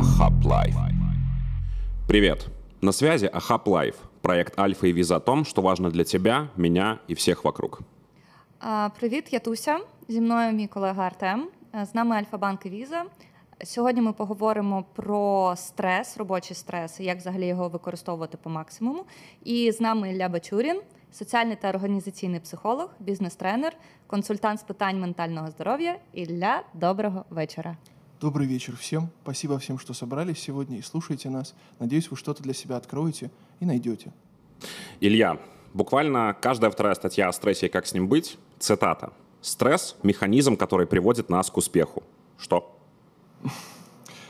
A-Hub 0.00 0.32
Life. 0.44 0.74
Привет! 2.08 2.48
На 2.80 2.90
связи 2.92 3.26
A-Hub 3.26 3.68
Life, 3.68 3.96
проект 4.22 4.58
Альфа 4.58 4.86
и 4.86 4.92
Виза 4.92 5.16
о 5.16 5.20
том, 5.20 5.44
что 5.44 5.60
важно 5.60 5.90
для 5.90 6.04
тебя, 6.04 6.48
меня 6.56 7.00
и 7.06 7.14
всех 7.14 7.44
вокруг. 7.44 7.80
Привіт, 8.98 9.28
я 9.30 9.38
Туся. 9.38 9.80
Зі 10.08 10.20
мною 10.20 10.52
мій 10.52 10.66
колега 10.66 11.02
Артем. 11.02 11.48
Е, 11.74 11.86
З 11.86 11.94
нами 11.94 12.16
Альфа-Банк 12.16 12.66
і 12.66 12.70
Віза. 12.70 13.04
Сьогодні 13.64 14.02
ми 14.02 14.12
поговоримо 14.12 14.84
про 14.94 15.54
стрес, 15.56 16.16
робочий 16.16 16.56
стрес, 16.56 17.00
і 17.00 17.04
як 17.04 17.18
взагалі 17.18 17.46
його 17.46 17.68
використовувати 17.68 18.38
по 18.42 18.50
максимуму. 18.50 19.04
І 19.44 19.72
з 19.72 19.80
нами 19.80 20.10
Ілля 20.12 20.28
Бачурін, 20.28 20.80
соціальний 21.12 21.56
та 21.56 21.68
організаційний 21.68 22.40
психолог, 22.40 22.90
бізнес-тренер, 23.00 23.72
консультант 24.06 24.60
з 24.60 24.62
питань 24.62 25.00
ментального 25.00 25.50
здоров'я. 25.50 25.96
Ілля, 26.12 26.62
доброго 26.74 27.24
вечора. 27.30 27.76
Добрый 28.20 28.46
вечер 28.46 28.76
всем. 28.76 29.08
Спасибо 29.22 29.58
всем, 29.58 29.78
что 29.78 29.94
собрались 29.94 30.38
сегодня 30.38 30.76
и 30.76 30.82
слушаете 30.82 31.30
нас. 31.30 31.54
Надеюсь, 31.78 32.10
вы 32.10 32.18
что-то 32.18 32.42
для 32.42 32.52
себя 32.52 32.76
откроете 32.76 33.30
и 33.60 33.64
найдете. 33.64 34.12
Илья, 35.00 35.38
буквально 35.72 36.36
каждая 36.38 36.70
вторая 36.70 36.94
статья 36.94 37.28
о 37.28 37.32
стрессе 37.32 37.66
и 37.66 37.68
как 37.70 37.86
с 37.86 37.94
ним 37.94 38.08
быть– 38.08 38.36
цитата. 38.58 39.14
«Стресс– 39.40 39.96
механизм, 40.02 40.58
который 40.58 40.86
приводит 40.86 41.30
нас 41.30 41.50
к 41.50 41.56
успеху». 41.56 42.02
Что? 42.36 42.78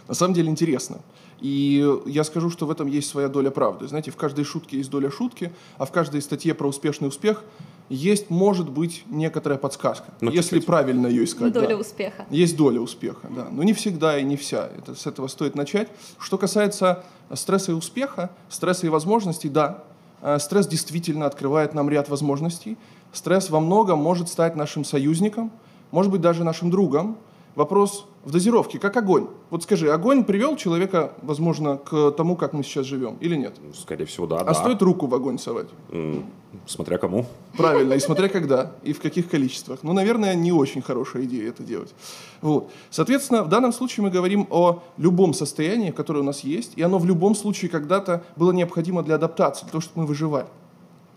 На 0.06 0.14
самом 0.14 0.34
деле 0.34 0.50
интересно. 0.50 1.00
И 1.40 1.84
я 2.06 2.22
скажу, 2.22 2.48
что 2.48 2.66
в 2.66 2.70
этом 2.70 2.86
есть 2.86 3.10
своя 3.10 3.26
доля 3.26 3.50
правды. 3.50 3.88
Знаете, 3.88 4.12
в 4.12 4.16
каждой 4.16 4.44
шутке 4.44 4.76
есть 4.76 4.90
доля 4.90 5.10
шутки, 5.10 5.52
а 5.78 5.84
в 5.84 5.90
каждой 5.90 6.22
статье 6.22 6.54
про 6.54 6.68
успешный 6.68 7.08
успех 7.08 7.42
есть, 7.90 8.30
может 8.30 8.70
быть, 8.70 9.04
некоторая 9.10 9.58
подсказка, 9.58 10.12
Ну, 10.20 10.30
если 10.30 10.56
чуть-чуть. 10.56 10.66
правильно 10.66 11.08
ее 11.08 11.24
искать. 11.24 11.52
Доля 11.52 11.66
да. 11.68 11.76
успіха. 11.76 12.24
Есть 12.30 12.56
доля 12.56 12.80
успеха, 12.80 13.28
да. 13.36 13.48
Но 13.50 13.64
не 13.64 13.72
всегда 13.72 14.18
и 14.18 14.24
не 14.24 14.36
вся. 14.36 14.68
Это, 14.78 14.94
с 14.94 15.06
этого 15.06 15.28
стоит 15.28 15.56
начать. 15.56 15.88
Что 16.18 16.38
касается 16.38 17.04
стресса 17.34 17.72
и 17.72 17.74
успеха, 17.74 18.30
стресса 18.48 18.86
и 18.86 18.88
возможностей, 18.88 19.48
да, 19.48 19.82
э, 20.22 20.38
стресс 20.38 20.68
действительно 20.68 21.26
открывает 21.26 21.74
нам 21.74 21.90
ряд 21.90 22.08
возможностей. 22.08 22.76
Стресс 23.12 23.50
во 23.50 23.58
многом 23.60 23.98
может 23.98 24.28
стать 24.28 24.56
нашим 24.56 24.84
союзником, 24.84 25.50
может 25.90 26.12
быть, 26.12 26.20
даже 26.20 26.44
нашим 26.44 26.70
другом. 26.70 27.16
Вопрос 27.56 28.06
в 28.24 28.30
дозировке, 28.30 28.78
как 28.78 28.96
огонь. 28.96 29.28
Вот 29.50 29.62
скажи, 29.62 29.90
огонь 29.90 30.24
привел 30.24 30.56
человека, 30.56 31.14
возможно, 31.22 31.78
к 31.78 32.10
тому, 32.12 32.36
как 32.36 32.52
мы 32.52 32.62
сейчас 32.62 32.86
живем, 32.86 33.16
или 33.20 33.34
нет? 33.36 33.54
Ну, 33.62 33.72
Скорее 33.72 34.04
всего, 34.04 34.26
да. 34.26 34.38
А 34.38 34.44
да. 34.44 34.54
стоит 34.54 34.82
руку 34.82 35.06
в 35.06 35.14
огонь 35.14 35.38
совать? 35.38 35.68
М, 35.90 36.24
Смотря 36.66 36.98
кому. 36.98 37.26
Правильно, 37.56 37.94
и 37.94 38.00
смотря 38.00 38.28
когда, 38.28 38.72
и 38.82 38.92
в 38.92 39.00
каких 39.00 39.30
количествах. 39.30 39.80
Ну, 39.82 39.92
наверное, 39.92 40.34
не 40.34 40.52
очень 40.52 40.82
хорошая 40.82 41.22
идея 41.24 41.48
это 41.48 41.62
делать. 41.62 41.94
Вот. 42.42 42.70
Соответственно, 42.90 43.44
в 43.44 43.48
данном 43.48 43.72
случае 43.72 44.04
мы 44.04 44.10
говорим 44.10 44.46
о 44.50 44.82
любом 44.96 45.32
состоянии, 45.32 45.90
которое 45.92 46.20
у 46.20 46.24
нас 46.24 46.40
есть, 46.40 46.72
и 46.76 46.82
оно 46.82 46.98
в 46.98 47.06
любом 47.06 47.34
случае 47.36 47.70
когда-то 47.70 48.24
было 48.36 48.52
необходимо 48.52 49.02
для 49.02 49.14
адаптации, 49.14 49.62
для 49.64 49.70
того, 49.72 49.80
чтобы 49.80 50.00
мы 50.02 50.06
выживали. 50.06 50.46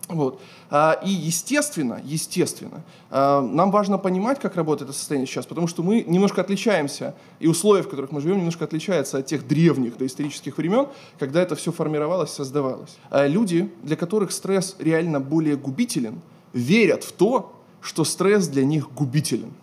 Вот. 0.09 0.42
А, 0.70 1.00
И 1.04 1.09
естественно, 1.09 2.02
естественно, 2.04 2.84
а, 3.09 3.42
нам 3.42 3.72
важно 3.72 3.98
понимать, 3.98 4.40
как 4.40 4.56
работает 4.56 4.90
это 4.90 4.98
состояние 4.98 5.28
сейчас, 5.28 5.46
потому 5.46 5.68
что 5.68 5.82
мы 5.82 6.04
немножко 6.06 6.42
отличаемся, 6.42 7.16
и 7.40 7.48
условия, 7.48 7.84
в 7.84 7.90
которых 7.90 8.12
мы 8.12 8.20
живем, 8.20 8.38
немножко 8.38 8.66
отличаются 8.66 9.20
от 9.20 9.26
тех 9.26 9.48
древних 9.48 9.98
доисторических 9.98 10.58
времен, 10.58 10.88
когда 11.20 11.42
это 11.42 11.56
все 11.56 11.72
формировалось, 11.72 12.31
создавалось. 12.31 12.98
А 13.09 13.28
Люди, 13.28 13.72
для 13.81 13.96
которых 13.96 14.31
стресс 14.31 14.76
реально 14.80 15.20
более 15.20 15.56
губителен, 15.56 16.22
верят 16.52 17.04
в 17.04 17.14
то, 17.14 17.54
что 17.81 18.04
стресс 18.04 18.48
для 18.48 18.66
них 18.66 18.92
губителен. 18.94 19.54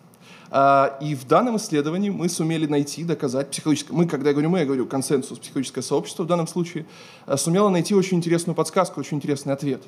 И 0.52 1.14
в 1.14 1.26
данном 1.28 1.56
исследовании 1.58 2.10
мы 2.10 2.28
сумели 2.28 2.66
найти, 2.66 3.04
доказать 3.04 3.50
психологическое... 3.50 3.92
Мы, 3.92 4.06
когда 4.06 4.30
я 4.30 4.32
говорю 4.32 4.50
мы, 4.50 4.58
я 4.58 4.64
говорю 4.64 4.84
консенсус, 4.84 5.38
психологическое 5.38 5.82
сообщество 5.82 6.24
в 6.24 6.26
данном 6.26 6.48
случае, 6.48 6.86
сумело 7.36 7.68
найти 7.68 7.94
очень 7.94 8.16
интересную 8.16 8.56
подсказку, 8.56 8.98
очень 8.98 9.18
интересный 9.18 9.52
ответ. 9.52 9.82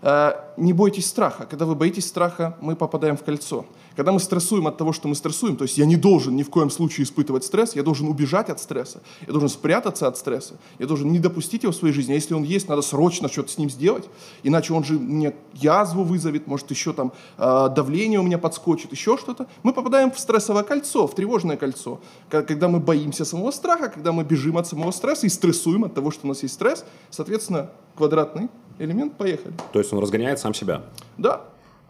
А, 0.00 0.52
Не 0.56 0.72
бойтесь 0.72 1.06
страха. 1.06 1.46
Когда 1.46 1.64
вы 1.64 1.74
боитесь 1.74 2.06
страха, 2.06 2.56
мы 2.60 2.76
попадаем 2.76 3.16
в 3.16 3.24
кольцо. 3.24 3.64
Когда 3.96 4.12
мы 4.12 4.20
стрессуем 4.20 4.68
от 4.68 4.76
того, 4.76 4.92
что 4.92 5.08
мы 5.08 5.16
стрессуем, 5.16 5.56
то 5.56 5.64
есть 5.64 5.76
я 5.76 5.84
не 5.84 5.96
должен 5.96 6.36
ни 6.36 6.44
в 6.44 6.50
коем 6.50 6.70
случае 6.70 7.04
испытывать 7.04 7.44
стресс, 7.44 7.74
я 7.74 7.82
должен 7.82 8.06
убежать 8.08 8.48
от 8.48 8.60
стресса, 8.60 9.00
я 9.26 9.32
должен 9.32 9.48
спрятаться 9.48 10.06
от 10.06 10.16
стресса, 10.16 10.54
я 10.78 10.86
должен 10.86 11.10
не 11.10 11.18
допустить 11.18 11.64
его 11.64 11.72
в 11.72 11.76
своей 11.76 11.92
жизни. 11.92 12.12
А 12.12 12.14
если 12.14 12.34
он 12.34 12.44
есть, 12.44 12.68
надо 12.68 12.82
срочно 12.82 13.28
что-то 13.28 13.50
с 13.50 13.58
ним 13.58 13.70
сделать, 13.70 14.08
иначе 14.44 14.72
он 14.72 14.84
же 14.84 14.94
мне 14.94 15.34
язву 15.54 16.04
вызовет, 16.04 16.46
может 16.46 16.70
еще 16.70 16.92
там 16.92 17.12
э, 17.38 17.68
давление 17.74 18.20
у 18.20 18.22
меня 18.22 18.38
подскочит, 18.38 18.92
еще 18.92 19.16
что-то. 19.18 19.48
Мы 19.64 19.72
попадаем 19.72 20.12
в 20.12 20.18
стрессовое 20.20 20.62
кольцо, 20.62 21.08
в 21.08 21.14
тревожное 21.16 21.56
кольцо, 21.56 22.00
когда 22.28 22.68
мы 22.68 22.78
боимся 22.78 23.24
самого 23.24 23.50
страха, 23.50 23.88
когда 23.88 24.12
мы 24.12 24.22
бежим 24.22 24.58
от 24.58 24.68
самого 24.68 24.92
стресса 24.92 25.26
и 25.26 25.28
стрессуем 25.28 25.84
от 25.84 25.94
того, 25.94 26.12
что 26.12 26.26
у 26.26 26.28
нас 26.28 26.42
есть 26.44 26.54
стресс. 26.54 26.84
Соответственно, 27.10 27.70
квадратный 27.96 28.48
элемент, 28.79 29.17
поехали. 29.17 29.53
То 29.71 29.79
есть 29.79 29.93
он 29.93 29.99
разгоняет 29.99 30.39
сам 30.39 30.53
себя. 30.53 30.81
Да, 31.17 31.41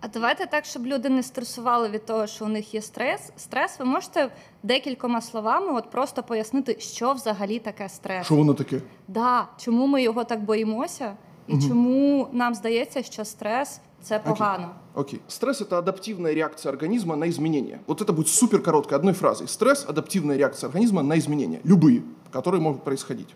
А 0.01 0.07
давайте 0.07 0.45
так, 0.45 0.65
щоб 0.65 0.85
люди 0.85 1.09
не 1.09 1.23
стресували 1.23 1.89
від 1.89 2.05
того, 2.05 2.27
що 2.27 2.45
у 2.45 2.47
них 2.47 2.73
є 2.73 2.81
стрес. 2.81 3.31
Стрес, 3.37 3.79
ви 3.79 3.85
можете 3.85 4.29
декількома 4.63 5.21
словами 5.21 5.73
от 5.73 5.89
просто 5.91 6.23
пояснити, 6.23 6.79
що 6.79 7.13
взагалі 7.13 7.59
таке 7.59 7.89
стрес. 7.89 8.25
что 8.25 8.35
воно 8.35 8.53
таке? 8.53 8.81
Да, 9.07 9.47
чому 9.57 9.87
ми 9.87 10.03
його 10.03 10.23
так 10.23 10.43
боїмося, 10.43 11.13
і 11.47 11.59
чому 11.67 12.27
нам 12.31 12.55
здається, 12.55 13.03
що 13.03 13.25
стрес 13.25 13.79
це 14.01 14.19
погано. 14.19 14.69
Окей. 14.95 15.19
Стресс – 15.27 15.61
это 15.61 15.77
адаптивная 15.77 16.33
реакция 16.35 16.71
организма 16.73 17.15
на 17.15 17.27
изменения. 17.29 17.79
Вот 17.87 18.01
это 18.01 18.13
будет 18.13 18.27
супер 18.27 18.63
коротко, 18.63 18.95
одной 18.95 19.13
фразой. 19.13 19.47
Стресс – 19.47 19.89
адаптивная 19.89 20.37
реакция 20.37 20.67
организма 20.67 21.03
на 21.03 21.17
изменения. 21.17 21.59
Любые, 21.65 22.01
которые 22.31 22.59
могут 22.59 22.83
происходить. 22.83 23.29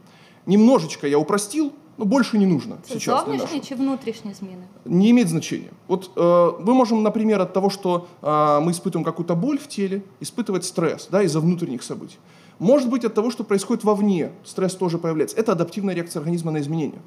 Немножечко 0.46 1.08
я 1.08 1.18
упростил, 1.18 1.74
но 1.97 2.06
больше 2.06 2.38
не 2.38 2.46
нужно 2.46 2.78
Це 2.84 2.94
сейчас 2.94 3.16
для 3.16 3.25
зовнішні 3.25 3.58
нашего. 3.58 3.63
чи 3.63 3.75
внутрішні 3.75 4.34
зміни? 4.34 4.63
Не 4.85 5.09
имеет 5.09 5.28
значения. 5.28 5.72
Вот 5.88 6.12
э, 6.16 6.63
мы 6.66 6.74
можем, 6.74 7.03
например, 7.03 7.41
от 7.41 7.53
того, 7.53 7.69
что 7.69 8.08
э, 8.22 8.59
мы 8.59 8.72
испытываем 8.72 9.03
какую-то 9.03 9.35
боль 9.35 9.58
в 9.58 9.68
теле, 9.68 10.02
испытывать 10.22 10.63
стресс 10.63 11.08
да, 11.12 11.22
из-за 11.24 11.40
внутренних 11.40 11.84
событий. 11.84 12.18
Может 12.59 12.90
быть, 12.90 13.06
от 13.06 13.13
того, 13.13 13.31
что 13.31 13.44
происходит 13.44 13.84
вовне, 13.84 14.31
стресс 14.44 14.75
тоже 14.75 14.97
появляется. 14.97 15.38
Это 15.38 15.52
адаптивная 15.52 15.96
реакция 15.96 16.19
организма 16.19 16.52
на 16.52 16.59
изменения. 16.59 17.02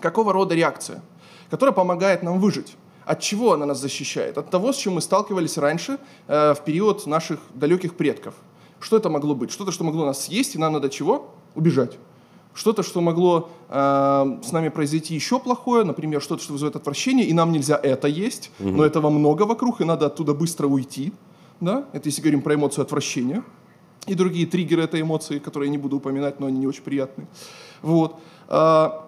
Какого 0.00 0.32
рода 0.32 0.54
реакция? 0.54 1.02
Которая 1.50 1.74
помогает 1.74 2.22
нам 2.22 2.40
выжить. 2.40 2.76
От 3.04 3.20
чего 3.20 3.52
она 3.52 3.66
нас 3.66 3.80
защищает? 3.80 4.38
От 4.38 4.50
того, 4.50 4.72
с 4.72 4.76
чем 4.76 4.94
мы 4.94 5.00
сталкивались 5.00 5.58
раньше, 5.58 5.98
э, 6.28 6.54
в 6.54 6.64
период 6.64 7.06
наших 7.06 7.38
далеких 7.54 7.94
предков. 7.94 8.34
Что 8.80 8.96
это 8.96 9.10
могло 9.10 9.34
быть? 9.34 9.50
Что-то, 9.50 9.72
что 9.72 9.84
могло 9.84 10.06
нас 10.06 10.24
съесть, 10.24 10.54
и 10.54 10.58
нам 10.58 10.72
надо 10.72 10.88
чего? 10.88 11.30
Убежать 11.54 11.98
что-то, 12.57 12.81
что 12.81 13.01
могло 13.01 13.49
э, 13.69 14.39
с 14.43 14.51
нами 14.51 14.69
произойти 14.69 15.13
еще 15.13 15.39
плохое, 15.39 15.85
например, 15.85 16.21
что-то, 16.21 16.41
что 16.41 16.53
вызывает 16.53 16.75
отвращение, 16.75 17.27
и 17.27 17.33
нам 17.33 17.51
нельзя 17.51 17.79
это 17.81 18.07
есть, 18.07 18.51
но 18.59 18.83
этого 18.83 19.09
много 19.09 19.43
вокруг, 19.43 19.79
и 19.81 19.83
надо 19.85 20.07
оттуда 20.07 20.33
быстро 20.33 20.67
уйти. 20.67 21.13
Да? 21.61 21.85
Это 21.93 22.09
если 22.09 22.21
говорим 22.21 22.41
про 22.41 22.55
эмоцию 22.55 22.83
отвращения. 22.83 23.43
И 24.07 24.15
другие 24.15 24.47
триггеры 24.47 24.83
этой 24.83 25.01
эмоции, 25.01 25.37
которые 25.37 25.67
я 25.67 25.71
не 25.71 25.77
буду 25.77 25.97
упоминать, 25.97 26.39
но 26.39 26.47
они 26.47 26.59
не 26.59 26.67
очень 26.67 26.81
приятные. 26.81 27.27
Вот. 27.81 28.15
А, 28.47 29.05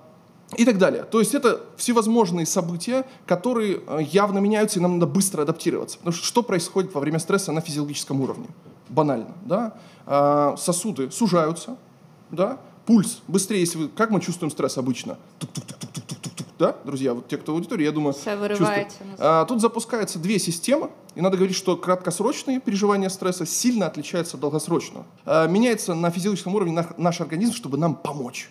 и 0.58 0.66
так 0.66 0.78
далее. 0.78 1.04
То 1.04 1.20
есть 1.20 1.34
это 1.34 1.62
всевозможные 1.78 2.46
события, 2.46 3.06
которые 3.26 3.82
э, 3.88 4.00
явно 4.12 4.40
меняются, 4.40 4.80
и 4.80 4.82
нам 4.82 5.00
надо 5.00 5.12
быстро 5.12 5.44
адаптироваться. 5.44 5.98
Потому 6.00 6.14
что 6.14 6.26
что 6.26 6.44
происходит 6.44 6.94
во 6.94 7.02
время 7.02 7.20
стресса 7.20 7.52
на 7.52 7.62
физиологическом 7.62 8.20
уровне? 8.22 8.48
Банально. 8.90 9.34
Да? 9.46 9.74
А, 10.06 10.56
Сосуды 10.58 11.12
сужаются, 11.12 11.78
да? 12.32 12.60
Пульс 12.90 13.22
быстрее, 13.28 13.60
если 13.60 13.78
вы... 13.78 13.88
Как 13.88 14.10
мы 14.10 14.20
чувствуем 14.20 14.50
стресс 14.50 14.80
обычно? 14.80 15.20
Тук-тук-тук-тук-тук-тук, 15.38 16.48
да, 16.58 16.76
друзья? 16.84 17.14
Вот 17.14 17.28
те, 17.28 17.38
кто 17.38 17.52
в 17.52 17.56
аудитории, 17.56 17.84
я 17.84 17.92
думаю, 17.92 18.14
Все 18.14 18.36
назад. 18.36 18.98
А, 19.20 19.46
Тут 19.46 19.62
запускаются 19.62 20.18
две 20.18 20.40
системы, 20.40 20.90
и 21.14 21.22
надо 21.22 21.38
говорить, 21.38 21.56
что 21.56 21.78
краткосрочные 21.78 22.60
переживания 22.60 23.10
стресса 23.10 23.46
сильно 23.46 23.86
отличаются 23.86 24.38
от 24.38 24.42
долгосрочного. 24.42 25.06
А, 25.24 25.46
Меняется 25.46 25.94
на 25.94 26.10
физиологическом 26.10 26.56
уровне 26.56 26.84
наш 26.98 27.22
организм, 27.22 27.54
чтобы 27.54 27.78
нам 27.78 27.94
помочь. 27.94 28.50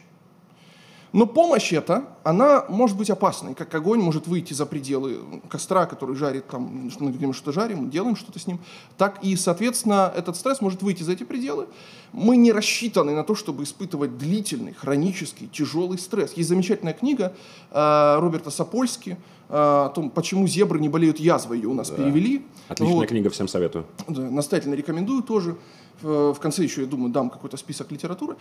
Но 1.13 1.27
помощь 1.27 1.73
эта, 1.73 2.05
она 2.23 2.65
может 2.69 2.97
быть 2.97 3.11
опасной, 3.11 3.55
как 3.55 3.75
огонь 3.75 4.01
может 4.01 4.27
выйти 4.27 4.53
за 4.53 4.67
пределы 4.67 5.19
костра, 5.49 5.87
который 5.87 6.17
жарит, 6.17 6.47
там, 6.49 6.91
мы 7.01 7.11
где 7.11 7.27
мы 7.27 7.33
что-то 7.33 7.53
жарим, 7.53 7.91
делаем 7.91 8.15
что-то 8.17 8.39
с 8.39 8.47
ним, 8.47 8.61
так 8.97 9.19
и, 9.23 9.35
соответственно, 9.37 10.13
этот 10.15 10.37
стресс 10.37 10.61
может 10.61 10.83
выйти 10.83 11.03
за 11.03 11.13
эти 11.13 11.25
пределы. 11.25 11.67
Мы 12.13 12.37
не 12.37 12.53
рассчитаны 12.53 13.15
на 13.15 13.25
то, 13.25 13.35
чтобы 13.35 13.65
испытывать 13.65 14.19
длительный, 14.19 14.75
хронический, 14.75 15.49
тяжелый 15.49 15.99
стресс. 15.99 16.33
Есть 16.35 16.49
замечательная 16.49 16.95
книга 16.95 17.35
э, 17.71 18.19
Роберта 18.19 18.51
Сапольски 18.51 19.17
э, 19.49 19.55
о 19.55 19.89
том, 19.91 20.11
почему 20.11 20.47
зебры 20.47 20.81
не 20.81 20.89
болеют 20.89 21.19
язвой, 21.19 21.59
ее 21.59 21.69
у 21.69 21.75
нас 21.75 21.91
перевели. 21.91 22.45
Отличная 22.69 22.97
Вот. 22.97 23.09
книга, 23.09 23.31
всем 23.31 23.49
советую. 23.49 23.87
Да, 24.07 24.23
настоятельно 24.23 24.75
рекомендую 24.75 25.23
тоже. 25.23 25.57
В 26.01 26.29
в 26.33 26.41
конце 26.41 26.63
еще, 26.63 26.83
я 26.83 26.87
думаю, 26.87 27.11
дам 27.11 27.31
какой-то 27.31 27.57
список 27.57 27.91
литературы. 27.91 28.37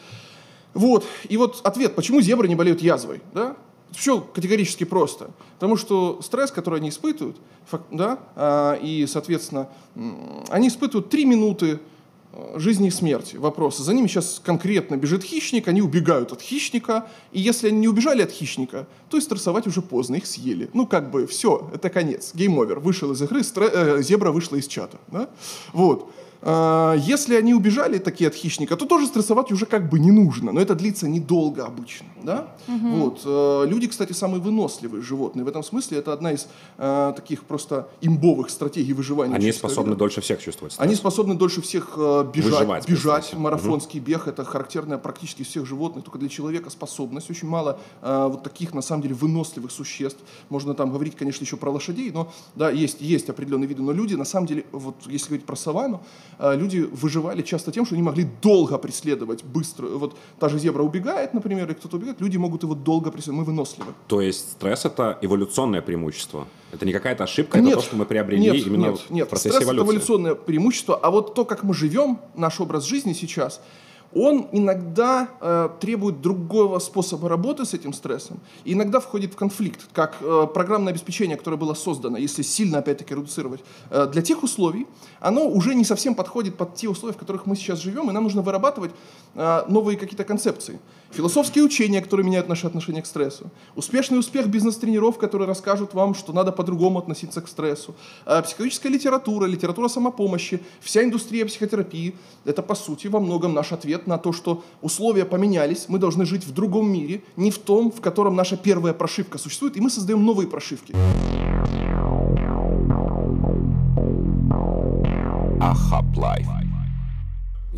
Вот. 0.73 1.05
И 1.29 1.37
вот 1.37 1.61
ответ, 1.63 1.95
почему 1.95 2.21
зебры 2.21 2.47
не 2.47 2.55
болеют 2.55 2.81
язвой. 2.81 3.21
Да? 3.33 3.55
Все 3.91 4.19
категорически 4.19 4.83
просто. 4.83 5.31
Потому 5.55 5.77
что 5.77 6.21
стресс, 6.21 6.51
который 6.51 6.79
они 6.79 6.89
испытывают, 6.89 7.37
да, 7.91 8.19
а, 8.35 8.73
и, 8.75 9.05
соответственно, 9.07 9.69
они 10.49 10.67
испытывают 10.67 11.09
3 11.09 11.25
минуты 11.25 11.79
э, 12.33 12.59
жизни 12.59 12.87
и 12.87 12.91
смерти, 12.91 13.37
вопросы. 13.37 13.83
За 13.83 13.93
ними 13.93 14.07
сейчас 14.07 14.41
конкретно 14.43 14.95
бежит 14.97 15.23
хищник, 15.23 15.67
они 15.67 15.81
убегают 15.81 16.31
от 16.31 16.41
хищника, 16.41 17.07
и 17.31 17.39
если 17.39 17.69
они 17.69 17.79
не 17.79 17.87
убежали 17.87 18.21
от 18.21 18.31
хищника, 18.31 18.87
то 19.09 19.17
и 19.17 19.21
стрессовать 19.21 19.67
уже 19.67 19.81
поздно, 19.81 20.15
их 20.15 20.27
съели. 20.27 20.69
Ну, 20.73 20.85
как 20.85 21.09
бы, 21.09 21.25
все, 21.25 21.69
это 21.73 21.89
конец, 21.89 22.33
game 22.35 22.55
over, 22.55 22.79
вышел 22.79 23.11
из 23.11 23.21
игры, 23.21 23.41
стре- 23.41 23.71
э, 23.73 24.01
зебра 24.01 24.31
вышла 24.31 24.57
из 24.57 24.67
чата, 24.67 24.97
да? 25.07 25.29
Вот. 25.73 26.11
А, 26.41 26.95
если 26.95 27.35
они 27.35 27.53
убежали 27.53 27.97
такие 27.97 28.27
от 28.27 28.35
хищника, 28.35 28.75
то 28.75 28.85
тоже 28.85 29.07
стрессовать 29.07 29.51
уже 29.51 29.65
как 29.65 29.89
бы 29.89 29.99
не 29.99 30.11
нужно, 30.11 30.51
но 30.51 30.61
это 30.61 30.75
длится 30.75 31.07
недолго 31.07 31.65
обычно. 31.65 32.07
Да? 32.23 32.47
Угу. 32.67 32.87
Вот. 32.89 33.21
Э, 33.25 33.65
люди, 33.67 33.87
кстати, 33.87 34.13
самые 34.13 34.41
выносливые 34.41 35.01
животные. 35.01 35.45
В 35.45 35.47
этом 35.47 35.63
смысле 35.63 35.99
это 35.99 36.13
одна 36.13 36.33
из 36.33 36.47
э, 36.77 37.13
таких 37.15 37.43
просто 37.43 37.87
имбовых 38.01 38.49
стратегий 38.49 38.93
выживания. 38.93 39.35
Они 39.35 39.51
способны 39.51 39.91
вида. 39.91 39.99
дольше 39.99 40.21
всех 40.21 40.41
чувствовать 40.41 40.73
стресс. 40.73 40.85
Они 40.85 40.95
способны 40.95 41.35
дольше 41.35 41.61
всех 41.61 41.93
э, 41.97 42.25
бежать. 42.33 42.51
Выживать, 42.51 42.87
бежать. 42.89 43.33
Марафонский 43.33 43.99
угу. 43.99 44.07
бег– 44.07 44.23
это 44.27 44.43
характерная 44.43 44.97
практически 44.97 45.43
всех 45.43 45.65
животных, 45.65 46.03
только 46.03 46.19
для 46.19 46.29
человека 46.29 46.69
способность. 46.69 47.29
Очень 47.29 47.47
мало 47.47 47.79
э, 48.01 48.27
вот 48.29 48.43
таких, 48.43 48.73
на 48.73 48.81
самом 48.81 49.01
деле, 49.01 49.15
выносливых 49.15 49.71
существ. 49.71 50.19
Можно 50.49 50.73
там 50.73 50.91
говорить, 50.91 51.15
конечно, 51.15 51.43
еще 51.43 51.57
про 51.57 51.71
лошадей, 51.71 52.11
но 52.11 52.31
да, 52.55 52.69
есть, 52.69 53.01
есть 53.01 53.29
определенные 53.29 53.67
виды. 53.67 53.81
Но 53.81 53.91
люди, 53.91 54.15
на 54.15 54.25
самом 54.25 54.47
деле, 54.47 54.65
вот 54.71 54.95
если 55.07 55.29
говорить 55.29 55.45
про 55.45 55.55
саванну, 55.55 56.01
Э, 56.26 56.26
люди 56.39 56.79
выживали 56.79 57.41
часто 57.41 57.71
тем, 57.71 57.85
что 57.85 57.95
они 57.95 58.03
могли 58.03 58.27
долго 58.41 58.77
преследовать, 58.77 59.44
быстро. 59.44 59.88
Вот 59.88 60.18
та 60.39 60.50
же 60.50 60.59
зебра 60.59 60.83
убегает, 60.83 61.33
например, 61.33 61.69
и 61.71 61.74
кто-то 61.74 61.97
убегает, 61.97 62.21
люди 62.21 62.38
могут 62.38 62.63
его 62.63 62.75
долго 62.75 63.12
преследовать. 63.12 63.47
Мы 63.47 63.53
выносливы. 63.53 63.94
То 64.07 64.21
есть 64.21 64.51
стресс— 64.51 64.85
это 64.85 65.18
эволюционное 65.21 65.81
преимущество? 65.81 66.47
Это 66.71 66.85
не 66.85 66.94
какая-то 66.94 67.24
ошибка, 67.24 67.59
нет, 67.59 67.74
это 67.74 67.81
то, 67.81 67.85
что 67.85 67.95
мы 67.95 68.06
приобрели 68.06 68.41
нет, 68.41 68.68
именно 68.68 68.88
нет, 68.88 69.09
нет. 69.09 69.27
в 69.27 69.29
процессе 69.29 69.56
стресс 69.56 69.63
эволюции? 69.63 69.83
это 69.83 69.95
эволюционное 69.95 70.35
преимущество, 70.35 70.95
а 70.95 71.12
вот 71.12 71.33
то, 71.33 71.45
как 71.45 71.63
мы 71.63 71.74
живем, 71.74 72.19
наш 72.35 72.59
образ 72.59 72.83
жизни 72.83 73.13
сейчас— 73.13 73.62
он 74.17 74.47
иногда 74.51 75.29
э, 75.39 75.69
требует 75.79 76.21
другого 76.21 76.79
способа 76.79 77.29
работы 77.29 77.65
с 77.65 77.73
этим 77.73 77.93
стрессом, 77.93 78.39
и 78.65 78.73
иногда 78.73 78.99
входит 78.99 79.33
в 79.33 79.35
конфликт, 79.35 79.87
как 79.93 80.17
э, 80.21 80.47
программное 80.53 80.93
обеспечение, 80.93 81.37
которое 81.37 81.57
было 81.57 81.73
создано, 81.73 82.17
если 82.17 82.41
сильно, 82.41 82.79
опять-таки, 82.79 83.13
редуцировать, 83.13 83.61
э, 83.89 84.07
для 84.11 84.21
тех 84.21 84.43
условий, 84.43 84.87
оно 85.19 85.47
уже 85.47 85.75
не 85.75 85.85
совсем 85.85 86.15
подходит 86.15 86.57
под 86.57 86.75
те 86.75 86.89
условия, 86.89 87.13
в 87.13 87.17
которых 87.17 87.45
мы 87.45 87.55
сейчас 87.55 87.79
живем, 87.79 88.09
и 88.09 88.13
нам 88.13 88.23
нужно 88.23 88.41
вырабатывать 88.41 88.91
э, 89.35 89.63
новые 89.67 89.97
какие-то 89.97 90.23
концепции. 90.23 90.79
Философские 91.12 91.63
учения, 91.63 92.01
которые 92.01 92.25
меняют 92.25 92.50
наше 92.50 92.68
отношение 92.68 93.01
к 93.01 93.06
стрессу. 93.06 93.50
Успешный 93.75 94.19
успех 94.19 94.48
бизнес-тренеров, 94.48 95.18
которые 95.18 95.48
расскажут 95.48 95.94
вам, 95.94 96.13
что 96.13 96.33
надо 96.33 96.51
по-другому 96.51 97.00
относиться 97.00 97.42
к 97.42 97.48
стрессу. 97.48 97.95
Э, 98.25 98.42
психологическая 98.42 98.92
литература, 98.92 99.45
литература 99.45 99.88
самопомощи, 99.88 100.62
вся 100.81 101.04
индустрия 101.04 101.45
психотерапии– 101.45 102.15
это, 102.45 102.62
по 102.62 102.75
сути, 102.75 103.07
во 103.07 103.19
многом 103.19 103.54
наш 103.54 103.71
ответ 103.71 104.07
на 104.07 104.18
то, 104.18 104.33
что 104.33 104.63
условия 104.81 105.25
поменялись, 105.25 105.86
мы 105.88 106.00
должны 106.00 106.25
жить 106.25 106.45
в 106.45 106.54
другом 106.54 106.92
мире, 106.92 107.21
не 107.36 107.51
в 107.51 107.57
том, 107.57 107.92
в 107.92 108.01
котором 108.01 108.36
наша 108.36 108.57
первая 108.57 108.94
прошивка 108.94 109.38
существует, 109.38 109.77
и 109.77 109.81
мы 109.81 109.89
создаем 109.89 110.25
новые 110.25 110.48
прошивки. 110.48 110.94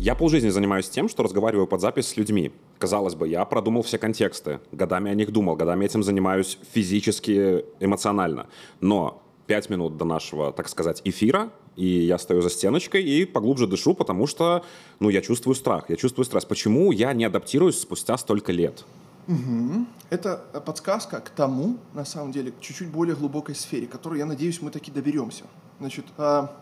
Я 0.02 0.14
полжизни 0.14 0.48
занимаюсь 0.48 0.88
тем, 0.88 1.10
что 1.10 1.22
разговариваю 1.22 1.66
под 1.66 1.82
запись 1.82 2.08
с 2.08 2.16
людьми. 2.16 2.52
Казалось 2.78 3.14
бы, 3.14 3.28
я 3.28 3.44
продумал 3.44 3.82
все 3.82 3.98
контексты, 3.98 4.60
годами 4.72 5.10
о 5.10 5.14
них 5.14 5.30
думал, 5.30 5.56
годами 5.56 5.84
этим 5.84 6.02
занимаюсь 6.02 6.58
физически, 6.72 7.66
эмоционально. 7.80 8.46
Но 8.80 9.22
пять 9.46 9.68
минут 9.68 9.98
до 9.98 10.06
нашего, 10.06 10.52
так 10.52 10.70
сказать, 10.70 11.02
эфира, 11.04 11.50
и 11.76 11.84
я 11.84 12.16
стою 12.16 12.40
за 12.40 12.48
стеночкой 12.48 13.04
и 13.04 13.26
поглубже 13.26 13.66
дышу, 13.66 13.92
потому 13.92 14.26
что, 14.26 14.64
ну, 15.00 15.10
я 15.10 15.20
чувствую 15.20 15.54
страх, 15.54 15.90
я 15.90 15.96
чувствую 15.96 16.24
стресс. 16.24 16.46
Почему 16.46 16.92
я 16.92 17.12
не 17.12 17.26
адаптируюсь 17.26 17.78
спустя 17.78 18.16
столько 18.16 18.52
лет? 18.52 18.86
Угу. 19.28 19.84
Это 20.08 20.38
подсказка 20.64 21.20
к 21.20 21.28
тому, 21.28 21.76
на 21.92 22.06
самом 22.06 22.32
деле, 22.32 22.54
чуть-чуть 22.62 22.88
более 22.88 23.16
глубокой 23.16 23.54
сфере, 23.54 23.86
к 23.86 23.90
которой, 23.90 24.20
я 24.20 24.24
надеюсь, 24.24 24.62
мы 24.62 24.70
таки 24.70 24.90
доберемся. 24.90 25.44
Значит, 25.78 26.06
а, 26.16 26.56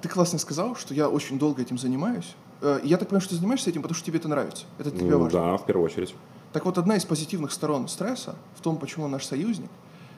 ты 0.00 0.08
классно 0.08 0.38
сказал, 0.38 0.74
что 0.74 0.94
я 0.94 1.08
очень 1.08 1.38
долго 1.38 1.60
этим 1.60 1.76
занимаюсь. 1.78 2.34
А, 2.62 2.80
я 2.82 2.96
так 2.96 3.08
понимаю, 3.08 3.20
что 3.20 3.30
ты 3.30 3.36
занимаешься 3.36 3.70
этим, 3.70 3.82
потому 3.82 3.94
что 3.94 4.06
тебе 4.06 4.18
это 4.18 4.28
нравится. 4.28 4.64
Это 4.78 4.90
для 4.90 5.00
тебя 5.00 5.18
важно. 5.18 5.38
Да, 5.38 5.56
в 5.58 5.66
первую 5.66 5.84
очередь. 5.84 6.14
Так 6.52 6.64
вот, 6.64 6.78
одна 6.78 6.96
из 6.96 7.04
позитивных 7.04 7.52
сторон 7.52 7.88
стресса 7.88 8.36
в 8.54 8.62
том, 8.62 8.78
почему 8.78 9.04
он 9.04 9.10
наш 9.10 9.26
союзник, 9.26 9.68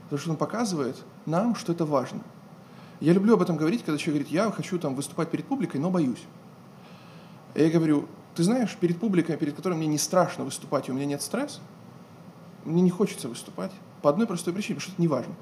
потому 0.04 0.20
что 0.20 0.30
он 0.30 0.36
показывает 0.36 0.96
нам, 1.26 1.54
что 1.54 1.72
это 1.72 1.84
важно. 1.84 2.20
Я 3.00 3.12
люблю 3.12 3.34
об 3.34 3.42
этом 3.42 3.56
говорить, 3.56 3.84
когда 3.84 3.98
человек 3.98 4.26
говорит, 4.26 4.32
я 4.32 4.50
хочу 4.50 4.78
там 4.78 4.94
выступать 4.94 5.30
перед 5.30 5.46
публикой, 5.46 5.80
но 5.80 5.90
боюсь. 5.90 6.22
И 7.54 7.62
я 7.62 7.70
говорю, 7.70 8.06
ты 8.34 8.44
знаешь, 8.44 8.76
перед 8.76 9.00
публикой, 9.00 9.36
перед 9.36 9.54
которой 9.54 9.74
мне 9.74 9.86
не 9.86 9.98
страшно 9.98 10.44
выступать, 10.44 10.88
и 10.88 10.92
у 10.92 10.94
меня 10.94 11.06
нет 11.06 11.22
стресса, 11.22 11.60
мне 12.64 12.82
не 12.82 12.90
хочется 12.90 13.28
выступать 13.28 13.72
по 14.02 14.10
одной 14.10 14.26
простой 14.26 14.52
причине, 14.52 14.76
потому 14.76 14.82
что 14.82 14.92
это 14.92 15.02
не 15.02 15.08
важно. 15.08 15.34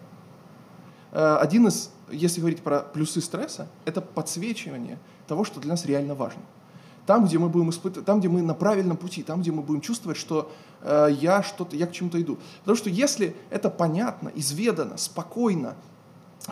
Э, 1.12 1.37
один 1.41 1.67
из, 1.69 1.91
если 2.11 2.41
говорить 2.41 2.62
про 2.62 2.81
плюсы 2.81 3.20
стресса, 3.20 3.69
это 3.85 4.00
подсвечивание 4.00 4.99
того, 5.26 5.44
что 5.44 5.61
для 5.61 5.70
нас 5.70 5.85
реально 5.87 6.14
важно. 6.14 6.43
Там, 7.06 7.25
где 7.26 7.38
мы 7.38 7.49
будем 7.49 7.70
испытывать, 7.70 8.05
там, 8.05 8.19
где 8.19 8.29
мы 8.29 8.43
на 8.43 8.55
правильном 8.55 8.97
пути, 8.97 9.23
там, 9.23 9.41
где 9.41 9.53
мы 9.53 9.62
будем 9.62 9.81
чувствовать, 9.81 10.19
что 10.19 10.53
э, 10.82 11.08
я 11.20 11.43
что-то, 11.43 11.76
я 11.76 11.87
к 11.87 11.93
чему-то 11.93 12.20
иду. 12.20 12.38
Потому 12.61 12.76
что 12.76 12.91
если 12.91 13.37
это 13.50 13.70
понятно, 13.70 14.32
изведано, 14.35 14.97
спокойно, 14.97 15.76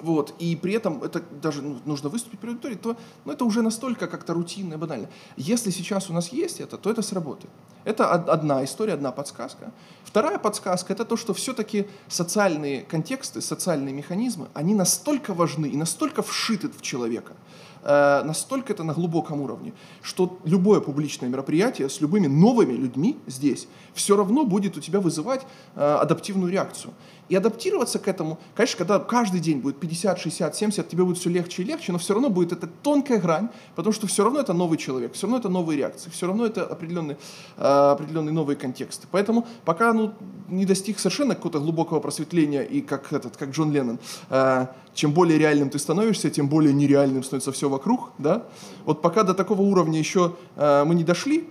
вот, 0.02 0.34
и 0.38 0.56
при 0.56 0.72
этом 0.72 1.02
это 1.02 1.22
даже 1.42 1.62
ну, 1.62 1.78
нужно 1.84 2.08
выступить 2.08 2.40
перед 2.40 2.54
аудиторией, 2.54 2.81
то 2.81 2.96
ну, 3.25 3.32
это 3.32 3.44
уже 3.44 3.62
настолько 3.62 4.06
как-то 4.06 4.34
рутинно 4.34 4.75
и 4.75 4.76
банально. 4.76 5.08
Если 5.36 5.70
сейчас 5.70 6.10
у 6.10 6.12
нас 6.12 6.32
есть 6.32 6.60
это, 6.60 6.76
то 6.76 6.90
это 6.90 7.02
сработает. 7.02 7.52
Это 7.84 8.10
одна 8.10 8.64
история, 8.64 8.94
одна 8.94 9.12
подсказка. 9.12 9.72
Вторая 10.04 10.38
подсказка– 10.38 10.92
это 10.94 11.04
то, 11.04 11.16
что 11.16 11.34
все-таки 11.34 11.86
социальные 12.08 12.82
контексты, 12.82 13.40
социальные 13.40 13.94
механизмы, 13.94 14.48
они 14.54 14.75
настолько 14.75 15.34
важны 15.34 15.66
и 15.66 15.76
настолько 15.76 16.22
вшиты 16.22 16.69
в 16.70 16.81
человека, 16.81 17.34
э, 17.82 18.22
настолько 18.25 18.72
это 18.72 18.84
на 18.84 18.94
глубоком 18.94 19.42
уровне, 19.42 19.75
что 20.02 20.38
любое 20.44 20.81
публичное 20.81 21.28
мероприятие 21.28 21.88
с 21.90 22.00
любыми 22.00 22.26
новыми 22.26 22.72
людьми 22.72 23.19
здесь 23.26 23.69
все 23.92 24.16
равно 24.16 24.44
будет 24.44 24.76
у 24.76 24.81
тебя 24.81 25.00
вызывать 25.00 25.42
э, 25.75 25.81
адаптивную 25.81 26.50
реакцию. 26.50 26.94
И 27.28 27.36
адаптироваться 27.36 27.98
к 27.98 28.08
этому, 28.08 28.38
конечно, 28.54 28.78
когда 28.78 28.98
каждый 28.98 29.40
день 29.40 29.60
будет 29.60 29.81
50, 29.81 30.19
60, 30.19 30.54
70, 30.54 30.88
тебе 30.88 31.04
будет 31.04 31.19
все 31.19 31.31
легче 31.31 31.62
и 31.62 31.64
легче, 31.64 31.93
но 31.93 31.98
все 31.98 32.14
равно 32.14 32.28
будет 32.28 32.52
эта 32.52 32.66
тонкая 32.82 33.19
грань, 33.19 33.48
потому 33.74 33.93
что 33.93 34.06
все 34.06 34.24
равно 34.24 34.40
это 34.40 34.52
новый 34.52 34.76
человек, 34.78 35.14
все 35.14 35.26
равно 35.26 35.38
это 35.38 35.48
новые 35.48 35.78
реакции, 35.78 36.10
все 36.10 36.26
равно 36.26 36.44
это 36.44 36.66
определенные, 36.66 37.16
э, 37.56 37.62
определенные 37.62 38.32
новые 38.32 38.56
контексты. 38.56 39.06
Поэтому 39.10 39.46
пока 39.64 39.93
ну, 39.93 40.12
не 40.48 40.66
достиг 40.66 40.98
совершенно 40.98 41.34
какого-то 41.34 41.60
глубокого 41.60 42.00
просветления, 42.00 42.62
и 42.62 42.81
как, 42.82 43.12
этот, 43.12 43.36
как 43.36 43.50
Джон 43.50 43.72
Леннон, 43.72 43.98
э, 44.31 44.66
чем 44.94 45.12
более 45.12 45.38
реальным 45.38 45.70
ты 45.70 45.78
становишься, 45.78 46.31
тем 46.31 46.48
более 46.48 46.72
нереальным 46.72 47.22
становится 47.22 47.52
все 47.52 47.69
вокруг, 47.69 48.12
да? 48.19 48.44
Вот 48.84 49.02
пока 49.02 49.22
до 49.22 49.34
такого 49.34 49.62
уровня 49.62 49.98
еще 49.98 50.36
э, 50.56 50.84
мы 50.84 50.94
не 50.94 51.04
дошли, 51.04 51.48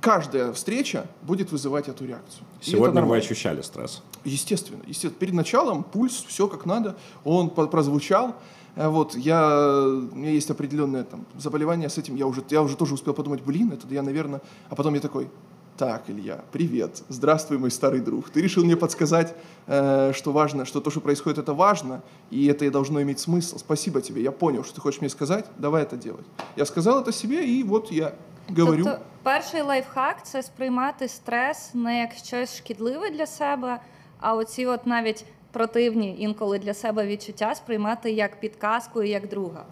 каждая 0.00 0.52
встреча 0.52 1.06
будет 1.22 1.52
вызывать 1.52 1.88
эту 1.88 2.04
реакцию. 2.06 2.44
Сегодня 2.60 3.02
вы 3.02 3.16
ощущали 3.16 3.62
стресс? 3.62 4.02
Естественно, 4.24 4.82
естественно. 4.86 5.18
Перед 5.18 5.34
началом 5.34 5.84
пульс, 5.84 6.24
все 6.26 6.48
как 6.48 6.66
надо, 6.66 6.96
он 7.24 7.50
прозвучал. 7.50 8.34
Э, 8.76 8.88
вот, 8.88 9.16
я, 9.16 9.84
у 9.86 10.16
меня 10.16 10.30
есть 10.30 10.50
определенное 10.50 11.04
там, 11.04 11.24
заболевание 11.36 11.88
с 11.88 11.98
этим, 11.98 12.16
я 12.16 12.26
уже, 12.26 12.42
я 12.50 12.62
уже 12.62 12.76
тоже 12.76 12.94
успел 12.94 13.14
подумать, 13.14 13.42
блин, 13.42 13.72
это 13.72 13.86
я, 13.92 14.02
наверное... 14.02 14.40
А 14.68 14.76
потом 14.76 14.94
я 14.94 15.00
такой, 15.00 15.28
так, 15.76 16.04
Илья, 16.08 16.44
привет, 16.52 17.02
здравствуй, 17.08 17.56
мой 17.56 17.70
старый 17.70 18.00
друг. 18.00 18.28
Ты 18.28 18.42
решил 18.42 18.64
мне 18.64 18.76
подсказать, 18.76 19.34
э, 19.66 20.12
что 20.14 20.30
важно, 20.30 20.66
что 20.66 20.80
то, 20.80 20.90
что 20.90 21.00
происходит, 21.00 21.38
это 21.38 21.54
важно, 21.54 22.02
и 22.30 22.46
это 22.46 22.64
и 22.64 22.70
должно 22.70 23.00
иметь 23.02 23.18
смысл. 23.18 23.58
Спасибо 23.58 24.02
тебе, 24.02 24.22
я 24.22 24.30
понял, 24.30 24.62
что 24.62 24.74
ты 24.74 24.80
хочешь 24.80 25.00
мне 25.00 25.08
сказать, 25.08 25.46
давай 25.56 25.82
это 25.82 25.96
делать. 25.96 26.26
Я 26.56 26.66
сказал 26.66 27.00
это 27.00 27.12
себе, 27.12 27.46
и 27.46 27.62
вот 27.62 27.90
я 27.90 28.14
говорю. 28.57 28.83
Тобто, 28.83 28.99
перший 29.23 29.61
лайфхак 29.61 30.25
це 30.25 30.43
сприймати 30.43 31.07
стрес 31.07 31.73
не 31.73 31.99
як 31.99 32.13
щось 32.13 32.57
шкідливе 32.57 33.09
для 33.09 33.25
себе, 33.25 33.79
а 34.19 34.35
оці, 34.35 34.65
от 34.65 34.87
навіть 34.87 35.25
противні 35.51 36.15
інколи 36.19 36.59
для 36.59 36.73
себе 36.73 37.07
відчуття 37.07 37.55
сприймати 37.55 38.11
як 38.11 38.39
підказку 38.39 39.03
і 39.03 39.09
як 39.09 39.27
друга. 39.27 39.65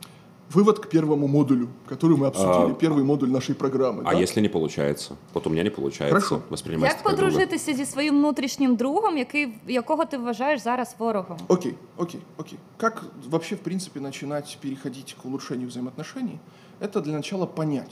Вывод 0.53 0.79
к 0.79 0.87
первому 0.87 1.27
модулю, 1.27 1.69
который 1.89 2.15
мы 2.15 2.27
обсудили, 2.27 2.71
а, 2.71 2.75
первый 2.75 3.03
модуль 3.03 3.29
нашей 3.29 3.55
программы. 3.55 4.03
А 4.05 4.11
да? 4.11 4.19
если 4.19 4.39
не 4.39 4.49
получается? 4.49 5.15
Вот 5.33 5.47
у 5.47 5.49
меня 5.49 5.63
не 5.63 5.71
получается 5.71 6.13
Хорошо. 6.13 6.41
воспринимать 6.49 6.91
Як 6.91 7.03
подружитися 7.03 7.73
зі 7.73 7.85
своїм 7.85 8.17
внутрішнім 8.17 8.75
другом, 8.75 9.17
який, 9.17 9.53
якого 9.67 10.05
ти 10.05 10.17
вважаєш 10.17 10.61
зараз 10.61 10.95
ворогом? 10.99 11.37
Окей, 11.47 11.73
окей, 11.97 12.19
окей. 12.37 12.59
Как 12.77 13.03
вообще, 13.29 13.55
в 13.55 13.59
принципе, 13.59 13.99
начинать 13.99 14.57
переходить 14.61 15.15
к 15.21 15.27
улучшению 15.27 15.67
взаимоотношений? 15.67 16.39
Это 16.79 17.01
для 17.01 17.13
начала 17.13 17.45
понять, 17.45 17.91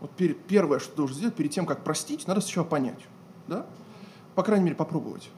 вот 0.00 0.10
первое, 0.48 0.78
что 0.78 0.90
ты 0.90 0.96
должен 0.96 1.16
сделать 1.16 1.34
перед 1.34 1.50
тем, 1.50 1.66
как 1.66 1.84
простить, 1.84 2.26
надо 2.26 2.40
сначала 2.40 2.64
понять. 2.64 3.00
Да? 3.48 3.66
По 4.34 4.42
крайней 4.42 4.64
мере, 4.64 4.76
попробовать. 4.76 5.30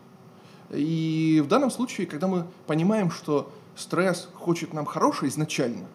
И 0.71 1.43
в 1.45 1.49
данном 1.49 1.71
случае, 1.71 2.07
когда 2.07 2.29
мы 2.29 2.47
понимаем, 2.67 3.11
что 3.11 3.53
стресс 3.77 4.29
хочет 4.35 4.73
нам 4.73 4.87
хорошее 4.87 5.31
изначально, 5.31 5.87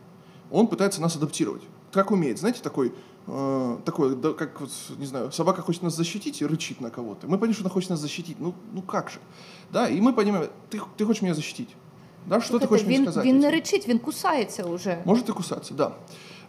он 0.52 0.68
пытается 0.68 1.02
нас 1.02 1.16
адаптировать. 1.16 1.64
как 1.92 2.12
умеет, 2.12 2.38
знаете, 2.38 2.62
такой, 2.62 2.94
э, 3.28 3.78
такой, 3.86 4.16
да, 4.16 4.34
как 4.34 4.60
вот, 4.60 4.70
не 4.98 5.06
знаю, 5.06 5.32
собака 5.32 5.62
хочет 5.62 5.84
нас 5.84 5.96
защитить 5.96 6.42
и 6.42 6.46
рычит 6.46 6.82
на 6.82 6.90
кого-то. 6.90 7.28
Мы 7.28 7.38
понимаем, 7.38 7.54
что 7.54 7.64
она 7.64 7.70
хочет 7.70 7.90
нас 7.90 8.00
защитить. 8.00 8.38
Ну, 8.40 8.54
ну 8.74 8.82
как 8.82 9.10
же? 9.10 9.20
Да, 9.72 9.90
и 9.90 10.00
мы 10.02 10.14
понимаем, 10.14 10.50
ты, 10.70 10.82
ты 10.98 11.06
хочешь 11.06 11.22
меня 11.22 11.34
защитить. 11.34 11.70
Да, 12.26 12.42
что 12.42 12.60
ты 12.60 12.68
хочешь 12.68 12.86
він, 12.86 13.02
мне 13.02 13.12
сказать? 13.12 13.26
він 13.26 13.40
не 13.40 13.48
этим? 13.48 13.52
речить, 13.52 13.88
він 13.88 14.00
кусається 14.00 14.64
уже. 14.64 15.02
Может 15.06 15.30
и 15.30 15.32
кусаться, 15.32 15.74
да. 15.74 15.96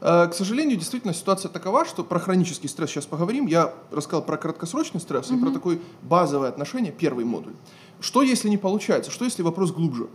Э, 0.02 0.28
К 0.28 0.34
сожалению, 0.34 0.78
действительно 0.78 1.14
ситуация 1.14 1.50
такова, 1.50 1.86
что 1.86 2.04
про 2.04 2.20
хронический 2.20 2.68
стресс 2.68 2.90
сейчас 2.90 3.06
поговорим. 3.06 3.48
Я 3.48 3.74
рассказал 3.92 4.24
про 4.24 4.38
краткосрочный 4.38 5.00
стресс 5.00 5.32
и 5.32 5.38
про 5.38 5.52
такое 5.52 5.80
базовое 6.02 6.50
отношение, 6.50 6.92
первый 6.92 7.26
модуль. 7.26 7.54
Что, 8.00 8.22
если 8.22 8.50
не 8.50 8.58
получается? 8.58 9.12
Что, 9.12 9.26
если 9.26 9.44
вопрос 9.44 9.72
глубже? 9.72 10.08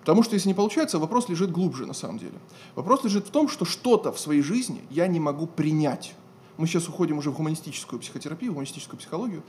Потому 0.00 0.22
что 0.22 0.34
если 0.34 0.48
не 0.48 0.54
получается, 0.54 1.00
вопрос 1.00 1.28
лежит 1.28 1.50
глубже 1.50 1.84
на 1.84 1.92
самом 1.92 2.18
деле. 2.18 2.38
Вопрос 2.76 3.02
лежит 3.02 3.26
в 3.26 3.30
том, 3.30 3.48
что 3.48 3.64
что-то 3.64 4.12
в 4.12 4.20
своей 4.20 4.40
жизни 4.40 4.80
я 4.88 5.08
не 5.08 5.18
могу 5.18 5.48
принять. 5.48 6.14
Мы 6.58 6.68
сейчас 6.68 6.88
уходим 6.88 7.18
уже 7.18 7.30
в 7.30 7.36
гуманистическую 7.36 7.98
психотерапию, 7.98 8.52
в 8.52 8.54
гуманистическую 8.54 8.98
психологию, 8.98 9.42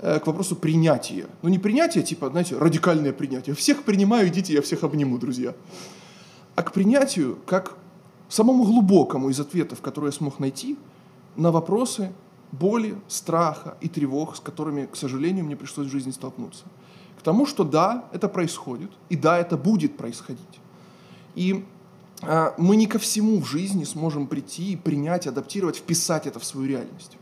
э, 0.00 0.20
к 0.20 0.26
вопросу 0.26 0.56
принятия. 0.56 1.26
Ну 1.40 1.48
не 1.48 1.58
принятие, 1.58 2.04
типа, 2.04 2.28
знаете, 2.28 2.58
радикальное 2.58 3.14
принятие. 3.14 3.54
Всех 3.56 3.82
принимаю, 3.84 4.28
идите, 4.28 4.52
я 4.52 4.60
всех 4.60 4.84
обниму, 4.84 5.16
друзья. 5.16 5.54
А 6.54 6.62
к 6.62 6.72
принятию, 6.72 7.38
как 7.46 7.76
самому 8.34 8.64
глубокому 8.64 9.30
из 9.30 9.40
ответов, 9.40 9.80
которые 9.80 10.08
я 10.08 10.12
смог 10.12 10.40
найти, 10.40 10.76
на 11.36 11.50
вопросы 11.50 12.12
боли, 12.52 12.96
страха 13.08 13.76
и 13.80 13.88
тревог, 13.88 14.36
с 14.36 14.40
которыми, 14.40 14.86
к 14.86 14.96
сожалению, 14.96 15.44
мне 15.44 15.56
пришлось 15.56 15.86
в 15.86 15.90
жизни 15.90 16.12
столкнуться. 16.12 16.64
К 17.18 17.22
тому, 17.22 17.46
что 17.46 17.64
да, 17.64 18.04
это 18.12 18.28
происходит, 18.28 18.90
и 19.08 19.16
да, 19.16 19.38
это 19.38 19.56
будет 19.56 19.96
происходить. 19.96 20.60
И 21.34 21.64
а, 22.22 22.54
мы 22.58 22.76
не 22.76 22.86
ко 22.86 22.98
всему 22.98 23.40
в 23.40 23.46
жизни 23.46 23.84
сможем 23.84 24.26
прийти 24.26 24.72
и 24.72 24.76
принять, 24.76 25.26
адаптировать, 25.26 25.76
вписать 25.76 26.26
это 26.26 26.38
в 26.38 26.44
свою 26.44 26.68
реальность. 26.68 27.16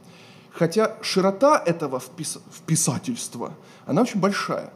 Хотя 0.51 0.97
широта 1.03 1.63
этого 1.65 1.99
впис- 1.99 2.41
вписательства, 2.53 3.53
она 3.87 4.03
очень 4.03 4.21
большая. 4.21 4.73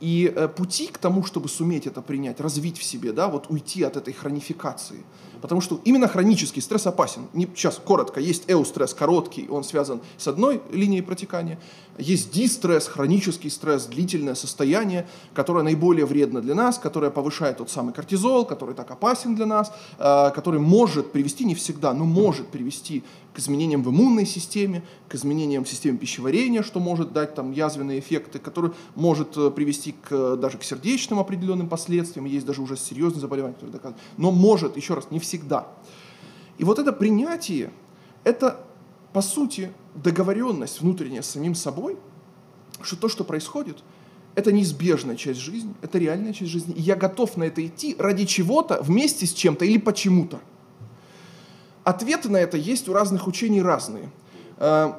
И 0.00 0.32
э, 0.34 0.48
пути 0.48 0.86
к 0.86 0.98
тому, 0.98 1.24
чтобы 1.24 1.48
суметь 1.48 1.86
это 1.86 2.02
принять, 2.02 2.40
развить 2.40 2.78
в 2.78 2.84
себе, 2.84 3.12
да, 3.12 3.28
вот 3.28 3.50
уйти 3.50 3.82
от 3.82 3.96
этой 3.96 4.12
хронификации. 4.12 5.02
Потому 5.40 5.60
что 5.60 5.80
именно 5.84 6.08
хронический 6.08 6.60
стресс 6.60 6.86
опасен. 6.86 7.28
Не, 7.32 7.46
сейчас 7.54 7.80
коротко, 7.84 8.20
есть 8.20 8.44
эустресс 8.48 8.94
короткий, 8.94 9.48
он 9.48 9.64
связан 9.64 10.00
с 10.16 10.26
одной 10.28 10.60
линией 10.72 11.02
протекания. 11.02 11.58
Есть 11.98 12.30
дистресс, 12.32 12.86
хронический 12.86 13.50
стресс, 13.50 13.86
длительное 13.86 14.34
состояние, 14.34 15.06
которое 15.34 15.64
наиболее 15.64 16.06
вредно 16.06 16.40
для 16.40 16.54
нас, 16.54 16.78
которое 16.78 17.10
повышает 17.10 17.58
тот 17.58 17.70
самый 17.70 17.92
кортизол, 17.92 18.44
который 18.44 18.74
так 18.74 18.90
опасен 18.90 19.34
для 19.34 19.46
нас, 19.46 19.72
э, 19.98 20.30
который 20.34 20.60
может 20.60 21.12
привести, 21.12 21.44
не 21.44 21.54
всегда, 21.54 21.92
но 21.92 22.04
может 22.04 22.48
привести 22.48 23.02
к 23.34 23.40
изменениям 23.40 23.82
в 23.82 23.90
иммунной 23.90 24.26
системе, 24.26 24.82
к 25.08 25.14
изменениям 25.14 25.64
в 25.64 25.68
системе 25.68 25.98
пищеварения, 25.98 26.62
что 26.62 26.80
может 26.80 27.12
дать 27.12 27.34
там 27.34 27.52
язвенные 27.52 28.00
эффекты, 28.00 28.38
который 28.38 28.72
может 28.94 29.36
э, 29.36 29.50
привести 29.50 29.92
к, 29.92 30.08
э, 30.10 30.36
даже 30.40 30.58
к 30.58 30.64
сердечным 30.64 31.18
определенным 31.18 31.68
последствиям, 31.68 32.26
есть 32.26 32.46
даже 32.46 32.62
уже 32.62 32.76
серьезные 32.76 33.20
заболевания, 33.20 33.54
которые 33.54 33.72
доказаны, 33.72 34.00
но 34.16 34.30
может, 34.30 34.76
еще 34.76 34.94
раз, 34.94 35.10
не 35.10 35.18
всегда. 35.18 35.27
И 36.58 36.64
вот 36.64 36.78
это 36.78 36.92
принятие, 36.92 37.70
это, 38.24 38.60
по 39.12 39.22
сути, 39.22 39.72
договоренность 39.94 40.80
внутренняя 40.80 41.22
с 41.22 41.30
самим 41.30 41.54
собой, 41.54 41.96
что 42.82 42.96
то, 42.96 43.08
что 43.08 43.24
происходит, 43.24 43.78
это 44.34 44.52
неизбежная 44.52 45.16
часть 45.16 45.40
жизни, 45.40 45.74
это 45.82 45.98
реальная 45.98 46.32
часть 46.32 46.50
жизни, 46.50 46.74
и 46.74 46.80
я 46.80 46.94
готов 46.94 47.36
на 47.36 47.44
это 47.44 47.64
идти 47.66 47.96
ради 47.98 48.24
чего-то, 48.24 48.80
вместе 48.82 49.26
с 49.26 49.32
чем-то 49.32 49.64
или 49.64 49.78
почему-то. 49.78 50.40
Ответы 51.84 52.28
на 52.28 52.36
это 52.36 52.56
есть 52.56 52.88
у 52.88 52.92
разных 52.92 53.26
учений 53.26 53.62
разные. 53.62 54.10
Э, 54.58 54.92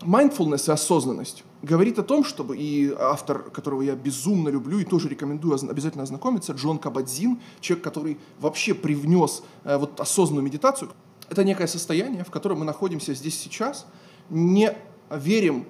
Mindfulness 0.00 0.68
и 0.68 0.72
осознанность 0.72 1.42
говорит 1.62 1.98
о 1.98 2.02
том, 2.02 2.24
чтобы, 2.24 2.56
и 2.56 2.92
автор, 2.98 3.50
которого 3.50 3.82
я 3.82 3.94
безумно 3.94 4.48
люблю 4.48 4.78
и 4.78 4.84
тоже 4.84 5.08
рекомендую 5.08 5.58
обязательно 5.68 6.04
ознакомиться, 6.04 6.52
Джон 6.52 6.78
Кабадзин, 6.78 7.40
человек, 7.60 7.84
который 7.84 8.18
вообще 8.40 8.74
привнес 8.74 9.42
э, 9.64 9.76
вот 9.76 10.00
осознанную 10.00 10.44
медитацию, 10.44 10.90
это 11.28 11.44
некое 11.44 11.66
состояние, 11.66 12.24
в 12.24 12.30
котором 12.30 12.60
мы 12.60 12.64
находимся 12.64 13.14
здесь 13.14 13.38
сейчас, 13.38 13.86
не 14.30 14.74
верим, 15.10 15.66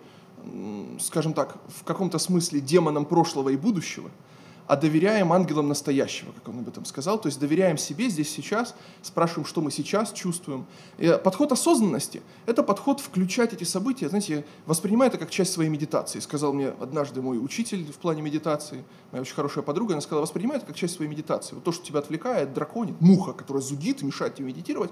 скажем 1.01 1.33
так, 1.33 1.59
в 1.69 1.85
каком-то 1.85 2.19
смысле 2.19 2.61
демонам 2.61 3.05
прошлого 3.05 3.51
и 3.51 3.57
будущего, 3.57 4.11
а 4.69 4.77
доверяем 4.77 5.33
ангелам 5.33 5.67
настоящего, 5.67 6.31
как 6.33 6.49
он 6.49 6.61
об 6.61 6.69
этом 6.69 6.85
сказал. 6.85 7.19
То 7.19 7.27
есть 7.29 7.41
доверяем 7.41 7.79
себе 7.79 8.09
здесь 8.11 8.31
сейчас, 8.31 8.75
спрашиваем, 9.03 9.47
что 9.47 9.63
мы 9.63 9.71
сейчас 9.71 10.13
чувствуем. 10.13 10.67
И 10.99 11.07
э, 11.07 11.19
подход 11.19 11.51
осознанности– 11.53 12.23
это 12.47 12.63
подход 12.63 13.01
включать 13.01 13.55
эти 13.55 13.65
события, 13.65 14.11
знаете, 14.11 14.35
я 14.35 14.45
воспринимаю 14.67 15.09
это 15.09 15.17
как 15.19 15.31
часть 15.31 15.55
своей 15.55 15.71
медитации. 15.71 16.21
Сказал 16.21 16.53
мне 16.53 16.69
однажды 16.69 17.23
мой 17.23 17.43
учитель 17.43 17.91
в 17.91 17.97
плане 17.97 18.21
медитации, 18.21 18.85
моя 19.11 19.23
очень 19.23 19.35
хорошая 19.35 19.65
подруга, 19.65 19.95
она 19.95 20.03
сказала, 20.03 20.21
воспринимай 20.21 20.59
это 20.59 20.67
как 20.67 20.77
часть 20.77 20.95
своей 20.97 21.11
медитации. 21.11 21.55
Вот 21.55 21.65
то, 21.65 21.73
что 21.73 21.85
тебя 21.85 22.01
отвлекает, 22.01 22.53
драконит, 22.53 23.01
муха, 23.01 23.33
которая 23.33 23.63
зудит, 23.63 24.03
мешает 24.03 24.35
тебе 24.35 24.49
медитировать, 24.49 24.91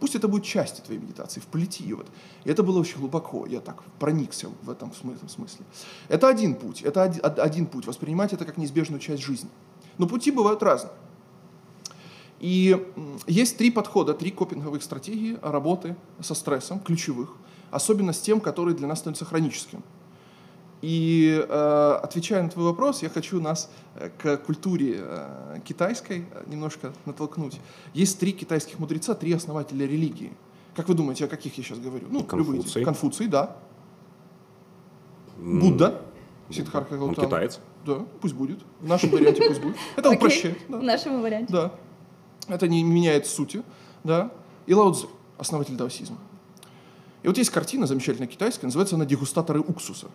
пусть 0.00 0.14
это 0.14 0.28
будет 0.28 0.44
частью 0.44 0.84
твоей 0.84 1.00
медитации, 1.00 1.40
вплети 1.40 1.82
ее 1.82 1.96
в 1.96 2.00
это. 2.00 2.10
И 2.44 2.50
это 2.50 2.62
было 2.62 2.78
очень 2.80 2.98
глубоко, 2.98 3.46
я 3.46 3.60
так 3.60 3.82
проникся 3.98 4.48
в 4.62 4.70
этом 4.70 4.90
смы- 4.90 5.28
смысле. 5.28 5.64
Это 6.08 6.28
один 6.28 6.54
путь, 6.54 6.82
это 6.82 7.02
оди- 7.02 7.20
од- 7.20 7.38
один 7.38 7.66
путь, 7.66 7.86
воспринимать 7.86 8.32
это 8.32 8.44
как 8.44 8.56
неизбежную 8.56 9.00
часть 9.00 9.22
жизни. 9.22 9.48
Но 9.98 10.06
пути 10.06 10.30
бывают 10.30 10.62
разные. 10.62 10.92
И 12.38 12.92
есть 13.26 13.56
три 13.56 13.70
подхода, 13.70 14.12
три 14.12 14.30
копинговых 14.30 14.82
стратегии 14.82 15.38
работы 15.40 15.96
со 16.20 16.34
стрессом, 16.34 16.80
ключевых, 16.80 17.34
особенно 17.70 18.12
с 18.12 18.20
тем, 18.20 18.40
который 18.40 18.74
для 18.74 18.86
нас 18.86 18.98
становится 18.98 19.24
хроническим. 19.24 19.82
И 20.82 21.44
э, 21.48 21.98
отвечая 22.02 22.42
на 22.42 22.48
твой 22.48 22.66
вопрос, 22.66 23.02
я 23.02 23.08
хочу 23.08 23.40
нас 23.40 23.70
э, 23.94 24.10
к 24.18 24.36
культуре 24.38 24.96
э, 24.98 25.60
китайской 25.64 26.26
немножко 26.46 26.92
натолкнуть. 27.06 27.58
Есть 27.94 28.20
три 28.20 28.32
китайских 28.32 28.78
мудреца, 28.78 29.14
три 29.14 29.32
основателя 29.32 29.86
религии. 29.86 30.32
Как 30.74 30.88
вы 30.88 30.94
думаете, 30.94 31.24
о 31.24 31.28
каких 31.28 31.56
я 31.56 31.64
сейчас 31.64 31.78
говорю? 31.78 32.06
Ну, 32.10 32.20
любые. 32.32 32.60
Конфуций. 32.60 32.84
Конфуций, 32.84 33.26
да. 33.28 33.56
М, 35.38 35.60
Будда. 35.60 36.02
Сиддхарха 36.50 36.92
Он 36.94 37.00
Гаутама. 37.00 37.26
китаец. 37.26 37.60
Да, 37.86 38.04
пусть 38.20 38.34
будет. 38.34 38.58
В 38.80 38.86
нашем 38.86 39.10
варианте 39.10 39.42
пусть 39.48 39.60
будет. 39.60 39.76
Это 39.96 40.10
упрощает. 40.10 40.58
В 40.68 40.82
нашому 40.82 41.22
варіанті. 41.22 41.52
Да. 41.52 41.70
Это 42.48 42.68
не 42.68 42.84
меняет 42.84 43.26
сути. 43.26 43.62
Да. 44.04 44.30
И 44.68 44.74
Лао 44.74 44.90
Цзы, 44.92 45.06
основатель 45.38 45.74
даосизма. 45.76 46.18
И 47.22 47.28
вот 47.28 47.38
есть 47.38 47.50
картина 47.50 47.86
замечательная 47.86 48.28
китайская, 48.28 48.66
называется 48.66 48.94
она 48.96 49.04
«Дегустаторы 49.04 49.60
уксуса». 49.60 50.06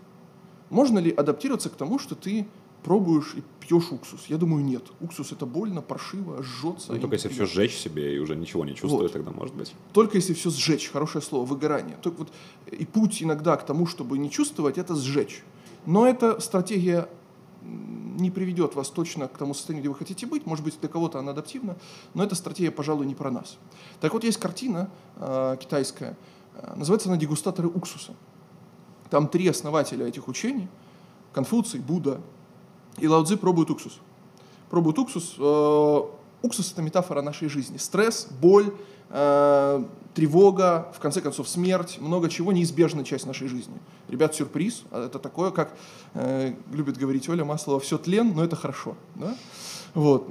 Можно 0.71 0.97
ли 0.99 1.11
адаптироваться 1.11 1.69
к 1.69 1.73
тому, 1.75 1.99
что 1.99 2.15
ты 2.15 2.47
пробуешь 2.81 3.35
и 3.35 3.43
пьешь 3.59 3.91
уксус? 3.91 4.25
Я 4.27 4.37
думаю, 4.37 4.63
нет. 4.63 4.83
Уксус 5.01 5.31
это 5.31 5.45
больно, 5.45 5.81
паршиво, 5.81 6.41
жжется. 6.41 6.93
Ну, 6.93 6.99
только 6.99 7.15
если 7.17 7.27
все 7.27 7.43
неприятно. 7.43 7.61
сжечь 7.61 7.77
себе 7.77 8.15
и 8.15 8.19
уже 8.19 8.35
ничего 8.35 8.65
не 8.65 8.71
чувствует, 8.73 9.03
Вот. 9.03 9.13
тогда 9.13 9.31
может 9.31 9.53
быть. 9.53 9.75
Только 9.93 10.17
если 10.17 10.33
все 10.33 10.49
сжечь, 10.49 10.89
хорошее 10.89 11.21
слово, 11.21 11.45
выгорание. 11.45 11.97
Только 12.01 12.19
вот 12.19 12.29
и 12.71 12.85
путь 12.85 13.21
иногда 13.21 13.55
к 13.57 13.65
тому, 13.65 13.85
чтобы 13.85 14.17
не 14.17 14.31
чувствовать, 14.31 14.77
это 14.77 14.95
сжечь. 14.95 15.43
Но 15.85 16.07
эта 16.07 16.39
стратегия 16.39 17.07
не 17.63 18.31
приведет 18.31 18.75
вас 18.75 18.89
точно 18.89 19.27
к 19.27 19.37
тому 19.37 19.53
состоянию, 19.53 19.81
где 19.83 19.89
вы 19.89 19.95
хотите 19.95 20.25
быть. 20.25 20.45
Может 20.45 20.63
быть, 20.63 20.79
для 20.79 20.89
кого-то 20.89 21.19
она 21.19 21.31
адаптивна, 21.31 21.75
но 22.13 22.23
эта 22.23 22.35
стратегия, 22.35 22.71
пожалуй, 22.71 23.05
не 23.05 23.15
про 23.15 23.29
нас. 23.29 23.57
Так 23.99 24.13
вот, 24.13 24.23
есть 24.23 24.37
картина 24.39 24.89
э, 25.17 25.57
китайская, 25.59 26.17
э, 26.55 26.73
называется 26.75 27.09
она 27.09 27.17
«Дегустаторы 27.17 27.67
уксуса». 27.67 28.13
Там 29.11 29.27
три 29.27 29.45
основателя 29.49 30.07
этих 30.07 30.29
учений, 30.29 30.69
Конфуций, 31.33 31.81
Будда 31.81 32.21
и 32.97 33.09
Лао 33.09 33.25
Цзи 33.25 33.35
пробуют 33.35 33.69
уксус. 33.69 33.99
Пробуют 34.69 34.97
уксус. 34.99 35.35
Э, 35.37 36.01
уксус– 36.41 36.71
это 36.73 36.81
метафора 36.81 37.21
нашей 37.21 37.49
жизни. 37.49 37.75
Стресс, 37.75 38.29
боль, 38.39 38.73
э, 39.09 39.83
тревога, 40.13 40.93
в 40.95 40.99
конце 40.99 41.19
концов, 41.19 41.49
смерть, 41.49 41.97
много 41.99 42.29
чего 42.29 42.53
неизбежная 42.53 43.03
часть 43.03 43.25
нашей 43.25 43.49
жизни. 43.49 43.73
Ребят, 44.07 44.33
сюрприз. 44.33 44.83
А 44.91 45.05
Это 45.05 45.19
такое, 45.19 45.51
как 45.51 45.75
э, 46.13 46.53
любит 46.71 46.95
говорить 46.95 47.27
Оля 47.27 47.43
Маслова, 47.43 47.81
все 47.81 47.97
тлен, 47.97 48.33
но 48.33 48.45
это 48.45 48.55
хорошо. 48.55 48.95
Да? 49.15 49.35
Вот. 49.93 50.29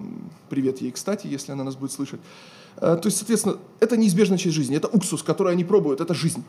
Привет 0.49 0.80
ей, 0.80 0.90
кстати, 0.90 1.26
если 1.26 1.52
она 1.52 1.64
нас 1.64 1.76
будет 1.76 1.92
слышать. 1.92 2.20
То 2.76 3.02
есть, 3.04 3.18
соответственно, 3.18 3.58
это 3.80 3.99
неизбежная 3.99 4.38
часть 4.38 4.54
жизни. 4.54 4.75
Это 4.75 4.88
уксус, 4.88 5.22
который 5.22 5.52
они 5.52 5.64
пробуют, 5.64 6.00
это 6.00 6.14
жизнь. 6.14 6.42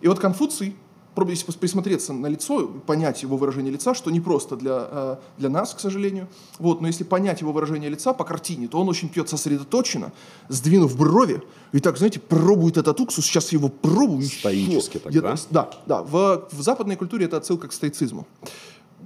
И 0.00 0.08
вот 0.08 0.18
Конфуций, 0.18 0.76
пробуя 1.14 1.34
если 1.34 1.50
присмотреться 1.52 2.12
на 2.12 2.26
лицо, 2.26 2.66
понять 2.66 3.22
его 3.22 3.36
выражение 3.36 3.72
лица, 3.72 3.94
что 3.94 4.10
не 4.10 4.20
просто 4.20 4.56
для, 4.56 4.88
э, 4.90 5.16
для 5.38 5.48
нас, 5.48 5.74
к 5.74 5.80
сожалению, 5.80 6.28
вот, 6.58 6.80
но 6.80 6.86
если 6.86 7.04
понять 7.04 7.40
его 7.40 7.52
выражение 7.52 7.90
лица 7.90 8.12
по 8.12 8.24
картине, 8.24 8.68
то 8.68 8.80
он 8.80 8.88
очень 8.88 9.08
пьет 9.08 9.28
сосредоточенно, 9.28 10.12
сдвинув 10.48 10.96
брови, 10.96 11.42
и 11.72 11.80
так, 11.80 11.98
знаете, 11.98 12.20
пробует 12.20 12.76
этот 12.76 12.98
уксус, 13.00 13.24
сейчас 13.24 13.52
его 13.52 13.68
пробую. 13.68 14.22
Стоически 14.22 14.98
так, 14.98 15.12
да? 15.12 15.36
Да, 15.50 15.70
да. 15.86 16.02
В, 16.02 16.48
в 16.50 16.62
западной 16.62 16.96
культуре 16.96 17.26
это 17.26 17.36
отсылка 17.36 17.68
к 17.68 17.72
стоицизму. 17.72 18.26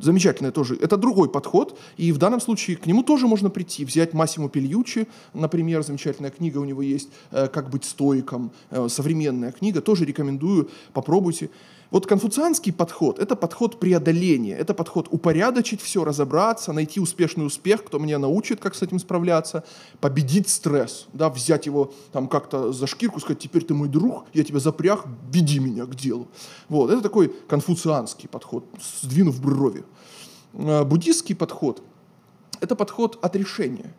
Замечательное 0.04 0.52
тоже. 0.52 0.76
Это 0.80 0.96
другой 0.96 1.28
подход, 1.28 1.78
и 1.96 2.12
в 2.12 2.18
данном 2.18 2.40
случае 2.40 2.76
к 2.76 2.87
нему 2.87 3.02
тоже 3.02 3.26
можно 3.26 3.50
прийти, 3.50 3.84
взять 3.84 4.14
Массимо 4.14 4.49
Пельючи, 4.49 5.06
например, 5.32 5.82
замечательная 5.82 6.30
книга 6.30 6.58
у 6.58 6.64
него 6.64 6.82
есть 6.82 7.08
э, 7.30 7.49
«Как 7.49 7.70
быть 7.70 7.84
стоиком», 7.84 8.52
э, 8.70 8.88
современная 8.88 9.52
книга, 9.52 9.80
тоже 9.80 10.04
рекомендую, 10.04 10.70
попробуйте. 10.92 11.50
Вот 11.94 12.06
конфуцианский 12.06 12.73
подход– 12.73 13.18
это 13.20 13.37
подход 13.37 13.78
преодоления, 13.78 14.56
это 14.56 14.75
подход 14.75 15.06
упорядочить 15.12 15.80
все, 15.80 16.04
разобраться, 16.04 16.73
найти 16.73 16.99
успешный 16.99 17.46
успех, 17.46 17.84
кто 17.84 18.00
меня 18.00 18.18
научит, 18.18 18.58
как 18.58 18.75
с 18.75 18.82
этим 18.82 18.99
справляться, 18.99 19.62
победить 20.00 20.49
стресс, 20.49 21.06
да, 21.12 21.30
взять 21.30 21.66
его 21.66 21.92
там 22.11 22.26
как-то 22.26 22.73
за 22.73 22.88
шкирку, 22.88 23.20
сказать, 23.20 23.38
теперь 23.38 23.64
ты 23.64 23.75
мой 23.75 23.88
друг, 23.88 24.25
я 24.32 24.42
тебя 24.42 24.58
запряг, 24.58 25.04
веди 25.30 25.61
меня 25.61 25.87
к 25.87 25.94
делу. 25.94 26.26
Вот, 26.68 26.90
это 26.90 27.00
такой 27.00 27.32
конфуцианский 27.46 28.28
подход, 28.28 28.64
сдвинув 29.02 29.40
брови. 29.40 29.84
А, 30.54 30.84
буддистский 30.84 31.34
подход– 31.34 31.82
это 32.60 32.76
подход 32.76 33.18
отрешения. 33.22 33.94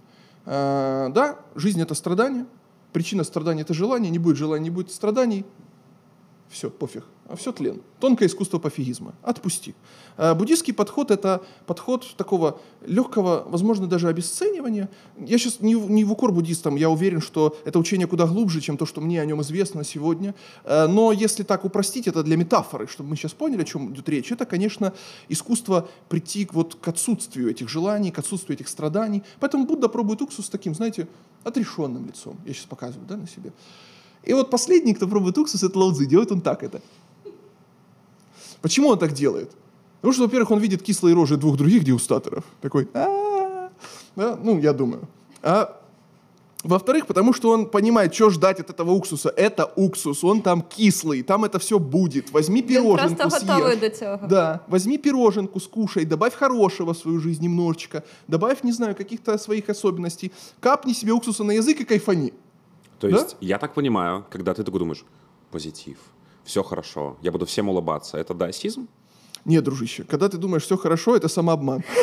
А, 0.46 1.10
да, 1.10 1.40
жизнь– 1.56 1.82
это 1.84 1.96
страдание, 1.96 2.46
причина 2.94 3.24
страдания– 3.24 3.62
это 3.64 3.74
желание, 3.74 4.12
не 4.12 4.20
будет 4.20 4.38
желания, 4.38 4.64
не 4.64 4.70
будет 4.70 4.92
страданий, 4.92 5.46
все, 6.50 6.70
пофиг. 6.70 7.04
А 7.28 7.36
все 7.36 7.52
тлен. 7.52 7.82
Тонкое 8.00 8.28
искусство 8.28 8.60
пофигизма. 8.60 9.16
Отпусти. 9.24 9.74
А 10.16 10.36
буддийский 10.36 10.74
подход– 10.74 11.10
это 11.12 11.44
подход 11.66 12.06
такого 12.18 12.62
легкого, 12.86 13.44
возможно, 13.48 13.88
даже 13.88 14.08
обесценивания. 14.08 14.90
Я 15.18 15.40
сейчас 15.40 15.60
не, 15.60 15.74
не 15.74 16.04
в 16.04 16.12
укор 16.12 16.32
буддистам, 16.32 16.76
я 16.76 16.90
уверен, 16.90 17.22
что 17.22 17.58
это 17.66 17.80
учение 17.80 18.08
куда 18.08 18.28
глубже, 18.28 18.62
чем 18.62 18.78
то, 18.78 18.86
что 18.86 19.02
мне 19.02 19.20
о 19.20 19.26
нем 19.26 19.42
известно 19.42 19.84
сегодня. 19.84 20.36
А, 20.64 20.88
но 20.88 21.12
если 21.12 21.42
так 21.42 21.66
упростить, 21.66 22.08
это 22.08 22.22
для 22.22 22.38
метафоры, 22.38 22.88
чтобы 22.88 23.10
мы 23.10 23.16
сейчас 23.16 23.34
поняли, 23.34 23.64
о 23.64 23.66
чем 23.66 23.92
идет 23.92 24.08
речь, 24.08 24.32
это, 24.32 24.46
конечно, 24.46 24.94
искусство 25.28 25.90
прийти 26.10 26.48
вот 26.52 26.76
к 26.76 26.88
отсутствию 26.88 27.50
этих 27.50 27.70
желаний, 27.70 28.12
к 28.12 28.20
отсутствию 28.20 28.56
этих 28.56 28.68
страданий. 28.68 29.24
Поэтому 29.40 29.66
Будда 29.66 29.90
пробует 29.90 30.22
уксус 30.22 30.46
с 30.46 30.50
таким, 30.50 30.76
знаете, 30.76 31.08
отрешенным 31.44 32.06
лицом. 32.06 32.38
Я 32.46 32.54
сейчас 32.54 32.66
показываю 32.66 33.08
да, 33.08 33.18
на 33.18 33.28
себе. 33.28 33.52
И 34.26 34.34
вот 34.34 34.50
последний, 34.50 34.94
кто 34.94 35.08
пробует 35.08 35.38
уксус, 35.38 35.64
это 35.64 35.80
Лаудзи. 35.80 36.06
Делает 36.06 36.32
он 36.32 36.42
так 36.42 36.64
это. 36.64 36.82
Почему 38.62 38.90
он 38.90 38.98
так 38.98 39.14
делает? 39.14 39.52
Потому 40.02 40.14
что, 40.14 40.24
во-первых, 40.24 40.52
он 40.52 40.60
видит 40.60 40.82
кислые 40.82 41.16
рожи 41.16 41.38
двух 41.38 41.58
других 41.58 41.84
дегустаторов. 41.84 42.44
Такой, 42.62 42.88
да, 42.94 43.70
ну, 44.16 44.60
я 44.60 44.74
думаю. 44.74 45.08
А 45.42 45.82
во-вторых, 46.66 47.06
потому 47.06 47.34
что 47.34 47.52
он 47.52 47.68
понимает, 47.68 48.16
что 48.16 48.32
ждать 48.32 48.60
от 48.60 48.72
этого 48.72 48.92
уксуса. 48.92 49.30
Это 49.30 49.72
уксус, 49.76 50.24
он 50.24 50.42
там 50.42 50.64
кислый, 50.64 51.22
там 51.22 51.46
это 51.46 51.60
все 51.60 51.78
будет. 51.78 52.32
Возьми 52.32 52.64
пироженку, 52.64 53.16
просто 53.16 53.46
съешь. 53.46 53.80
до 53.80 53.90
цього. 53.90 54.20
Да, 54.28 54.60
возьми 54.68 54.98
пироженку, 54.98 55.60
скушай, 55.60 56.06
добавь 56.06 56.34
хорошего 56.34 56.94
в 56.94 56.98
свою 56.98 57.20
жизнь 57.20 57.44
немножечко, 57.44 58.04
добавь, 58.28 58.64
не 58.64 58.72
знаю, 58.72 58.96
каких-то 58.96 59.38
своих 59.38 59.70
особенностей, 59.70 60.32
капни 60.60 60.94
себе 60.94 61.12
уксуса 61.12 61.44
на 61.44 61.54
язык 61.54 61.82
и 61.82 61.84
кайфани. 61.84 62.34
То 63.00 63.10
Да? 63.10 63.18
есть, 63.18 63.38
я 63.42 63.58
так 63.58 63.74
понимаю, 63.74 64.26
когда 64.30 64.54
ты 64.54 64.64
такой 64.64 64.80
думаешь, 64.80 65.06
позитив, 65.52 65.98
все 66.44 66.64
хорошо, 66.64 67.18
я 67.22 67.32
буду 67.32 67.46
всем 67.46 67.70
улыбаться, 67.70 68.18
это 68.18 68.34
даосизм? 68.34 68.88
Нет, 69.46 69.64
дружище, 69.64 70.04
когда 70.04 70.28
ты 70.30 70.38
думаешь, 70.38 70.64
все 70.64 70.78
хорошо, 70.78 71.16
это 71.16 71.28
самообман. 71.28 71.84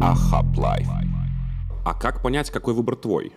Ахап 0.00 0.56
лайф. 0.56 0.88
А 1.84 1.94
как 1.94 2.22
понять, 2.22 2.50
какой 2.50 2.74
выбор 2.74 2.96
твой? 2.96 3.32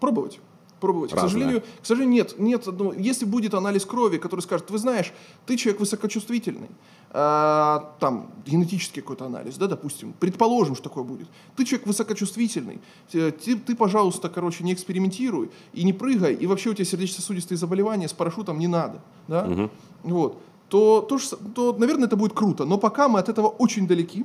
Пробовать. 0.00 0.40
Пробовать. 0.82 1.12
К 1.12 1.14
Разное. 1.14 1.30
сожалению, 1.30 1.60
к 1.60 1.86
сожалению, 1.86 2.14
нет, 2.16 2.38
нет. 2.38 2.66
одного- 2.66 2.92
Если 2.94 3.24
будет 3.24 3.54
анализ 3.54 3.86
крови, 3.86 4.18
который 4.18 4.40
скажет, 4.40 4.68
вы 4.68 4.78
знаешь, 4.78 5.12
ты 5.46 5.56
человек 5.56 5.78
высокочувствительный, 5.80 6.70
а, 7.10 7.94
там 8.00 8.32
генетический 8.44 9.00
какой-то 9.00 9.26
анализ, 9.26 9.56
да, 9.58 9.68
допустим, 9.68 10.12
предположим, 10.18 10.74
что 10.74 10.84
такое 10.88 11.04
будет. 11.04 11.28
Ты 11.54 11.64
человек 11.64 11.86
высокочувствительный, 11.86 12.80
ты, 13.12 13.30
ты, 13.30 13.76
пожалуйста, 13.76 14.28
короче, 14.28 14.64
не 14.64 14.72
экспериментируй 14.72 15.50
и 15.72 15.84
не 15.84 15.92
прыгай, 15.92 16.34
и 16.34 16.46
вообще 16.48 16.70
у 16.70 16.74
тебя 16.74 16.84
сердечно-сосудистые 16.84 17.56
заболевания 17.58 18.08
с 18.08 18.12
парашютом 18.12 18.58
не 18.58 18.66
надо, 18.66 19.00
да, 19.28 19.70
вот. 20.02 20.36
То, 20.68 21.02
то, 21.02 21.18
то, 21.54 21.76
наверное, 21.78 22.06
это 22.06 22.16
будет 22.16 22.32
круто, 22.32 22.64
но 22.64 22.76
пока 22.78 23.06
мы 23.08 23.20
от 23.20 23.28
этого 23.28 23.46
очень 23.48 23.86
далеки. 23.86 24.24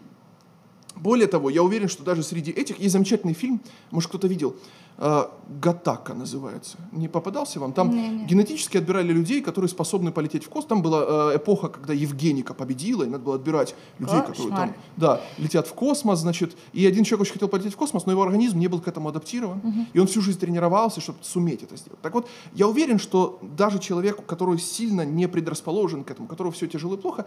Более 1.00 1.28
того, 1.28 1.50
я 1.50 1.64
уверен, 1.64 1.88
что 1.88 2.04
даже 2.04 2.24
среди 2.24 2.52
этих 2.52 2.80
есть 2.80 2.94
замечательный 2.94 3.34
фильм, 3.34 3.62
может 3.92 4.10
кто-то 4.10 4.28
видел, 4.28 4.56
э, 4.98 5.26
Гатака 5.62 6.14
называется. 6.14 6.78
Не 6.92 7.08
попадался 7.08 7.60
вам? 7.60 7.74
Там 7.74 7.92
Не-не. 7.92 8.26
генетически 8.26 8.78
отбирали 8.78 9.12
людей, 9.14 9.42
которые 9.42 9.70
способны 9.70 10.12
полететь 10.12 10.44
в 10.44 10.50
космос. 10.50 10.70
Там 10.70 10.82
была 10.82 11.32
э, 11.34 11.38
эпоха, 11.38 11.70
когда 11.70 11.94
Евгеника 11.94 12.54
победила, 12.54 13.04
и 13.04 13.08
надо 13.08 13.24
было 13.24 13.36
отбирать 13.36 13.76
людей, 14.00 14.20
которые 14.20 14.50
Кошмар. 14.50 14.68
там 14.70 14.76
да, 14.98 15.22
летят 15.38 15.68
в 15.68 15.74
космос, 15.74 16.20
значит. 16.20 16.58
И 16.74 16.86
один 16.86 17.04
человек 17.04 17.22
очень 17.22 17.34
хотел 17.34 17.48
полететь 17.48 17.74
в 17.74 17.78
космос, 17.78 18.06
но 18.06 18.12
его 18.12 18.24
организм 18.24 18.60
не 18.60 18.68
был 18.68 18.80
к 18.80 18.88
этому 18.88 19.10
адаптирован. 19.10 19.88
И 19.94 20.00
он 20.00 20.08
всю 20.08 20.22
жизнь 20.22 20.40
тренировался, 20.40 21.00
чтобы 21.00 21.20
суметь 21.22 21.64
это 21.64 21.78
сделать. 21.78 22.02
Так 22.02 22.14
вот, 22.14 22.28
я 22.54 22.68
уверен, 22.68 23.00
что 23.00 23.40
даже 23.42 23.80
человеку, 23.80 24.24
который 24.24 24.58
сильно 24.58 25.06
не 25.06 25.28
предрасположен 25.28 26.04
к 26.04 26.12
этому, 26.12 26.26
у 26.26 26.30
которого 26.30 26.52
все 26.52 26.68
тяжело 26.68 26.96
и 26.96 26.98
плохо, 26.98 27.26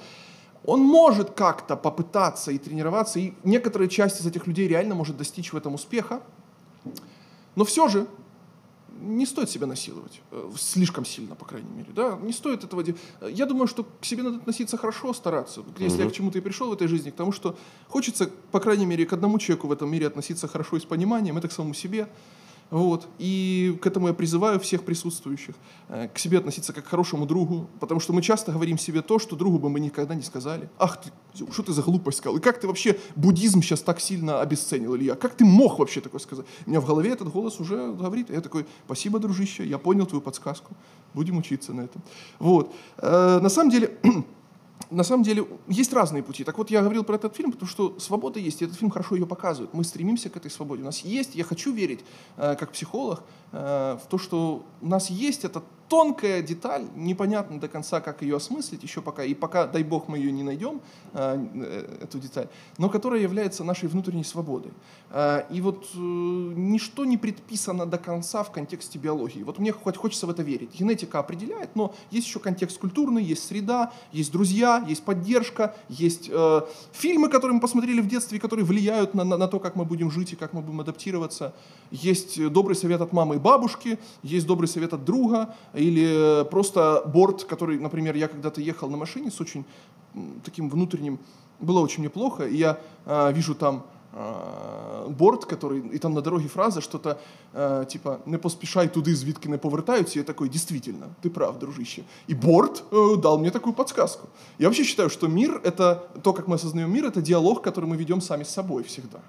он 0.64 0.80
может 0.80 1.30
как-то 1.30 1.76
попытаться 1.76 2.52
и 2.52 2.58
тренироваться, 2.58 3.18
и 3.18 3.32
некоторая 3.44 3.88
часть 3.88 4.20
из 4.20 4.26
этих 4.26 4.46
людей 4.46 4.68
реально 4.68 4.94
может 4.94 5.16
достичь 5.16 5.52
в 5.52 5.56
этом 5.56 5.74
успеха, 5.74 6.22
но 7.56 7.64
все 7.64 7.88
же 7.88 8.06
не 9.00 9.24
стоит 9.24 9.48
себя 9.48 9.66
насиловать, 9.66 10.20
э, 10.30 10.50
слишком 10.58 11.04
сильно, 11.04 11.34
по 11.34 11.44
крайней 11.46 11.70
мере, 11.70 11.88
да, 11.94 12.18
не 12.20 12.32
стоит 12.32 12.64
этого 12.64 12.82
делать. 12.82 13.00
Я 13.22 13.46
думаю, 13.46 13.66
что 13.66 13.84
к 13.84 14.04
себе 14.04 14.22
надо 14.22 14.36
относиться 14.36 14.76
хорошо, 14.76 15.14
стараться, 15.14 15.62
если 15.78 16.02
я 16.02 16.10
к 16.10 16.12
чему-то 16.12 16.38
и 16.38 16.40
пришел 16.40 16.68
в 16.68 16.72
этой 16.74 16.86
жизни, 16.86 17.10
к 17.10 17.14
тому, 17.14 17.32
что 17.32 17.56
хочется, 17.88 18.30
по 18.52 18.60
крайней 18.60 18.86
мере, 18.86 19.06
к 19.06 19.12
одному 19.12 19.38
человеку 19.38 19.68
в 19.68 19.72
этом 19.72 19.90
мире 19.90 20.06
относиться 20.06 20.48
хорошо 20.48 20.76
и 20.76 20.80
с 20.80 20.84
пониманием, 20.84 21.38
это 21.38 21.48
к 21.48 21.52
самому 21.52 21.74
себе, 21.74 22.08
вот. 22.70 23.08
И 23.18 23.76
к 23.82 23.86
этому 23.86 24.08
я 24.08 24.14
призываю 24.14 24.60
всех 24.60 24.84
присутствующих. 24.84 25.54
э, 25.88 26.08
К 26.08 26.18
себе 26.18 26.38
относиться 26.38 26.72
как 26.72 26.84
к 26.84 26.88
хорошему 26.88 27.26
другу, 27.26 27.68
потому 27.80 28.00
что 28.00 28.12
мы 28.12 28.22
часто 28.22 28.52
говорим 28.52 28.78
себе 28.78 29.02
то, 29.02 29.18
что 29.18 29.36
другу 29.36 29.58
бы 29.58 29.68
мы 29.68 29.80
никогда 29.80 30.14
не 30.14 30.22
сказали. 30.22 30.68
Ах 30.78 31.00
ты, 31.02 31.10
что 31.52 31.62
ты 31.62 31.72
за 31.72 31.82
глупость 31.82 32.18
сказал? 32.18 32.36
И 32.38 32.40
как 32.40 32.60
ты 32.60 32.66
вообще 32.68 32.96
буддизм 33.16 33.60
сейчас 33.62 33.80
так 33.82 34.00
сильно 34.00 34.40
обесценил, 34.40 34.94
Илья? 34.96 35.14
Как 35.16 35.34
ты 35.34 35.44
мог 35.44 35.78
вообще 35.78 36.00
такое 36.00 36.20
сказать? 36.20 36.46
У 36.66 36.70
меня 36.70 36.80
в 36.80 36.86
голове 36.86 37.10
этот 37.10 37.28
голос 37.28 37.58
уже 37.60 37.92
говорит. 37.92 38.30
Я 38.30 38.40
такой, 38.40 38.66
спасибо, 38.86 39.18
дружище, 39.18 39.64
я 39.66 39.78
понял 39.78 40.06
твою 40.06 40.22
подсказку. 40.22 40.74
Будем 41.14 41.38
учиться 41.38 41.72
на 41.72 41.82
этом. 41.82 42.02
Вот. 42.38 42.72
Э, 42.98 43.40
На 43.42 43.48
самом 43.48 43.70
деле, 43.70 43.98
на 44.90 45.04
самом 45.04 45.22
деле 45.22 45.46
есть 45.68 45.92
разные 45.92 46.22
пути. 46.22 46.44
Так 46.44 46.58
вот, 46.58 46.70
я 46.70 46.82
говорил 46.82 47.04
про 47.04 47.16
этот 47.16 47.36
фильм, 47.36 47.52
потому 47.52 47.68
что 47.68 47.98
свобода 47.98 48.38
есть, 48.38 48.62
и 48.62 48.64
этот 48.64 48.78
фильм 48.78 48.90
хорошо 48.90 49.14
ее 49.14 49.26
показывает. 49.26 49.74
Мы 49.74 49.84
стремимся 49.84 50.30
к 50.30 50.36
этой 50.36 50.50
свободе. 50.50 50.82
У 50.82 50.86
нас 50.86 51.00
есть, 51.00 51.34
я 51.34 51.44
хочу 51.44 51.72
верить, 51.72 52.00
э, 52.36 52.56
как 52.56 52.72
психолог, 52.72 53.22
в 53.52 54.02
то, 54.08 54.18
что 54.18 54.64
у 54.80 54.86
нас 54.86 55.10
есть 55.10 55.44
эта 55.44 55.62
тонкая 55.90 56.40
деталь, 56.40 56.86
непонятно 56.94 57.58
до 57.58 57.68
конца, 57.68 58.00
как 58.00 58.22
ее 58.22 58.36
осмыслить 58.36 58.82
еще 58.84 59.02
пока, 59.02 59.24
и 59.24 59.34
пока, 59.34 59.66
дай 59.66 59.82
бог, 59.82 60.06
мы 60.06 60.18
ее 60.18 60.30
не 60.30 60.44
найдем, 60.44 60.80
э, 61.14 61.46
э, 61.54 62.04
эту 62.04 62.20
деталь, 62.20 62.46
но 62.78 62.88
которая 62.88 63.20
является 63.20 63.64
нашей 63.64 63.88
внутренней 63.88 64.22
свободой. 64.24 64.72
Э, 65.10 65.42
И 65.50 65.60
вот 65.60 65.84
э, 65.94 65.98
ничто 65.98 67.04
не 67.04 67.16
предписано 67.18 67.86
до 67.86 67.98
конца 67.98 68.44
в 68.44 68.52
контексте 68.52 69.00
биологии. 69.00 69.42
Вот 69.42 69.58
мне 69.58 69.72
хоть 69.72 69.96
хочется 69.96 70.28
в 70.28 70.30
это 70.30 70.44
верить. 70.44 70.78
Генетика 70.78 71.18
определяет, 71.18 71.74
но 71.74 71.92
есть 72.12 72.28
еще 72.28 72.38
контекст 72.38 72.78
культурный, 72.78 73.24
есть 73.24 73.44
среда, 73.44 73.92
есть 74.12 74.30
друзья, 74.30 74.84
есть 74.88 75.02
поддержка, 75.02 75.74
есть 75.88 76.30
э, 76.32 76.60
фильмы, 76.92 77.28
которые 77.28 77.54
мы 77.54 77.60
посмотрели 77.60 78.00
в 78.00 78.06
детстве, 78.06 78.38
которые 78.38 78.64
влияют 78.64 79.14
на, 79.14 79.24
на, 79.24 79.36
на 79.36 79.48
то, 79.48 79.58
как 79.58 79.74
мы 79.74 79.84
будем 79.84 80.12
жить 80.12 80.34
и 80.34 80.36
как 80.36 80.52
мы 80.52 80.62
будем 80.62 80.80
адаптироваться. 80.80 81.52
Есть 81.90 82.38
э, 82.38 82.48
добрый 82.48 82.76
совет 82.76 83.00
от 83.00 83.12
мамы 83.12 83.36
и 83.36 83.38
бабушки, 83.38 83.98
есть 84.22 84.46
добрый 84.46 84.68
совет 84.68 84.92
от 84.92 85.04
друга, 85.04 85.54
или 85.74 86.42
э, 86.42 86.44
просто 86.44 87.02
борт, 87.06 87.44
который, 87.44 87.78
например, 87.78 88.14
я 88.16 88.28
когда-то 88.28 88.60
ехал 88.60 88.88
на 88.88 88.96
машине 88.96 89.30
с 89.30 89.40
очень 89.40 89.64
таким 90.44 90.68
внутренним, 90.68 91.18
было 91.58 91.80
очень 91.80 92.02
неплохо, 92.02 92.46
и 92.46 92.56
я 92.56 92.78
э, 93.06 93.32
вижу 93.32 93.54
там 93.54 93.84
борт, 94.12 95.44
который, 95.44 95.80
и 95.80 95.98
там 95.98 96.14
на 96.14 96.20
дороге 96.20 96.48
фраза 96.48 96.80
что-то 96.80 97.20
э, 97.52 97.86
типа 97.86 98.18
«не 98.26 98.38
поспішай 98.38 98.88
туди, 98.88 99.14
звідки 99.14 99.48
не 99.48 99.58
повертаються», 99.58 100.18
я 100.18 100.24
такой, 100.24 100.48
действительно, 100.48 101.06
ты 101.22 101.30
прав, 101.30 101.58
дружище. 101.58 102.02
И 102.28 102.34
борт 102.34 102.82
э, 102.90 103.16
дал 103.16 103.38
мне 103.38 103.50
такую 103.50 103.72
подсказку. 103.72 104.28
Я 104.58 104.66
вообще 104.66 104.84
считаю, 104.84 105.10
что 105.10 105.28
мир— 105.28 105.60
это, 105.64 105.94
то, 106.22 106.32
как 106.32 106.48
мы 106.48 106.56
осознаем 106.56 106.92
мир, 106.92 107.04
это 107.04 107.22
диалог, 107.22 107.62
который 107.62 107.84
мы 107.86 107.96
ведем 107.96 108.20
сами 108.20 108.42
с 108.42 108.48
собой 108.48 108.82
всегда. 108.82 109.20